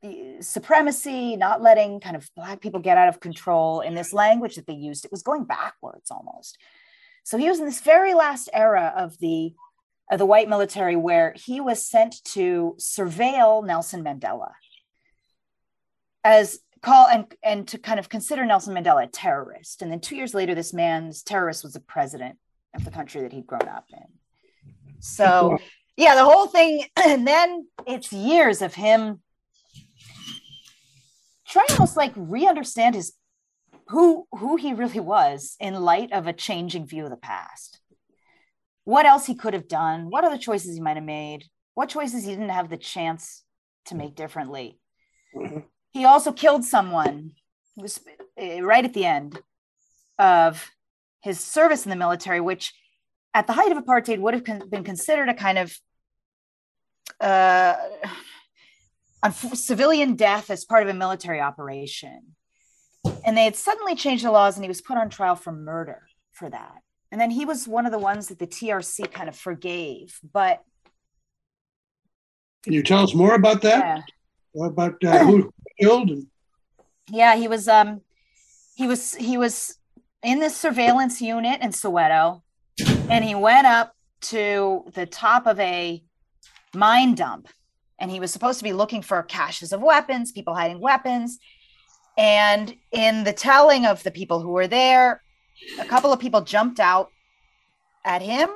uh, 0.03 0.41
supremacy, 0.41 1.35
not 1.35 1.61
letting 1.61 1.99
kind 1.99 2.15
of 2.15 2.29
black 2.35 2.61
people 2.61 2.79
get 2.79 2.97
out 2.97 3.09
of 3.09 3.19
control 3.19 3.81
in 3.81 3.95
this 3.95 4.13
language 4.13 4.55
that 4.55 4.67
they 4.67 4.73
used. 4.73 5.05
It 5.05 5.11
was 5.11 5.23
going 5.23 5.45
backwards 5.45 6.11
almost. 6.11 6.57
So 7.23 7.37
he 7.37 7.49
was 7.49 7.59
in 7.59 7.65
this 7.65 7.81
very 7.81 8.13
last 8.13 8.49
era 8.53 8.93
of 8.95 9.17
the 9.19 9.53
of 10.09 10.19
the 10.19 10.25
white 10.25 10.47
military 10.47 10.95
where 10.95 11.33
he 11.35 11.59
was 11.59 11.85
sent 11.85 12.23
to 12.23 12.75
surveil 12.79 13.65
Nelson 13.65 14.03
Mandela 14.03 14.51
as 16.23 16.59
call 16.81 17.07
and 17.07 17.33
and 17.43 17.67
to 17.67 17.77
kind 17.77 17.99
of 17.99 18.09
consider 18.09 18.45
Nelson 18.45 18.75
Mandela 18.75 19.03
a 19.03 19.07
terrorist. 19.07 19.81
And 19.81 19.91
then 19.91 19.99
two 19.99 20.15
years 20.15 20.33
later, 20.33 20.55
this 20.55 20.73
man's 20.73 21.23
terrorist 21.23 21.63
was 21.63 21.73
the 21.73 21.79
president 21.79 22.37
of 22.73 22.85
the 22.85 22.91
country 22.91 23.21
that 23.21 23.33
he'd 23.33 23.47
grown 23.47 23.67
up 23.67 23.85
in. 23.91 24.05
So 24.99 25.57
yeah, 25.97 26.15
the 26.15 26.23
whole 26.23 26.47
thing, 26.47 26.85
and 26.95 27.27
then 27.27 27.67
it's 27.85 28.13
years 28.13 28.61
of 28.61 28.75
him 28.75 29.21
trying 31.47 31.67
to 31.67 31.73
almost 31.73 31.97
like 31.97 32.13
re-understand 32.15 32.95
his 32.95 33.13
who 33.87 34.27
who 34.31 34.57
he 34.57 34.73
really 34.73 34.99
was 34.99 35.55
in 35.59 35.73
light 35.73 36.11
of 36.11 36.27
a 36.27 36.33
changing 36.33 36.85
view 36.85 37.05
of 37.05 37.09
the 37.09 37.17
past. 37.17 37.79
What 38.83 39.05
else 39.05 39.25
he 39.25 39.35
could 39.35 39.53
have 39.53 39.67
done? 39.67 40.09
What 40.09 40.23
other 40.23 40.37
choices 40.37 40.75
he 40.75 40.81
might 40.81 40.97
have 40.97 41.05
made? 41.05 41.45
What 41.73 41.89
choices 41.89 42.23
he 42.23 42.31
didn't 42.31 42.49
have 42.49 42.69
the 42.69 42.77
chance 42.77 43.43
to 43.85 43.95
make 43.95 44.15
differently? 44.15 44.79
He 45.91 46.05
also 46.05 46.31
killed 46.31 46.63
someone. 46.63 47.31
Was 47.75 47.99
uh, 48.41 48.61
right 48.63 48.83
at 48.83 48.93
the 48.93 49.05
end 49.05 49.39
of 50.17 50.71
his 51.21 51.39
service 51.39 51.85
in 51.85 51.89
the 51.89 51.95
military, 51.95 52.41
which 52.41 52.73
at 53.33 53.45
the 53.45 53.53
height 53.53 53.71
of 53.71 53.77
apartheid 53.77 54.19
would 54.19 54.33
have 54.33 54.69
been 54.69 54.83
considered 54.83 55.29
a 55.29 55.33
kind 55.33 55.57
of 55.57 55.77
uh, 57.19 57.75
civilian 59.53 60.15
death 60.15 60.49
as 60.49 60.65
part 60.65 60.83
of 60.83 60.89
a 60.89 60.93
military 60.93 61.41
operation. 61.41 62.35
And 63.25 63.37
they 63.37 63.45
had 63.45 63.55
suddenly 63.55 63.95
changed 63.95 64.25
the 64.25 64.31
laws, 64.31 64.55
and 64.55 64.63
he 64.63 64.69
was 64.69 64.81
put 64.81 64.97
on 64.97 65.09
trial 65.09 65.35
for 65.35 65.51
murder 65.51 66.03
for 66.33 66.49
that. 66.49 66.81
And 67.11 67.21
then 67.21 67.31
he 67.31 67.45
was 67.45 67.67
one 67.67 67.85
of 67.85 67.91
the 67.91 67.99
ones 67.99 68.27
that 68.27 68.39
the 68.39 68.47
TRC 68.47 69.11
kind 69.11 69.29
of 69.29 69.35
forgave. 69.35 70.19
But 70.33 70.61
Can 72.63 72.73
you 72.73 72.83
tell 72.83 73.03
us 73.03 73.13
more 73.13 73.35
about 73.35 73.61
that? 73.61 74.03
About 74.59 75.01
uh, 75.03 75.19
who 75.19 75.53
killed 75.79 76.11
yeah, 77.11 77.35
he 77.35 77.47
was 77.47 77.67
um 77.67 78.01
he 78.75 78.87
was 78.87 79.15
he 79.15 79.37
was 79.37 79.77
in 80.23 80.39
this 80.39 80.55
surveillance 80.55 81.21
unit 81.21 81.61
in 81.61 81.71
Soweto, 81.71 82.41
and 83.09 83.23
he 83.23 83.35
went 83.35 83.67
up 83.67 83.93
to 84.19 84.85
the 84.93 85.05
top 85.05 85.47
of 85.47 85.59
a 85.59 86.03
mine 86.73 87.15
dump 87.15 87.47
and 87.99 88.11
he 88.11 88.19
was 88.19 88.31
supposed 88.31 88.59
to 88.59 88.63
be 88.63 88.73
looking 88.73 89.01
for 89.01 89.21
caches 89.23 89.73
of 89.73 89.81
weapons, 89.81 90.31
people 90.31 90.53
hiding 90.53 90.79
weapons. 90.79 91.39
And 92.17 92.75
in 92.91 93.23
the 93.23 93.33
telling 93.33 93.85
of 93.85 94.03
the 94.03 94.11
people 94.11 94.41
who 94.41 94.49
were 94.49 94.67
there, 94.67 95.21
a 95.79 95.85
couple 95.85 96.11
of 96.11 96.19
people 96.19 96.41
jumped 96.41 96.79
out 96.79 97.09
at 98.05 98.21
him 98.21 98.49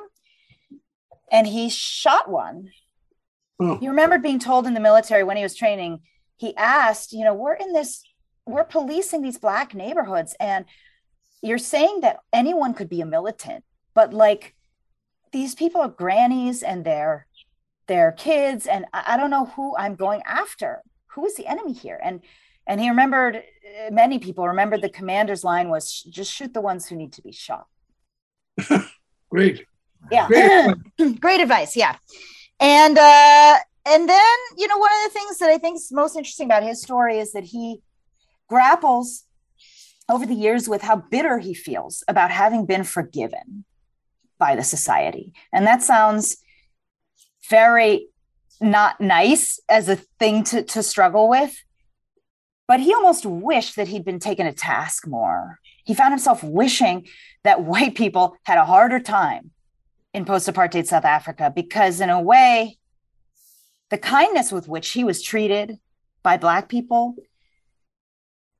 and 1.30 1.46
he 1.46 1.68
shot 1.68 2.30
one. 2.30 2.70
Hmm. 3.58 3.74
He 3.74 3.88
remembered 3.88 4.22
being 4.22 4.38
told 4.38 4.66
in 4.66 4.74
the 4.74 4.80
military 4.80 5.24
when 5.24 5.36
he 5.36 5.42
was 5.42 5.56
training, 5.56 6.00
he 6.36 6.56
asked, 6.56 7.12
you 7.12 7.24
know, 7.24 7.34
we're 7.34 7.54
in 7.54 7.72
this, 7.72 8.02
we're 8.46 8.64
policing 8.64 9.22
these 9.22 9.38
black 9.38 9.74
neighborhoods, 9.74 10.34
and 10.40 10.64
you're 11.42 11.58
saying 11.58 12.00
that 12.00 12.18
anyone 12.32 12.74
could 12.74 12.88
be 12.88 13.00
a 13.00 13.06
militant, 13.06 13.64
but 13.94 14.12
like 14.12 14.54
these 15.32 15.54
people 15.54 15.80
are 15.80 15.88
grannies 15.88 16.62
and 16.62 16.84
they're 16.84 17.26
their 17.86 18.12
kids, 18.12 18.66
and 18.66 18.86
I, 18.92 19.14
I 19.14 19.16
don't 19.16 19.30
know 19.30 19.46
who 19.46 19.76
I'm 19.76 19.94
going 19.94 20.22
after. 20.26 20.82
Who 21.14 21.26
is 21.26 21.34
the 21.36 21.46
enemy 21.46 21.72
here? 21.72 22.00
And 22.02 22.20
and 22.66 22.80
he 22.80 22.88
remembered 22.88 23.36
uh, 23.36 23.90
many 23.90 24.18
people 24.18 24.46
remembered 24.46 24.82
the 24.82 24.88
commander's 24.88 25.44
line 25.44 25.68
was 25.68 26.02
just 26.02 26.32
shoot 26.32 26.54
the 26.54 26.60
ones 26.60 26.86
who 26.86 26.96
need 26.96 27.12
to 27.14 27.22
be 27.22 27.32
shot. 27.32 27.66
great. 29.30 29.66
Yeah. 30.10 30.26
Great 30.26 31.20
Great 31.20 31.40
advice. 31.40 31.76
Yeah. 31.76 31.96
And 32.60 32.98
uh 32.98 33.58
and 33.84 34.08
then, 34.08 34.36
you 34.56 34.68
know, 34.68 34.78
one 34.78 34.90
of 34.92 35.12
the 35.12 35.18
things 35.18 35.38
that 35.38 35.50
I 35.50 35.58
think 35.58 35.76
is 35.76 35.90
most 35.90 36.16
interesting 36.16 36.46
about 36.46 36.62
his 36.62 36.80
story 36.80 37.18
is 37.18 37.32
that 37.32 37.44
he 37.44 37.82
grapples 38.48 39.24
over 40.08 40.24
the 40.24 40.34
years 40.34 40.68
with 40.68 40.82
how 40.82 40.96
bitter 40.96 41.38
he 41.38 41.54
feels 41.54 42.04
about 42.06 42.30
having 42.30 42.66
been 42.66 42.84
forgiven 42.84 43.64
by 44.38 44.54
the 44.54 44.62
society. 44.62 45.32
And 45.52 45.66
that 45.66 45.82
sounds 45.82 46.36
very 47.48 48.08
not 48.60 49.00
nice 49.00 49.60
as 49.68 49.88
a 49.88 49.96
thing 49.96 50.44
to, 50.44 50.62
to 50.62 50.82
struggle 50.82 51.28
with. 51.28 51.54
But 52.68 52.80
he 52.80 52.94
almost 52.94 53.26
wished 53.26 53.76
that 53.76 53.88
he'd 53.88 54.04
been 54.04 54.20
taken 54.20 54.46
a 54.46 54.52
task 54.52 55.06
more. 55.06 55.58
He 55.84 55.94
found 55.94 56.12
himself 56.12 56.42
wishing 56.42 57.06
that 57.44 57.62
white 57.64 57.94
people 57.94 58.36
had 58.44 58.58
a 58.58 58.64
harder 58.64 59.00
time 59.00 59.50
in 60.14 60.24
post 60.24 60.48
apartheid 60.48 60.86
South 60.86 61.04
Africa 61.04 61.52
because, 61.54 62.00
in 62.00 62.10
a 62.10 62.20
way, 62.20 62.78
the 63.90 63.98
kindness 63.98 64.52
with 64.52 64.68
which 64.68 64.90
he 64.92 65.04
was 65.04 65.22
treated 65.22 65.78
by 66.22 66.36
Black 66.36 66.68
people 66.68 67.16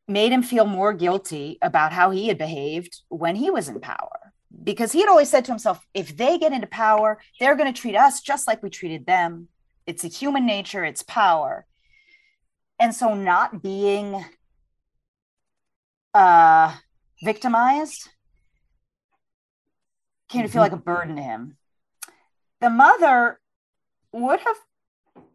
made 0.09 0.33
him 0.33 0.43
feel 0.43 0.67
more 0.67 0.93
guilty 0.93 1.59
about 1.63 1.93
how 1.93 2.11
he 2.11 2.29
had 2.29 2.39
behaved 2.39 3.03
when 3.09 3.37
he 3.37 3.51
was 3.51 3.69
in 3.69 3.81
power. 3.81 4.22
Because 4.65 4.93
he 4.93 5.01
had 5.01 5.09
always 5.09 5.29
said 5.29 5.45
to 5.47 5.53
himself, 5.53 5.87
if 5.95 6.17
they 6.17 6.39
get 6.39 6.53
into 6.53 6.67
power, 6.67 7.19
they're 7.39 7.57
going 7.57 7.73
to 7.73 7.81
treat 7.81 7.97
us 7.97 8.21
just 8.21 8.47
like 8.47 8.63
we 8.63 8.71
treated 8.71 9.07
them. 9.07 9.49
It's 9.87 10.05
a 10.05 10.09
human 10.09 10.47
nature, 10.47 10.85
it's 10.85 11.03
power. 11.03 11.67
and 12.79 12.95
so 12.95 13.15
not 13.15 13.63
being 13.63 14.25
uh, 16.15 16.75
victimized 17.23 18.09
came 20.29 20.43
to 20.43 20.49
feel 20.49 20.63
like 20.63 20.73
a 20.73 20.77
burden 20.77 21.17
to 21.17 21.23
him. 21.23 21.57
The 22.61 22.71
mother 22.71 23.39
would 24.13 24.41
have, 24.41 24.57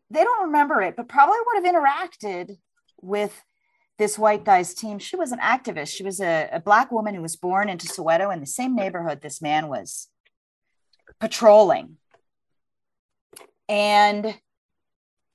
they 0.10 0.24
don't 0.24 0.48
remember 0.48 0.82
it, 0.82 0.96
but 0.98 1.08
probably 1.08 1.38
would 1.46 1.64
have 1.64 1.74
interacted 1.74 2.58
with 3.02 3.42
this 3.98 4.18
white 4.18 4.44
guy's 4.44 4.74
team. 4.74 5.00
She 5.00 5.16
was 5.16 5.32
an 5.32 5.40
activist. 5.40 5.96
She 5.96 6.04
was 6.04 6.20
a, 6.22 6.50
a 6.52 6.60
black 6.60 6.92
woman 6.92 7.16
who 7.16 7.22
was 7.22 7.36
born 7.36 7.70
into 7.70 7.88
Soweto 7.88 8.32
in 8.32 8.40
the 8.40 8.46
same 8.46 8.76
neighborhood 8.76 9.22
this 9.22 9.42
man 9.42 9.68
was 9.68 10.08
patrolling. 11.20 11.98
And 13.68 14.38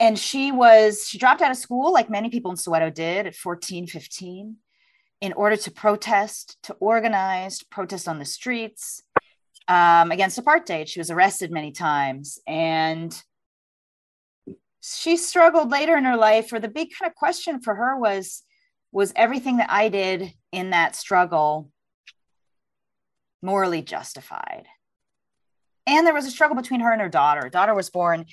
and 0.00 0.18
she 0.18 0.52
was 0.52 1.06
she 1.08 1.18
dropped 1.18 1.42
out 1.42 1.50
of 1.50 1.56
school 1.56 1.92
like 1.92 2.10
many 2.10 2.30
people 2.30 2.50
in 2.50 2.56
Soweto 2.56 2.92
did 2.92 3.26
at 3.26 3.34
14, 3.34 3.86
15 3.86 4.56
in 5.22 5.32
order 5.34 5.56
to 5.56 5.70
protest, 5.70 6.56
to 6.64 6.74
organize, 6.74 7.62
protest 7.62 8.08
on 8.08 8.18
the 8.18 8.24
streets 8.24 9.02
um, 9.68 10.10
against 10.10 10.38
apartheid. 10.38 10.88
She 10.88 10.98
was 10.98 11.12
arrested 11.12 11.52
many 11.52 11.70
times. 11.70 12.40
And 12.46 13.16
she 14.82 15.16
struggled 15.16 15.70
later 15.70 15.96
in 15.96 16.04
her 16.04 16.16
life, 16.16 16.52
or 16.52 16.58
the 16.58 16.68
big 16.68 16.88
kind 16.98 17.08
of 17.08 17.14
question 17.14 17.60
for 17.60 17.76
her 17.76 17.96
was 17.96 18.42
was 18.92 19.12
everything 19.16 19.56
that 19.56 19.70
I 19.70 19.88
did 19.88 20.32
in 20.52 20.70
that 20.70 20.94
struggle 20.94 21.70
morally 23.40 23.82
justified? 23.82 24.66
And 25.86 26.06
there 26.06 26.14
was 26.14 26.26
a 26.26 26.30
struggle 26.30 26.56
between 26.56 26.80
her 26.80 26.92
and 26.92 27.00
her 27.00 27.08
daughter. 27.08 27.48
Daughter 27.48 27.74
was 27.74 27.90
born, 27.90 28.26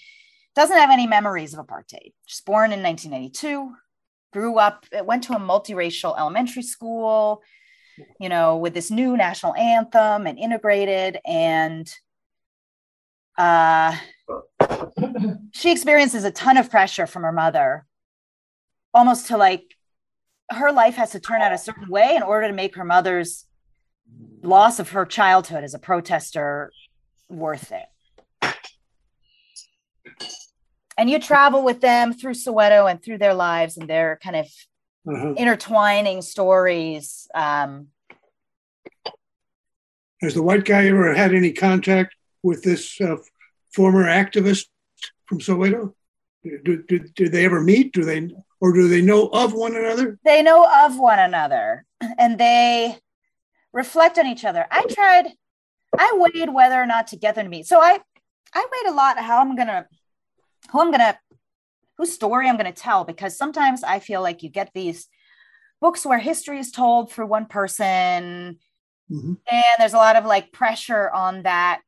doesn't 0.56 0.78
have 0.78 0.92
any 0.92 1.08
memories 1.08 1.54
of 1.54 1.66
apartheid. 1.66 2.14
She's 2.26 2.42
born 2.42 2.72
in 2.72 2.84
1992, 2.84 3.74
grew 4.34 4.60
up, 4.60 4.86
went 5.04 5.24
to 5.24 5.34
a 5.34 5.40
multiracial 5.40 6.18
elementary 6.20 6.62
school, 6.62 7.42
you 8.20 8.30
know, 8.30 8.58
with 8.58 8.74
this 8.74 8.92
new 8.92 9.18
national 9.18 9.56
anthem 9.56 10.28
and 10.28 10.38
integrated. 10.38 11.20
And 11.26 11.92
uh, 13.38 13.96
she 15.54 15.72
experiences 15.72 16.26
a 16.26 16.32
ton 16.32 16.58
of 16.58 16.70
pressure 16.70 17.08
from 17.08 17.24
her 17.24 17.32
mother, 17.32 17.86
almost 18.94 19.28
to 19.28 19.38
like 19.38 19.76
her 20.50 20.72
life 20.72 20.96
has 20.96 21.12
to 21.12 21.20
turn 21.20 21.42
out 21.42 21.54
a 21.54 21.58
certain 21.58 21.90
way 21.90 22.16
in 22.16 22.24
order 22.24 22.48
to 22.48 22.54
make 22.54 22.76
her 22.76 22.86
mother's 22.86 23.46
loss 24.42 24.80
of 24.80 24.90
her 24.90 25.06
childhood 25.06 25.64
as 25.64 25.74
a 25.74 25.80
protester 25.80 26.72
worth 27.30 27.72
it. 27.72 27.86
And 30.98 31.10
you 31.10 31.20
travel 31.20 31.64
with 31.64 31.80
them 31.80 32.14
through 32.14 32.34
Soweto 32.34 32.90
and 32.90 33.02
through 33.02 33.20
their 33.20 33.34
lives 33.34 33.78
and 33.78 33.90
their 33.90 34.20
kind 34.22 34.36
of 34.36 34.48
mm-hmm. 35.08 35.38
intertwining 35.38 36.22
stories. 36.22 37.28
Um, 37.34 37.88
Has 40.22 40.34
the 40.34 40.44
white 40.44 40.66
guy 40.66 40.88
ever 40.88 41.14
had 41.14 41.34
any 41.34 41.54
contact 41.54 42.16
with 42.44 42.64
this 42.64 43.00
uh, 43.00 43.18
former 43.74 44.06
activist 44.06 44.66
from 45.26 45.40
Soweto? 45.40 45.94
Did, 46.44 46.88
did, 46.88 47.14
did 47.14 47.32
they 47.32 47.46
ever 47.46 47.62
meet? 47.62 47.94
Do 47.94 48.04
they 48.04 48.30
or 48.62 48.74
do 48.74 48.88
they 48.88 49.02
know 49.02 49.28
of 49.28 49.54
one 49.54 49.76
another? 49.76 50.20
They 50.26 50.42
know 50.42 50.68
of 50.86 51.00
one 51.00 51.20
another 51.20 51.86
and 52.18 52.38
they 52.38 52.98
reflect 53.74 54.18
on 54.18 54.28
each 54.28 54.46
other. 54.46 54.66
I 54.70 54.86
tried, 54.86 55.28
I 55.98 56.14
weighed 56.16 56.54
whether 56.54 56.76
or 56.76 56.86
not 56.86 57.08
to 57.08 57.18
get 57.18 57.36
them 57.36 57.46
to 57.46 57.50
meet. 57.50 57.68
So 57.68 57.80
I 57.80 58.00
I 58.54 58.66
weighed 58.72 58.92
a 58.92 58.96
lot 58.96 59.20
how 59.20 59.40
I'm 59.40 59.56
gonna 59.56 59.88
who 60.72 60.82
I'm 60.82 60.92
gonna 60.92 61.18
whose 61.98 62.14
story 62.14 62.48
I'm 62.48 62.58
gonna 62.58 62.72
tell 62.72 63.04
because 63.04 63.38
sometimes 63.38 63.84
I 63.84 64.00
feel 64.00 64.22
like 64.22 64.44
you 64.44 64.50
get 64.50 64.72
these 64.74 65.08
books 65.82 66.06
where 66.06 66.20
history 66.20 66.60
is 66.60 66.72
told 66.72 67.12
through 67.12 67.28
one 67.28 67.46
person 67.46 68.58
mm-hmm. 69.12 69.34
and 69.52 69.76
there's 69.78 69.94
a 69.94 69.98
lot 69.98 70.16
of 70.16 70.26
like 70.26 70.52
pressure 70.52 71.10
on 71.12 71.44
that 71.44 71.82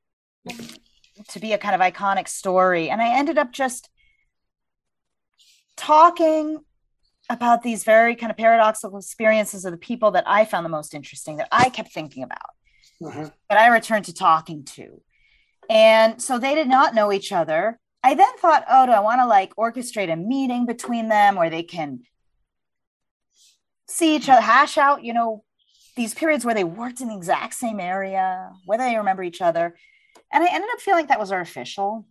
to 1.29 1.39
be 1.39 1.53
a 1.53 1.57
kind 1.57 1.75
of 1.75 1.81
iconic 1.81 2.27
story. 2.27 2.89
And 2.89 3.01
I 3.01 3.17
ended 3.17 3.37
up 3.37 3.51
just 3.51 3.89
talking 5.81 6.59
about 7.29 7.63
these 7.63 7.83
very 7.83 8.15
kind 8.15 8.29
of 8.29 8.37
paradoxical 8.37 8.99
experiences 8.99 9.65
of 9.65 9.71
the 9.71 9.77
people 9.77 10.11
that 10.11 10.25
I 10.27 10.45
found 10.45 10.63
the 10.63 10.69
most 10.69 10.93
interesting, 10.93 11.37
that 11.37 11.47
I 11.51 11.69
kept 11.69 11.91
thinking 11.91 12.23
about, 12.23 12.37
uh-huh. 13.03 13.29
that 13.49 13.57
I 13.57 13.67
returned 13.67 14.05
to 14.05 14.13
talking 14.13 14.63
to. 14.75 15.01
And 15.69 16.21
so 16.21 16.37
they 16.37 16.53
did 16.53 16.67
not 16.67 16.93
know 16.93 17.11
each 17.11 17.31
other. 17.31 17.79
I 18.03 18.13
then 18.15 18.37
thought, 18.37 18.65
oh, 18.69 18.85
do 18.85 18.91
I 18.91 18.99
want 18.99 19.21
to 19.21 19.25
like 19.25 19.55
orchestrate 19.55 20.11
a 20.11 20.15
meeting 20.15 20.65
between 20.65 21.09
them 21.09 21.35
where 21.35 21.49
they 21.49 21.63
can 21.63 22.01
see 23.87 24.15
each 24.15 24.29
other, 24.29 24.41
hash 24.41 24.77
out, 24.77 25.03
you 25.03 25.13
know, 25.13 25.43
these 25.95 26.13
periods 26.13 26.45
where 26.45 26.55
they 26.55 26.63
worked 26.63 27.01
in 27.01 27.07
the 27.07 27.17
exact 27.17 27.53
same 27.53 27.79
area, 27.79 28.51
whether 28.65 28.83
they 28.83 28.97
remember 28.97 29.23
each 29.23 29.41
other. 29.41 29.75
And 30.31 30.43
I 30.43 30.53
ended 30.53 30.69
up 30.73 30.79
feeling 30.79 31.07
that 31.07 31.19
was 31.19 31.31
artificial. 31.31 32.05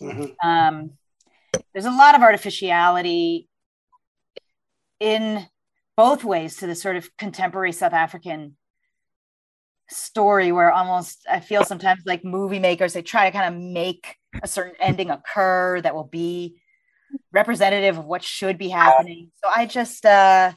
Mm-hmm. 0.00 0.48
Um, 0.48 0.90
there's 1.76 1.84
a 1.84 1.90
lot 1.90 2.14
of 2.14 2.22
artificiality 2.22 3.50
in 4.98 5.46
both 5.94 6.24
ways 6.24 6.56
to 6.56 6.66
the 6.66 6.74
sort 6.74 6.96
of 6.96 7.14
contemporary 7.18 7.70
South 7.70 7.92
African 7.92 8.56
story 9.90 10.52
where 10.52 10.72
almost 10.72 11.26
I 11.30 11.40
feel 11.40 11.64
sometimes 11.64 12.00
like 12.06 12.24
movie 12.24 12.60
makers 12.60 12.94
they 12.94 13.02
try 13.02 13.28
to 13.28 13.36
kind 13.36 13.54
of 13.54 13.60
make 13.60 14.16
a 14.42 14.48
certain 14.48 14.74
ending 14.80 15.10
occur 15.10 15.82
that 15.82 15.94
will 15.94 16.08
be 16.10 16.56
representative 17.30 17.98
of 17.98 18.06
what 18.06 18.24
should 18.24 18.56
be 18.56 18.70
happening. 18.70 19.30
So 19.44 19.50
I 19.54 19.66
just 19.66 20.06
uh 20.06 20.52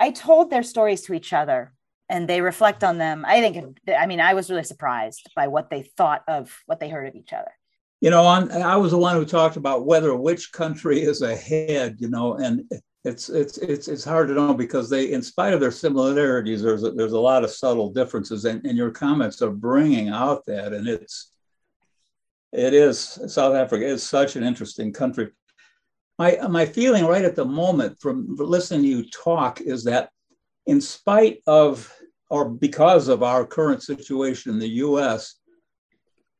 I 0.00 0.10
told 0.10 0.50
their 0.50 0.64
stories 0.64 1.02
to 1.02 1.14
each 1.14 1.32
other 1.32 1.74
and 2.08 2.28
they 2.28 2.40
reflect 2.40 2.82
on 2.82 2.98
them. 2.98 3.24
I 3.24 3.40
think 3.40 3.78
I 3.96 4.06
mean 4.06 4.20
I 4.20 4.34
was 4.34 4.50
really 4.50 4.64
surprised 4.64 5.30
by 5.36 5.46
what 5.46 5.70
they 5.70 5.82
thought 5.82 6.24
of 6.26 6.52
what 6.66 6.80
they 6.80 6.88
heard 6.88 7.06
of 7.06 7.14
each 7.14 7.32
other 7.32 7.52
you 8.06 8.10
know, 8.10 8.24
on, 8.24 8.52
I 8.52 8.76
was 8.76 8.92
the 8.92 8.98
one 8.98 9.16
who 9.16 9.24
talked 9.24 9.56
about 9.56 9.84
whether 9.84 10.14
which 10.14 10.52
country 10.52 11.02
is 11.02 11.22
ahead, 11.22 11.96
you 11.98 12.08
know, 12.08 12.34
and 12.34 12.62
it's 13.02 13.28
it's 13.28 13.58
it's 13.58 13.88
it's 13.88 14.04
hard 14.04 14.28
to 14.28 14.34
know 14.34 14.54
because 14.54 14.88
they, 14.88 15.10
in 15.10 15.20
spite 15.20 15.52
of 15.52 15.58
their 15.58 15.72
similarities, 15.72 16.62
there's 16.62 16.84
a, 16.84 16.92
there's 16.92 17.14
a 17.14 17.18
lot 17.18 17.42
of 17.42 17.50
subtle 17.50 17.90
differences, 17.90 18.44
and, 18.44 18.64
and 18.64 18.78
your 18.78 18.92
comments 18.92 19.42
are 19.42 19.50
bringing 19.50 20.08
out 20.08 20.46
that, 20.46 20.72
and 20.72 20.86
it's 20.86 21.32
it 22.52 22.74
is 22.74 23.18
South 23.26 23.56
Africa 23.56 23.84
is 23.84 24.04
such 24.04 24.36
an 24.36 24.44
interesting 24.44 24.92
country. 24.92 25.32
My 26.16 26.38
my 26.48 26.64
feeling 26.64 27.06
right 27.06 27.24
at 27.24 27.34
the 27.34 27.44
moment 27.44 27.98
from 28.00 28.36
listening 28.36 28.82
to 28.82 28.88
you 28.88 29.10
talk 29.10 29.60
is 29.60 29.82
that, 29.82 30.10
in 30.66 30.80
spite 30.80 31.42
of 31.48 31.92
or 32.30 32.48
because 32.48 33.08
of 33.08 33.24
our 33.24 33.44
current 33.44 33.82
situation 33.82 34.52
in 34.52 34.60
the 34.60 34.76
U.S 34.86 35.40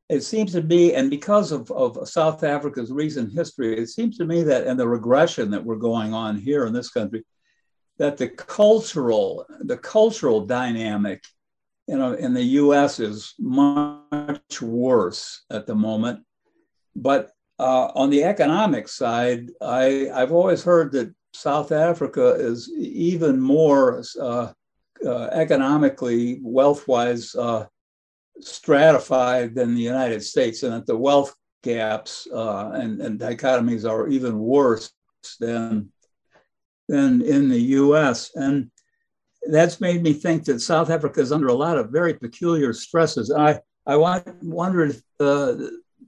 it 0.08 0.20
seems 0.20 0.52
to 0.52 0.62
me, 0.62 0.94
and 0.94 1.10
because 1.10 1.50
of, 1.50 1.70
of 1.72 2.08
South 2.08 2.44
Africa's 2.44 2.92
recent 2.92 3.32
history, 3.32 3.76
it 3.76 3.88
seems 3.88 4.16
to 4.18 4.24
me 4.24 4.42
that, 4.44 4.66
and 4.66 4.78
the 4.78 4.88
regression 4.88 5.50
that 5.50 5.64
we're 5.64 5.76
going 5.76 6.14
on 6.14 6.36
here 6.36 6.66
in 6.66 6.72
this 6.72 6.90
country, 6.90 7.24
that 7.98 8.16
the 8.16 8.28
cultural, 8.28 9.46
the 9.60 9.76
cultural 9.76 10.42
dynamic, 10.46 11.24
you 11.88 11.96
know, 11.96 12.12
in 12.12 12.34
the 12.34 12.42
U.S. 12.42 13.00
is 13.00 13.34
much 13.38 14.62
worse 14.62 15.44
at 15.50 15.66
the 15.66 15.74
moment. 15.74 16.20
But 16.94 17.32
uh, 17.58 17.90
on 17.94 18.10
the 18.10 18.22
economic 18.24 18.86
side, 18.88 19.50
I, 19.60 20.10
I've 20.10 20.32
always 20.32 20.62
heard 20.62 20.92
that 20.92 21.14
South 21.32 21.72
Africa 21.72 22.34
is 22.38 22.70
even 22.76 23.40
more 23.40 24.02
uh, 24.20 24.52
uh, 25.04 25.26
economically, 25.32 26.38
wealth-wise, 26.42 27.34
uh, 27.34 27.66
stratified 28.40 29.54
than 29.54 29.74
the 29.74 29.82
United 29.82 30.22
States, 30.22 30.62
and 30.62 30.72
that 30.72 30.86
the 30.86 30.96
wealth 30.96 31.34
gaps 31.62 32.28
uh, 32.32 32.70
and, 32.74 33.00
and 33.00 33.18
dichotomies 33.18 33.88
are 33.88 34.08
even 34.08 34.38
worse 34.38 34.92
than 35.40 35.90
than 36.88 37.20
in 37.22 37.48
the 37.48 37.60
U.S. 37.60 38.30
And 38.36 38.70
that's 39.48 39.80
made 39.80 40.02
me 40.02 40.12
think 40.12 40.44
that 40.44 40.60
South 40.60 40.90
Africa 40.90 41.20
is 41.20 41.32
under 41.32 41.48
a 41.48 41.54
lot 41.54 41.78
of 41.78 41.90
very 41.90 42.14
peculiar 42.14 42.72
stresses. 42.72 43.32
I 43.32 43.60
I 43.86 43.96
want, 43.96 44.26
wondered 44.42 45.00
uh, 45.20 45.54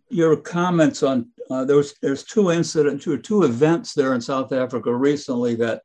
your 0.08 0.36
comments 0.36 1.02
on 1.02 1.28
uh, 1.50 1.64
there's 1.64 1.94
there's 2.02 2.24
two 2.24 2.50
incidents, 2.50 3.04
two 3.04 3.18
two 3.18 3.44
events 3.44 3.94
there 3.94 4.14
in 4.14 4.20
South 4.20 4.52
Africa 4.52 4.94
recently 4.94 5.54
that 5.56 5.82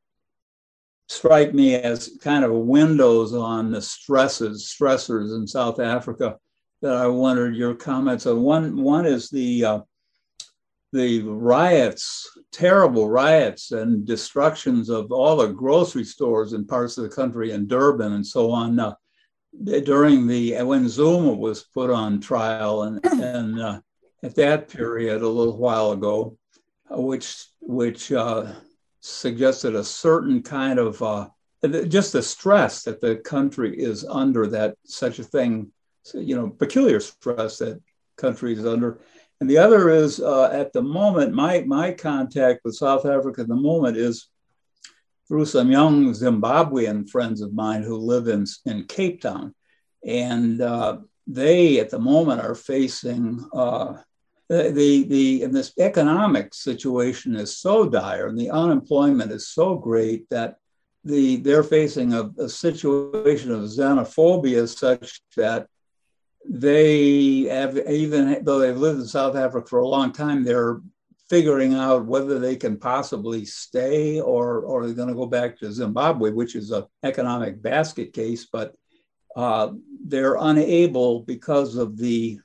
strike 1.14 1.54
me 1.54 1.76
as 1.76 2.18
kind 2.22 2.44
of 2.44 2.52
windows 2.52 3.34
on 3.34 3.72
the 3.72 3.82
stresses, 3.82 4.66
stressors 4.66 5.36
in 5.36 5.46
South 5.48 5.80
Africa 5.80 6.38
that 6.82 6.96
I 6.96 7.08
wondered 7.08 7.56
your 7.56 7.76
comments 7.76 8.26
on. 8.26 8.42
One, 8.42 8.82
one 8.82 9.06
is 9.06 9.30
the 9.30 9.66
uh, 9.66 9.80
the 10.92 11.22
riots, 11.24 12.30
terrible 12.52 13.10
riots 13.10 13.72
and 13.72 14.06
destructions 14.06 14.90
of 14.90 15.12
all 15.12 15.38
the 15.38 15.48
grocery 15.48 16.04
stores 16.04 16.54
in 16.54 16.68
parts 16.68 16.98
of 16.98 17.04
the 17.04 17.16
country 17.16 17.52
in 17.52 17.68
Durban 17.68 18.14
and 18.14 18.26
so 18.26 18.52
on 18.52 18.80
uh, 18.80 18.94
during 19.64 20.28
the 20.28 20.62
when 20.62 20.88
Zuma 20.88 21.34
was 21.34 21.64
put 21.64 21.90
on 21.90 22.20
trial 22.22 22.84
and 22.84 23.04
and 23.06 23.60
uh, 23.60 23.80
at 24.24 24.36
that 24.36 24.70
period 24.70 25.22
a 25.22 25.28
little 25.28 25.58
while 25.58 25.92
ago, 25.92 26.38
which 26.90 27.48
which 27.60 28.12
uh, 28.12 28.54
suggested 29.04 29.76
a 29.76 29.84
certain 29.84 30.42
kind 30.42 30.80
of 30.80 31.02
uh, 31.04 31.28
just 31.88 32.14
the 32.14 32.22
stress 32.22 32.84
that 32.84 33.02
the 33.02 33.18
country 33.18 33.78
is 33.78 34.06
under 34.06 34.48
that 34.48 34.78
such 34.86 35.20
a 35.20 35.24
thing, 35.24 35.72
you 36.14 36.36
know, 36.36 36.50
peculiar 36.50 37.02
stress 37.02 37.58
that 37.58 37.82
country 38.18 38.54
is 38.54 38.66
under. 38.66 39.00
And 39.42 39.50
the 39.50 39.58
other 39.58 39.90
is 39.90 40.22
uh, 40.22 40.50
at 40.54 40.72
the 40.72 40.82
moment, 40.82 41.34
my, 41.34 41.62
my 41.62 41.92
contact 41.92 42.62
with 42.64 42.76
South 42.76 43.06
Africa 43.06 43.42
at 43.42 43.50
the 43.50 43.56
moment 43.56 43.98
is 43.98 44.30
through 45.28 45.46
some 45.46 45.70
young 45.70 46.12
Zimbabwean 46.12 47.10
friends 47.10 47.42
of 47.42 47.54
mine 47.54 47.84
who 47.84 47.98
live 47.98 48.30
in, 48.30 48.46
in 48.66 48.86
Cape 48.86 49.22
Town. 49.22 49.54
And 50.06 50.62
uh, 50.62 51.00
they 51.28 51.80
at 51.80 51.90
the 51.90 52.00
moment 52.00 52.42
are 52.42 52.56
facing 52.56 53.46
uh, 53.54 53.98
the, 54.72 55.06
the, 55.08 55.44
and 55.44 55.54
this 55.54 55.74
economic 55.80 56.54
situation 56.54 57.36
is 57.36 57.58
so 57.58 57.88
dire 57.88 58.28
and 58.28 58.38
the 58.38 58.50
unemployment 58.50 59.32
is 59.32 59.48
so 59.48 59.76
great 59.76 60.30
that 60.30 60.56
the, 61.04 61.38
they're 61.38 61.64
facing 61.64 62.14
a, 62.14 62.30
a 62.40 62.48
situation 62.48 63.52
of 63.52 63.62
xenophobia 63.62 64.68
such 64.68 65.22
that 65.36 65.68
they 66.48 67.44
have 67.44 67.78
even 67.78 68.44
though 68.44 68.60
they've 68.60 68.78
lived 68.78 69.00
in 69.00 69.08
South 69.08 69.36
Africa 69.36 69.68
for 69.68 69.80
a 69.80 69.88
long 69.88 70.12
time, 70.12 70.44
they're 70.44 70.82
figuring 71.30 71.74
out 71.74 72.06
whether 72.06 72.38
they 72.38 72.56
can 72.56 72.78
possibly 72.78 73.46
stay 73.46 74.20
or 74.20 74.60
or 74.62 74.86
they're 74.86 74.96
going 74.96 75.08
to 75.08 75.16
go 75.16 75.26
back 75.26 75.58
to 75.58 75.72
Zimbabwe, 75.72 76.32
which 76.32 76.56
is 76.56 76.72
an 76.72 76.84
economic 77.04 77.62
basket 77.62 78.14
case, 78.14 78.46
but 78.52 78.76
uh, 79.36 79.72
they're 80.06 80.36
unable 80.40 81.22
because 81.22 81.76
of 81.76 81.98
the 81.98 82.40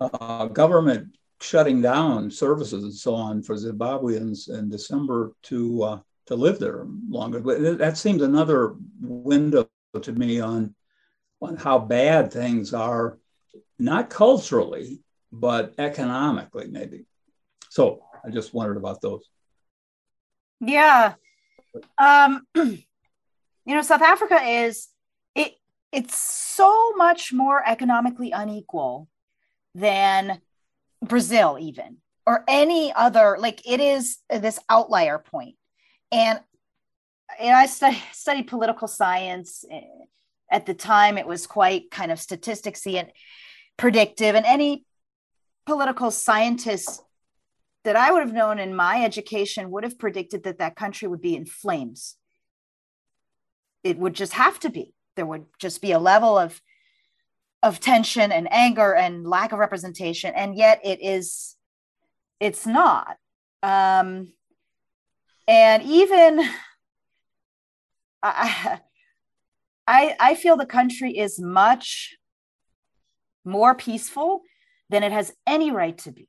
uh, 0.00 0.46
government 0.46 1.16
shutting 1.40 1.80
down 1.80 2.30
services 2.30 2.84
and 2.84 2.94
so 2.94 3.14
on 3.14 3.42
for 3.42 3.54
Zimbabweans 3.54 4.48
in 4.48 4.68
December 4.68 5.32
to 5.44 5.82
uh, 5.82 6.00
to 6.26 6.34
live 6.34 6.58
there 6.58 6.86
longer. 7.08 7.40
But 7.40 7.78
that 7.78 7.96
seems 7.96 8.22
another 8.22 8.74
window 9.00 9.68
to 10.00 10.12
me 10.12 10.40
on 10.40 10.74
on 11.40 11.56
how 11.56 11.78
bad 11.78 12.32
things 12.32 12.74
are, 12.74 13.18
not 13.78 14.10
culturally, 14.10 15.00
but 15.30 15.74
economically, 15.78 16.66
maybe. 16.68 17.06
So 17.70 18.02
I 18.24 18.30
just 18.30 18.52
wondered 18.52 18.76
about 18.76 19.00
those. 19.00 19.24
Yeah. 20.60 21.14
Um, 21.96 22.46
you 22.54 22.84
know, 23.66 23.82
South 23.82 24.02
Africa 24.02 24.40
is 24.42 24.88
it 25.34 25.54
it's 25.92 26.16
so 26.16 26.92
much 26.96 27.32
more 27.32 27.62
economically 27.66 28.32
unequal 28.32 29.08
than 29.74 30.40
Brazil, 31.02 31.58
even 31.60 31.98
or 32.26 32.44
any 32.46 32.92
other. 32.92 33.36
Like 33.38 33.66
it 33.66 33.80
is 33.80 34.18
this 34.30 34.58
outlier 34.68 35.18
point, 35.18 35.56
and 36.12 36.40
and 37.40 37.56
I 37.56 37.66
studied 37.66 38.46
political 38.46 38.88
science. 38.88 39.64
Eh, 39.70 39.80
at 40.50 40.64
the 40.64 40.74
time, 40.74 41.18
it 41.18 41.26
was 41.26 41.46
quite 41.46 41.90
kind 41.90 42.10
of 42.10 42.18
statisticsy 42.18 42.94
and 42.98 43.10
predictive, 43.76 44.34
and 44.34 44.46
any 44.46 44.84
political 45.66 46.10
scientist 46.10 47.02
that 47.84 47.96
I 47.96 48.10
would 48.10 48.20
have 48.20 48.32
known 48.32 48.58
in 48.58 48.74
my 48.74 49.04
education 49.04 49.70
would 49.70 49.84
have 49.84 49.98
predicted 49.98 50.44
that 50.44 50.58
that 50.58 50.76
country 50.76 51.08
would 51.08 51.20
be 51.20 51.36
in 51.36 51.46
flames. 51.46 52.16
It 53.84 53.98
would 53.98 54.14
just 54.14 54.32
have 54.32 54.58
to 54.60 54.70
be. 54.70 54.94
There 55.16 55.26
would 55.26 55.46
just 55.58 55.80
be 55.80 55.92
a 55.92 55.98
level 55.98 56.36
of 56.36 56.60
of 57.62 57.80
tension 57.80 58.30
and 58.30 58.48
anger 58.52 58.94
and 58.94 59.26
lack 59.26 59.52
of 59.52 59.58
representation 59.58 60.32
and 60.34 60.54
yet 60.56 60.80
it 60.84 61.00
is 61.02 61.56
it's 62.40 62.66
not. 62.66 63.16
Um 63.62 64.32
and 65.48 65.82
even 65.82 66.40
I, 68.22 68.80
I 69.86 70.16
i 70.20 70.34
feel 70.34 70.56
the 70.56 70.66
country 70.66 71.16
is 71.16 71.40
much 71.40 72.16
more 73.44 73.74
peaceful 73.74 74.42
than 74.90 75.02
it 75.02 75.12
has 75.12 75.32
any 75.46 75.70
right 75.70 75.98
to 75.98 76.12
be. 76.12 76.28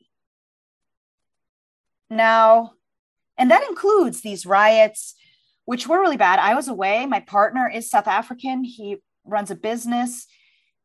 Now 2.09 2.71
and 3.37 3.51
that 3.51 3.67
includes 3.69 4.21
these 4.21 4.45
riots 4.45 5.15
which 5.65 5.87
were 5.87 5.99
really 5.99 6.17
bad. 6.17 6.39
I 6.39 6.55
was 6.55 6.67
away. 6.67 7.05
My 7.05 7.19
partner 7.19 7.69
is 7.69 7.91
south 7.91 8.07
african. 8.07 8.63
He 8.63 8.97
runs 9.23 9.51
a 9.51 9.55
business 9.55 10.25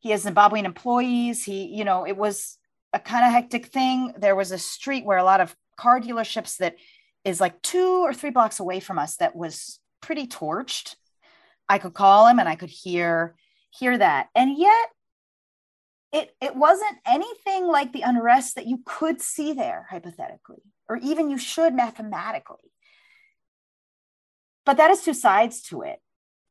he 0.05 0.11
has 0.11 0.27
zimbabwean 0.27 0.65
employees. 0.65 1.43
He 1.43 1.65
you 1.65 1.83
know 1.83 2.07
it 2.07 2.19
was 2.19 2.59
a 2.93 3.01
kind 3.01 3.25
of 3.25 3.33
hectic 3.33 3.67
thing. 3.67 4.13
There 4.19 4.37
was 4.37 4.53
a 4.53 4.59
street 4.59 5.07
where 5.07 5.17
a 5.17 5.25
lot 5.25 5.41
of 5.41 5.57
car 5.79 5.99
dealerships 5.99 6.59
that 6.59 6.77
is 7.25 7.41
like 7.41 7.63
two 7.63 8.05
or 8.05 8.13
three 8.13 8.29
blocks 8.29 8.61
away 8.61 8.81
from 8.81 8.99
us 8.99 9.17
that 9.17 9.35
was 9.35 9.81
pretty 10.03 10.27
torched. 10.27 10.97
I 11.71 11.79
could 11.79 11.95
call 11.95 12.27
him 12.27 12.39
and 12.39 12.47
i 12.47 12.55
could 12.55 12.69
hear 12.69 13.35
hear 13.71 13.97
that. 13.97 14.29
And 14.35 14.59
yet 14.59 14.89
it 16.13 16.37
it 16.39 16.55
wasn't 16.55 16.99
anything 17.07 17.67
like 17.67 17.95
the 17.95 18.03
unrest 18.03 18.57
that 18.57 18.67
you 18.67 18.81
could 18.85 19.23
see 19.23 19.55
there 19.55 19.87
hypothetically 19.89 20.63
or 20.87 20.99
even 20.99 21.31
you 21.31 21.39
should 21.39 21.75
mathematically. 21.75 22.71
But 24.67 24.77
that 24.77 24.91
is 24.91 25.01
two 25.01 25.15
sides 25.15 25.63
to 25.69 25.81
it. 25.81 25.99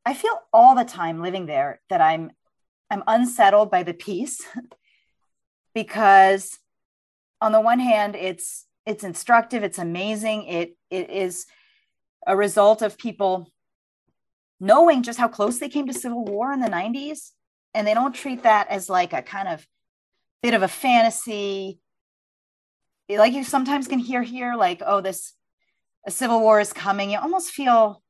I 0.07 0.15
feel 0.15 0.39
all 0.51 0.73
the 0.73 0.85
time 0.85 1.21
living 1.21 1.45
there 1.45 1.81
that 1.89 2.01
i'm 2.01 2.31
I'm 2.93 3.03
unsettled 3.07 3.71
by 3.71 3.81
the 3.81 3.93
peace 3.93 4.39
because 5.73 6.59
on 7.41 7.51
the 7.51 7.59
one 7.59 7.79
hand 7.79 8.15
it's 8.15 8.65
it's 8.85 9.03
instructive 9.03 9.63
it's 9.63 9.79
amazing. 9.79 10.43
It 10.43 10.77
it 10.91 11.09
is 11.09 11.47
a 12.27 12.37
result 12.37 12.83
of 12.83 12.97
people 12.99 13.51
knowing 14.59 15.01
just 15.01 15.17
how 15.17 15.27
close 15.27 15.57
they 15.57 15.69
came 15.69 15.87
to 15.87 15.93
civil 15.93 16.23
war 16.23 16.53
in 16.53 16.59
the 16.59 16.69
90s 16.69 17.31
and 17.73 17.87
they 17.87 17.95
don't 17.95 18.13
treat 18.13 18.43
that 18.43 18.67
as 18.69 18.89
like 18.89 19.11
a 19.11 19.23
kind 19.23 19.47
of 19.47 19.67
bit 20.43 20.53
of 20.53 20.61
a 20.61 20.67
fantasy. 20.67 21.79
Like 23.09 23.33
you 23.33 23.43
sometimes 23.43 23.87
can 23.87 23.99
hear 23.99 24.21
here 24.21 24.53
like 24.55 24.83
oh 24.85 25.01
this 25.01 25.33
a 26.05 26.11
civil 26.11 26.41
war 26.41 26.59
is 26.59 26.73
coming. 26.73 27.09
You 27.09 27.17
almost 27.17 27.49
feel 27.49 28.03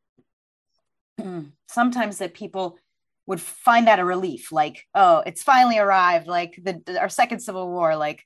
hmm, 1.17 1.43
sometimes 1.69 2.17
that 2.17 2.33
people 2.33 2.77
would 3.25 3.41
find 3.41 3.87
that 3.87 3.99
a 3.99 4.05
relief 4.05 4.51
like 4.51 4.85
oh 4.95 5.23
it's 5.25 5.43
finally 5.43 5.77
arrived 5.77 6.27
like 6.27 6.59
the, 6.61 6.97
our 6.99 7.09
second 7.09 7.39
civil 7.39 7.69
war 7.69 7.95
like 7.95 8.23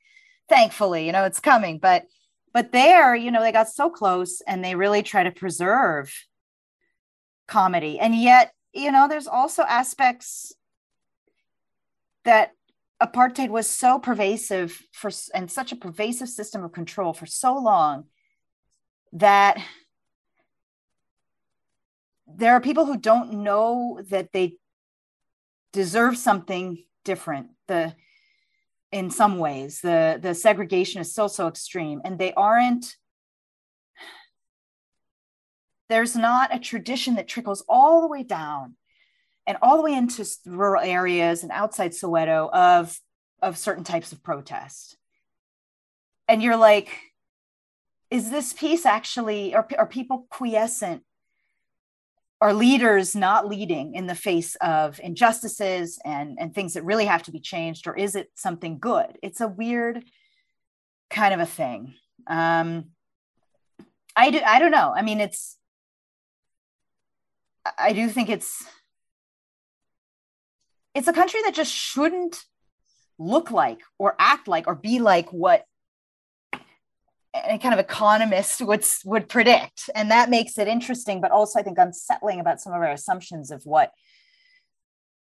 thankfully 0.49 1.05
you 1.05 1.11
know 1.11 1.25
it's 1.25 1.39
coming. 1.39 1.79
But 1.79 2.05
but 2.53 2.71
there 2.71 3.15
you 3.15 3.31
know 3.31 3.41
they 3.41 3.51
got 3.51 3.69
so 3.69 3.89
close 3.89 4.41
and 4.47 4.63
they 4.63 4.75
really 4.75 5.03
try 5.03 5.23
to 5.23 5.31
preserve 5.31 6.13
comedy. 7.47 7.99
And 7.99 8.15
yet 8.15 8.51
you 8.73 8.91
know 8.91 9.07
there's 9.07 9.27
also 9.27 9.63
aspects 9.63 10.53
that 12.25 12.51
apartheid 13.01 13.49
was 13.49 13.69
so 13.69 13.99
pervasive 13.99 14.81
for 14.91 15.11
and 15.33 15.51
such 15.51 15.71
a 15.71 15.75
pervasive 15.75 16.29
system 16.29 16.63
of 16.63 16.71
control 16.71 17.13
for 17.13 17.25
so 17.25 17.55
long 17.55 18.05
that 19.13 19.57
there 22.27 22.53
are 22.53 22.61
people 22.61 22.85
who 22.85 22.97
don't 22.97 23.31
know 23.31 24.01
that 24.09 24.31
they 24.33 24.57
deserve 25.77 26.17
something 26.17 26.83
different. 27.05 27.49
The 27.67 27.93
in 28.91 29.11
some 29.11 29.37
ways, 29.37 29.79
the 29.81 30.19
the 30.19 30.33
segregation 30.33 31.01
is 31.01 31.11
still 31.11 31.29
so 31.29 31.47
extreme, 31.47 32.01
and 32.03 32.17
they 32.17 32.33
aren't. 32.33 32.95
There's 35.87 36.15
not 36.15 36.53
a 36.53 36.59
tradition 36.59 37.13
that 37.15 37.27
trickles 37.27 37.63
all 37.69 38.01
the 38.01 38.07
way 38.07 38.23
down 38.23 38.75
and 39.45 39.57
all 39.61 39.77
the 39.77 39.83
way 39.83 39.93
into 39.93 40.25
rural 40.47 40.83
areas 40.83 41.43
and 41.43 41.51
outside 41.51 41.91
Soweto 41.91 42.49
of 42.51 42.99
of 43.43 43.55
certain 43.55 43.83
types 43.83 44.11
of 44.11 44.23
protest. 44.23 44.97
And 46.27 46.41
you're 46.41 46.57
like, 46.57 46.89
is 48.09 48.31
this 48.31 48.51
peace 48.51 48.85
actually, 48.85 49.53
are, 49.53 49.67
are 49.77 49.85
people 49.85 50.25
quiescent 50.29 51.03
are 52.39 52.53
leaders 52.53 53.15
not 53.15 53.47
leading 53.47 53.95
in 53.95 54.05
the 54.05 54.15
face 54.15 54.55
of 54.61 54.99
injustices 54.99 55.99
and, 56.05 56.37
and 56.39 56.53
things 56.53 56.75
that 56.75 56.83
really 56.83 57.05
have 57.05 57.23
to 57.23 57.31
be 57.31 57.39
changed, 57.39 57.87
or 57.87 57.95
is 57.95 58.15
it 58.15 58.29
something 58.35 58.77
good? 58.77 59.17
It's 59.23 59.41
a 59.41 59.47
weird 59.47 60.03
kind 61.09 61.33
of 61.33 61.39
a 61.39 61.45
thing. 61.45 61.95
Um, 62.27 62.91
I 64.15 64.29
do, 64.29 64.39
I 64.45 64.59
don't 64.59 64.71
know. 64.71 64.93
I 64.95 65.01
mean, 65.01 65.19
it's, 65.19 65.57
I 67.77 67.93
do 67.93 68.07
think 68.09 68.29
it's, 68.29 68.63
it's 70.93 71.07
a 71.07 71.13
country 71.13 71.41
that 71.43 71.53
just 71.53 71.73
shouldn't 71.73 72.43
look 73.19 73.51
like 73.51 73.81
or 73.97 74.15
act 74.19 74.47
like 74.47 74.67
or 74.67 74.75
be 74.75 74.99
like 74.99 75.33
what 75.33 75.65
a 77.45 77.57
kind 77.57 77.73
of 77.73 77.79
economist 77.79 78.61
would 78.61 78.85
would 79.05 79.29
predict 79.29 79.89
and 79.95 80.11
that 80.11 80.29
makes 80.29 80.57
it 80.57 80.67
interesting 80.67 81.21
but 81.21 81.31
also 81.31 81.59
i 81.59 81.63
think 81.63 81.77
unsettling 81.77 82.39
about 82.39 82.61
some 82.61 82.73
of 82.73 82.79
our 82.79 82.91
assumptions 82.91 83.51
of 83.51 83.63
what 83.65 83.91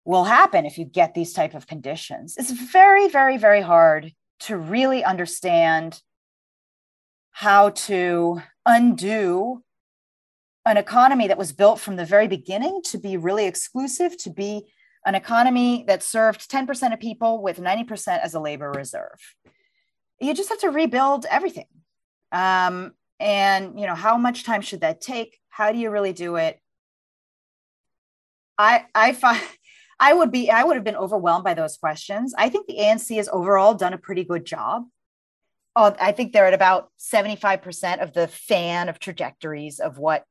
will 0.05 0.25
happen 0.25 0.67
if 0.67 0.79
you 0.79 0.85
get 0.85 1.15
these 1.15 1.33
type 1.33 1.55
of 1.55 1.67
conditions 1.67 2.37
it's 2.39 2.51
very 2.51 3.09
very 3.09 3.37
very 3.37 3.61
hard 3.61 4.13
to 4.41 4.57
really 4.57 5.05
understand 5.05 6.01
how 7.33 7.71
to 7.71 8.43
undo 8.67 9.63
an 10.67 10.77
economy 10.77 11.29
that 11.29 11.39
was 11.39 11.53
built 11.53 11.81
from 11.81 11.97
the 11.97 12.05
very 12.05 12.29
beginning 12.29 12.83
to 12.85 12.99
be 12.99 13.17
really 13.17 13.47
exclusive, 13.47 14.17
to 14.19 14.31
be 14.31 14.73
an 15.07 15.15
economy 15.15 15.85
that 15.87 16.03
served 16.03 16.51
10% 16.51 16.93
of 16.93 17.01
people 17.01 17.43
with 17.43 17.59
90% 17.59 18.21
as 18.23 18.35
a 18.35 18.41
labor 18.41 18.71
reserve. 18.71 19.35
You 20.21 20.35
just 20.35 20.51
have 20.51 20.61
to 20.61 20.71
rebuild 20.71 21.25
everything. 21.31 21.67
Um, 22.33 22.93
and 23.18 23.78
you 23.78 23.87
know, 23.87 23.95
how 23.95 24.16
much 24.16 24.45
time 24.45 24.62
should 24.62 24.81
that 24.81 25.01
take? 25.01 25.39
How 25.49 25.72
do 25.72 25.78
you 25.78 25.91
really 25.91 26.12
do 26.12 26.37
it? 26.37 26.59
I 28.59 28.87
I 28.95 29.12
find 29.12 29.43
I 30.01 30.14
would 30.14 30.31
be 30.31 30.51
I 30.51 30.64
would 30.64 30.76
have 30.76 30.85
been 30.85 30.97
overwhelmed 30.97 31.45
by 31.45 31.55
those 31.55 31.76
questions. 31.76 32.35
I 32.39 32.49
think 32.49 32.66
the 32.66 32.78
ANC 32.78 33.16
has 33.16 33.28
overall 33.31 33.74
done 33.74 33.93
a 33.93 33.99
pretty 33.99 34.24
good 34.24 34.45
job. 34.45 34.85
I 35.76 36.12
think 36.12 36.33
they're 36.33 36.47
at 36.47 36.53
about 36.53 36.91
75% 36.99 38.03
of 38.03 38.12
the 38.12 38.28
fan 38.28 38.89
of 38.89 38.99
trajectories 38.99 39.78
of 39.78 39.99
what 39.99 40.24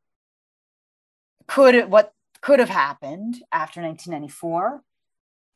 could 1.47 1.89
what 1.89 2.14
could 2.41 2.60
have 2.60 2.70
happened 2.70 3.41
after 3.52 3.82
1994. 3.82 4.84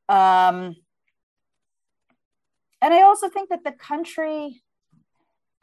Um, 0.10 0.76
and 2.82 2.94
I 2.94 3.04
also 3.04 3.30
think 3.30 3.50
that 3.50 3.64
the 3.64 3.72
country 3.72 4.64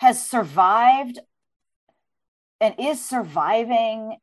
has 0.00 0.24
survived 0.24 1.18
and 2.60 2.74
is 2.78 3.04
surviving 3.04 4.16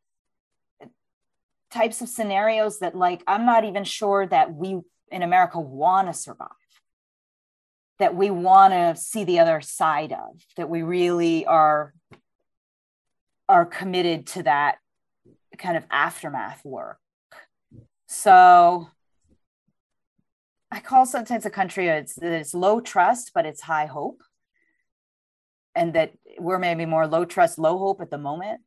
types 1.71 2.01
of 2.01 2.07
scenarios 2.07 2.79
that 2.79 2.95
like 2.95 3.23
i'm 3.27 3.45
not 3.45 3.65
even 3.65 3.83
sure 3.83 4.25
that 4.25 4.53
we 4.53 4.79
in 5.11 5.21
america 5.21 5.59
want 5.59 6.07
to 6.07 6.13
survive 6.13 6.47
that 7.99 8.15
we 8.15 8.29
want 8.29 8.73
to 8.73 8.95
see 8.95 9.23
the 9.23 9.39
other 9.39 9.59
side 9.59 10.13
of 10.13 10.41
that 10.55 10.69
we 10.69 10.81
really 10.81 11.45
are 11.45 11.93
are 13.49 13.65
committed 13.65 14.27
to 14.27 14.43
that 14.43 14.77
kind 15.57 15.77
of 15.77 15.85
aftermath 15.89 16.63
work. 16.63 16.99
So 18.07 18.89
I 20.71 20.79
call 20.79 21.05
sometimes 21.05 21.45
a 21.45 21.49
country 21.49 21.87
it's, 21.87 22.17
it's 22.17 22.53
low 22.53 22.81
trust, 22.81 23.31
but 23.33 23.45
it's 23.45 23.61
high 23.61 23.85
hope. 23.85 24.21
And 25.77 25.93
that 25.93 26.13
we're 26.39 26.57
maybe 26.57 26.85
more 26.85 27.05
low 27.05 27.23
trust, 27.23 27.59
low 27.59 27.77
hope 27.77 28.01
at 28.01 28.09
the 28.09 28.17
moment. 28.17 28.61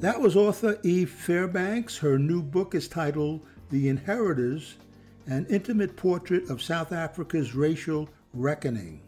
That 0.00 0.20
was 0.20 0.36
author 0.36 0.78
Eve 0.84 1.10
Fairbanks. 1.10 1.98
Her 1.98 2.16
new 2.18 2.40
book 2.40 2.76
is 2.76 2.86
titled 2.86 3.44
The 3.70 3.88
Inheritors 3.88 4.76
An 5.26 5.44
Intimate 5.50 5.96
Portrait 5.96 6.48
of 6.48 6.62
South 6.62 6.92
Africa's 6.92 7.54
Racial 7.56 8.08
Reckoning. 8.32 9.00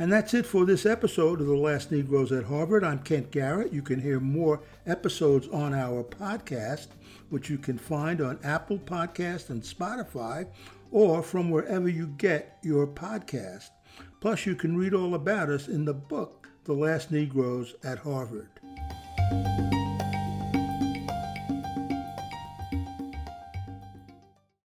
And 0.00 0.12
that's 0.12 0.34
it 0.34 0.46
for 0.46 0.64
this 0.64 0.86
episode 0.86 1.40
of 1.40 1.46
The 1.46 1.56
Last 1.56 1.90
Negroes 1.90 2.30
at 2.30 2.44
Harvard. 2.44 2.84
I'm 2.84 3.00
Kent 3.00 3.32
Garrett. 3.32 3.72
You 3.72 3.82
can 3.82 4.00
hear 4.00 4.20
more 4.20 4.60
episodes 4.86 5.48
on 5.48 5.74
our 5.74 6.04
podcast, 6.04 6.88
which 7.30 7.50
you 7.50 7.58
can 7.58 7.78
find 7.78 8.20
on 8.20 8.38
Apple 8.44 8.78
Podcast 8.78 9.50
and 9.50 9.62
Spotify, 9.62 10.46
or 10.90 11.22
from 11.22 11.50
wherever 11.50 11.88
you 11.88 12.06
get 12.06 12.58
your 12.62 12.86
podcast. 12.86 13.70
Plus, 14.20 14.46
you 14.46 14.54
can 14.54 14.76
read 14.76 14.94
all 14.94 15.14
about 15.14 15.48
us 15.48 15.68
in 15.68 15.84
the 15.84 15.94
book, 15.94 16.48
The 16.64 16.72
Last 16.72 17.10
Negroes 17.10 17.74
at 17.84 17.98
Harvard. 17.98 18.50